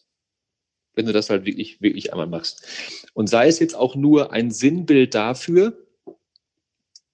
[0.95, 2.67] wenn du das halt wirklich, wirklich einmal machst.
[3.15, 5.75] Und sei es jetzt auch nur ein Sinnbild dafür,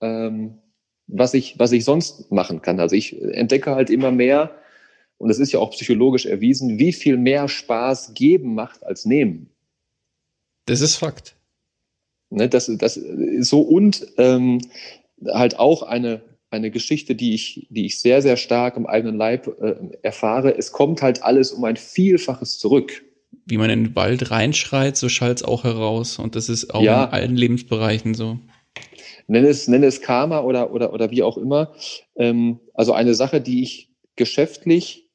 [0.02, 0.60] ähm,
[1.08, 2.80] was ich, was ich sonst machen kann.
[2.80, 4.56] Also ich entdecke halt immer mehr,
[5.18, 9.50] und es ist ja auch psychologisch erwiesen, wie viel mehr Spaß geben macht als nehmen.
[10.66, 11.36] Das ist Fakt.
[12.30, 13.00] Ne, das, das
[13.40, 14.62] so und ähm,
[15.28, 16.22] halt auch eine,
[16.52, 20.56] eine Geschichte, die ich, die ich sehr, sehr stark im eigenen Leib äh, erfahre.
[20.58, 23.04] Es kommt halt alles um ein Vielfaches zurück
[23.50, 26.20] wie man in den Wald reinschreit, so schallt es auch heraus.
[26.20, 27.06] Und das ist auch ja.
[27.06, 28.40] in allen Lebensbereichen so.
[29.28, 31.74] Nenne es, nenne es Karma oder, oder, oder wie auch immer.
[32.16, 35.10] Ähm, also eine Sache, die ich geschäftlich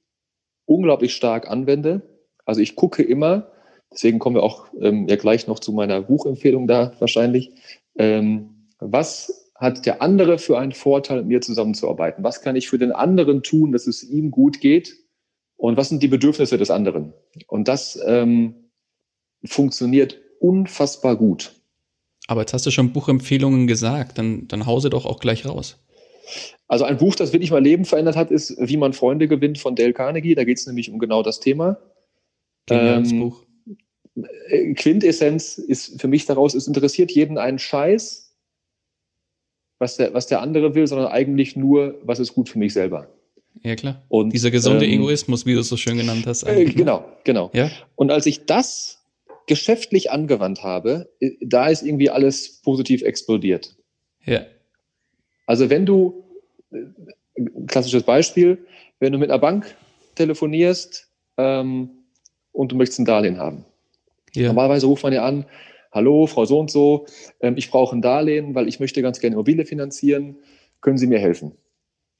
[0.66, 2.02] unglaublich stark anwende.
[2.44, 3.50] Also ich gucke immer,
[3.94, 7.52] deswegen kommen wir auch ähm, ja gleich noch zu meiner Buchempfehlung da wahrscheinlich.
[7.96, 12.24] Ähm, was hat der andere für einen Vorteil, mit mir zusammenzuarbeiten?
[12.24, 15.04] Was kann ich für den anderen tun, dass es ihm gut geht?
[15.56, 17.12] und was sind die Bedürfnisse des anderen.
[17.46, 18.70] Und das ähm,
[19.44, 21.54] funktioniert unfassbar gut.
[22.26, 25.78] Aber jetzt hast du schon Buchempfehlungen gesagt, dann, dann hause doch auch gleich raus.
[26.68, 29.76] Also ein Buch, das wirklich mein Leben verändert hat, ist Wie man Freunde gewinnt von
[29.76, 30.34] Dale Carnegie.
[30.34, 31.78] Da geht es nämlich um genau das Thema.
[32.66, 33.42] Geniales ähm, Buch.
[34.76, 38.32] Quintessenz ist für mich daraus, es interessiert jeden einen Scheiß,
[39.78, 43.08] was der, was der andere will, sondern eigentlich nur, was ist gut für mich selber.
[43.62, 44.04] Ja, klar.
[44.08, 46.44] Und, Dieser gesunde ähm, Egoismus, wie du es so schön genannt hast.
[46.44, 47.50] Äh, genau, genau.
[47.54, 47.70] Ja?
[47.96, 49.04] Und als ich das
[49.46, 53.76] geschäftlich angewandt habe, äh, da ist irgendwie alles positiv explodiert.
[54.24, 54.46] Ja.
[55.46, 56.24] Also wenn du,
[56.72, 58.58] äh, klassisches Beispiel,
[59.00, 59.76] wenn du mit einer Bank
[60.14, 61.90] telefonierst ähm,
[62.52, 63.64] und du möchtest ein Darlehen haben.
[64.34, 64.48] Ja.
[64.48, 65.46] Normalerweise ruft man ja an,
[65.92, 67.06] hallo, Frau so und so,
[67.40, 70.36] ähm, ich brauche ein Darlehen, weil ich möchte ganz gerne Immobilie finanzieren.
[70.80, 71.52] Können Sie mir helfen?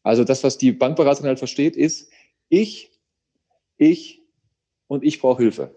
[0.03, 2.11] Also das, was die Bankberaterin halt versteht, ist,
[2.49, 2.91] ich,
[3.77, 4.23] ich
[4.87, 5.75] und ich brauche Hilfe.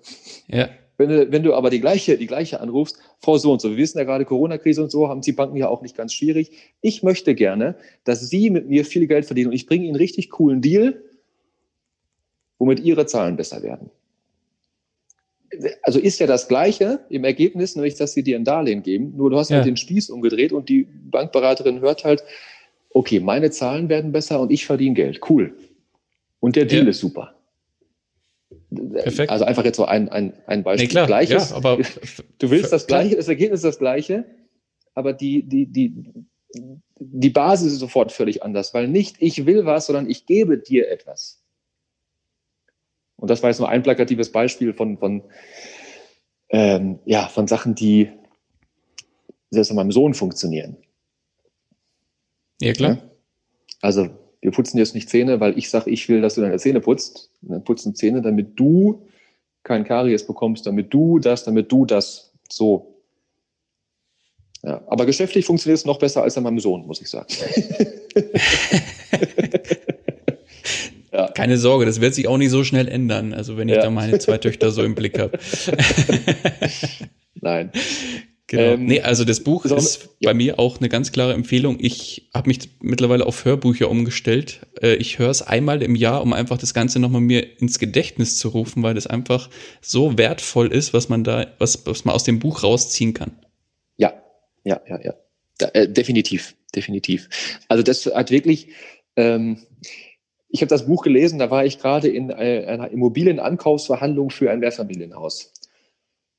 [0.48, 0.70] Ja.
[0.98, 3.78] Wenn du, wenn du aber die gleiche, die gleiche anrufst, Frau so und so, wir
[3.78, 6.52] wissen ja gerade Corona-Krise und so, haben die Banken ja auch nicht ganz schwierig.
[6.82, 10.02] Ich möchte gerne, dass Sie mit mir viel Geld verdienen und ich bringe Ihnen einen
[10.02, 11.02] richtig coolen Deal,
[12.58, 13.92] womit Ihre Zahlen besser werden.
[15.82, 19.30] Also ist ja das Gleiche im Ergebnis, nämlich, dass sie dir ein Darlehen geben, nur
[19.30, 19.58] du hast halt ja.
[19.64, 22.24] halt den Spieß umgedreht und die Bankberaterin hört halt,
[22.92, 25.22] okay, meine Zahlen werden besser und ich verdiene Geld.
[25.30, 25.56] Cool.
[26.40, 26.90] Und der Deal ja.
[26.90, 27.36] ist super.
[28.94, 29.32] Perfekt.
[29.32, 30.88] Also einfach jetzt so ein, ein, ein Beispiel.
[30.88, 31.08] Nee, klar.
[31.08, 31.52] Gleiches.
[31.52, 31.78] Ja, aber
[32.40, 34.26] du willst das Gleiche, das Ergebnis ist das Gleiche,
[34.94, 35.94] aber die, die, die,
[37.00, 40.90] die Basis ist sofort völlig anders, weil nicht ich will was, sondern ich gebe dir
[40.90, 41.44] etwas.
[43.18, 45.24] Und das war jetzt nur ein plakatives Beispiel von, von,
[46.50, 48.10] ähm, ja, von Sachen, die
[49.50, 50.78] selbst an meinem Sohn funktionieren.
[52.62, 52.92] Ja, klar.
[52.92, 53.02] Ja?
[53.82, 54.10] Also
[54.42, 57.32] wir putzen jetzt nicht Zähne, weil ich sage, ich will, dass du deine Zähne putzt.
[57.42, 59.08] Und dann putzen Zähne, damit du
[59.64, 62.32] kein Karies bekommst, damit du das, damit du das.
[62.50, 63.02] So.
[64.64, 67.28] Ja, aber geschäftlich funktioniert es noch besser als an meinem Sohn, muss ich sagen.
[71.18, 71.28] ja.
[71.30, 73.34] Keine Sorge, das wird sich auch nicht so schnell ändern.
[73.34, 73.82] Also wenn ich ja.
[73.82, 75.40] da meine zwei Töchter so im Blick habe.
[77.42, 77.72] Nein.
[78.46, 78.62] Genau.
[78.62, 80.30] Ähm, nee, also das Buch so, ist ja.
[80.30, 81.78] bei mir auch eine ganz klare Empfehlung.
[81.82, 84.62] Ich habe mich mittlerweile auf Hörbücher umgestellt.
[84.82, 88.38] Äh, ich höre es einmal im Jahr, um einfach das Ganze nochmal mir ins Gedächtnis
[88.38, 89.50] zu rufen, weil das einfach
[89.82, 93.32] so wertvoll ist, was man da, was, was man aus dem Buch rausziehen kann.
[93.98, 94.14] Ja,
[94.64, 95.14] ja, ja, ja.
[95.58, 97.28] Da, äh, definitiv, definitiv.
[97.68, 98.70] Also das hat wirklich,
[99.18, 99.67] ähm,
[100.50, 104.60] ich habe das Buch gelesen, da war ich gerade in äh, einer Immobilienankaufsverhandlung für ein
[104.60, 105.54] Mehrfamilienhaus.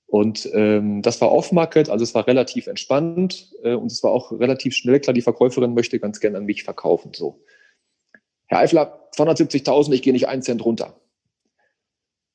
[0.06, 4.32] Und ähm, das war Off-Market, also es war relativ entspannt äh, und es war auch
[4.32, 7.12] relativ schnell klar, die Verkäuferin möchte ganz gern an mich verkaufen.
[7.12, 7.44] So,
[8.46, 10.98] Herr Eifler, 270.000, ich gehe nicht einen Cent runter.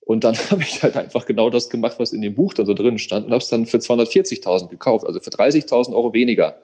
[0.02, 2.76] Und dann habe ich halt einfach genau das gemacht, was in dem Buch da so
[2.76, 6.62] drin stand und habe es dann für 240.000 gekauft, also für 30.000 Euro weniger,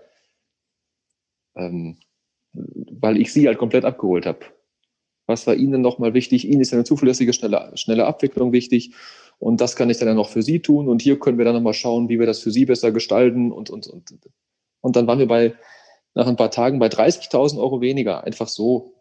[1.56, 1.98] ähm,
[2.54, 4.46] weil ich sie halt komplett abgeholt habe.
[5.30, 6.48] Was war Ihnen nochmal wichtig?
[6.48, 8.94] Ihnen ist eine zuverlässige, schnelle, schnelle Abwicklung wichtig.
[9.38, 10.90] Und das kann ich dann noch für Sie tun.
[10.90, 13.52] Und hier können wir dann nochmal schauen, wie wir das für Sie besser gestalten.
[13.52, 14.12] Und, und, und,
[14.82, 15.54] und dann waren wir bei,
[16.16, 18.24] nach ein paar Tagen bei 30.000 Euro weniger.
[18.24, 18.96] Einfach so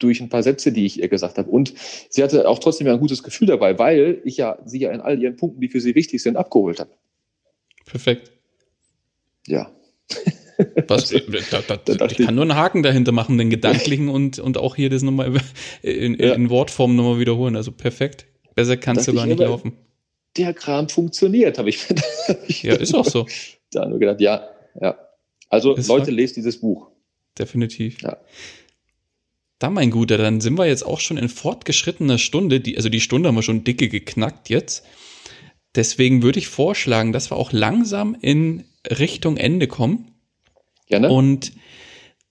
[0.00, 1.48] durch ein paar Sätze, die ich ihr gesagt habe.
[1.48, 1.72] Und
[2.10, 5.22] sie hatte auch trotzdem ein gutes Gefühl dabei, weil ich ja sie ja in all
[5.22, 6.90] ihren Punkten, die für sie wichtig sind, abgeholt habe.
[7.86, 8.32] Perfekt.
[9.46, 9.70] Ja.
[10.88, 14.58] Was, da, da, da, ich kann nur einen Haken dahinter machen, den gedanklichen und, und
[14.58, 15.32] auch hier das nochmal
[15.82, 16.34] in, ja.
[16.34, 17.56] in Wortform nochmal wiederholen.
[17.56, 18.26] Also perfekt.
[18.54, 19.72] Besser kannst du gar nicht laufen.
[20.36, 21.68] Der Kram funktioniert, habe
[22.48, 23.26] ich, Ja, ist auch so.
[23.70, 24.48] Da nur gedacht, ja,
[24.80, 24.98] ja.
[25.48, 26.90] Also ist Leute, lest dieses Buch.
[27.38, 28.00] Definitiv.
[28.02, 28.16] Ja.
[29.58, 32.60] Da, mein Guter, dann sind wir jetzt auch schon in fortgeschrittener Stunde.
[32.60, 34.84] Die, also die Stunde haben wir schon dicke geknackt jetzt.
[35.74, 40.13] Deswegen würde ich vorschlagen, dass wir auch langsam in Richtung Ende kommen.
[41.00, 41.10] Gerne.
[41.10, 41.52] Und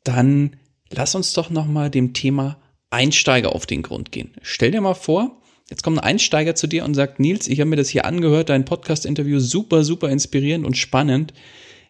[0.03, 0.55] dann
[0.89, 2.57] lass uns doch noch mal dem Thema
[2.89, 4.33] Einsteiger auf den Grund gehen.
[4.41, 7.69] Stell dir mal vor, Jetzt kommt ein Einsteiger zu dir und sagt, Nils, ich habe
[7.69, 11.33] mir das hier angehört, dein Podcast-Interview super, super inspirierend und spannend.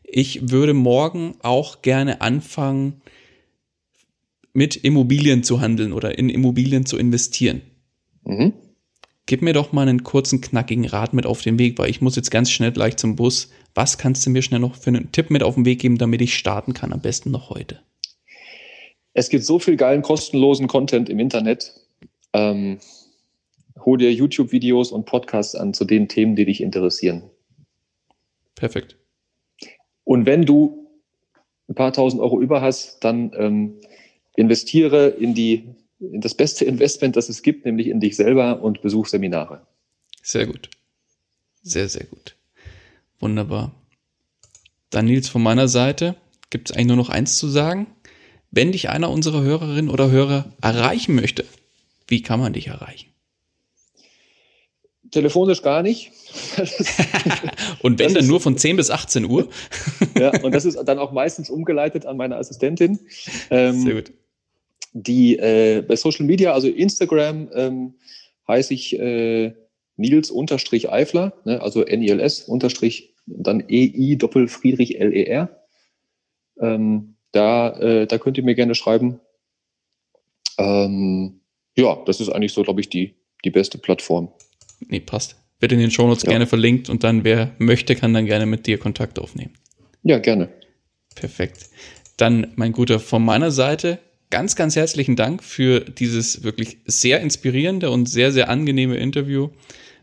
[0.04, 3.02] Ich würde morgen auch gerne anfangen,
[4.54, 7.62] mit Immobilien zu handeln oder in Immobilien zu investieren.
[8.24, 8.54] Mhm.
[9.26, 12.16] Gib mir doch mal einen kurzen, knackigen Rat mit auf den Weg, weil ich muss
[12.16, 13.50] jetzt ganz schnell gleich zum Bus.
[13.76, 16.22] Was kannst du mir schnell noch für einen Tipp mit auf den Weg geben, damit
[16.22, 17.80] ich starten kann, am besten noch heute?
[19.14, 21.74] Es gibt so viel geilen, kostenlosen Content im Internet.
[22.34, 22.80] Ähm,
[23.80, 27.24] hol dir YouTube-Videos und Podcasts an zu den Themen, die dich interessieren.
[28.56, 28.98] Perfekt.
[30.04, 30.88] Und wenn du
[31.70, 33.80] ein paar tausend Euro über hast, dann ähm,
[34.36, 38.82] investiere in die in das beste Investment, das es gibt, nämlich in dich selber und
[38.82, 39.66] besuch Seminare.
[40.22, 40.70] Sehr gut.
[41.62, 42.36] Sehr, sehr gut.
[43.24, 43.72] Wunderbar.
[44.90, 46.16] Dann Nils von meiner Seite
[46.50, 47.88] gibt es eigentlich nur noch eins zu sagen.
[48.52, 51.46] Wenn dich einer unserer Hörerinnen oder Hörer erreichen möchte,
[52.10, 53.12] wie kann man dich erreichen?
[55.10, 56.12] Telefonisch gar nicht.
[57.82, 59.48] und wenn, dann nur von 10 bis 18 Uhr.
[60.20, 63.00] ja, und das ist dann auch meistens umgeleitet an meine Assistentin.
[63.50, 64.12] Ähm, Sehr gut.
[64.92, 67.94] Die äh, bei Social Media, also Instagram, ähm,
[68.50, 69.54] heiße ich äh,
[69.96, 75.50] Nils-Eifler, ne, also N-I-L-S unterstrich, dann E-I Doppel Friedrich L-E-R.
[76.60, 79.20] Ähm, da, äh, da könnt ihr mir gerne schreiben.
[80.58, 81.42] Ähm,
[81.76, 84.32] ja, das ist eigentlich so, glaube ich, die, die beste Plattform.
[84.88, 85.36] Nee, passt.
[85.60, 86.30] Wird in den Shownotes ja.
[86.30, 89.54] gerne verlinkt und dann, wer möchte, kann dann gerne mit dir Kontakt aufnehmen.
[90.04, 90.50] Ja, gerne.
[91.16, 91.70] Perfekt.
[92.18, 97.92] Dann, mein Guter, von meiner Seite ganz, ganz herzlichen Dank für dieses wirklich sehr inspirierende
[97.92, 99.50] und sehr, sehr angenehme Interview.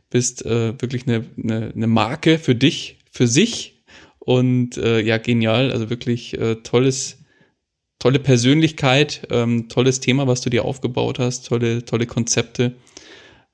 [0.08, 3.82] Bist äh, wirklich eine, eine, eine Marke für dich, für sich
[4.18, 5.72] und äh, ja, genial.
[5.72, 7.18] Also wirklich äh, tolles,
[7.98, 12.76] tolle Persönlichkeit, ähm, tolles Thema, was du dir aufgebaut hast, tolle, tolle Konzepte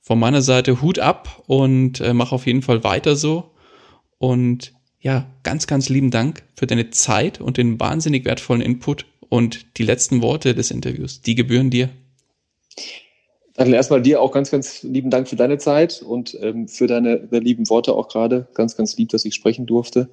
[0.03, 3.55] von meiner Seite Hut ab und äh, mach auf jeden Fall weiter so.
[4.19, 9.79] Und ja, ganz, ganz lieben Dank für deine Zeit und den wahnsinnig wertvollen Input und
[9.79, 11.23] die letzten Worte des Interviews.
[11.23, 11.91] Die gebühren dir.
[13.57, 17.21] Dann erstmal dir auch ganz, ganz lieben Dank für deine Zeit und ähm, für deine,
[17.21, 18.49] deine lieben Worte auch gerade.
[18.55, 20.11] Ganz, ganz lieb, dass ich sprechen durfte.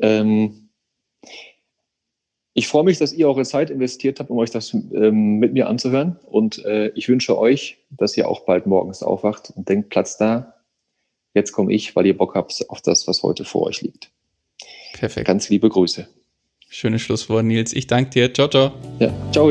[0.00, 0.70] Ähm,
[2.52, 5.68] ich freue mich, dass ihr eure Zeit investiert habt, um euch das ähm, mit mir
[5.68, 6.18] anzuhören.
[6.24, 10.54] Und äh, ich wünsche euch, dass ihr auch bald morgens aufwacht und denkt, Platz da.
[11.34, 14.10] Jetzt komme ich, weil ihr Bock habt auf das, was heute vor euch liegt.
[14.92, 15.26] Perfekt.
[15.26, 16.08] Ganz liebe Grüße.
[16.68, 17.72] Schönes Schlusswort, Nils.
[17.72, 18.32] Ich danke dir.
[18.32, 18.72] Ciao, ciao.
[19.00, 19.50] Ja, ciao.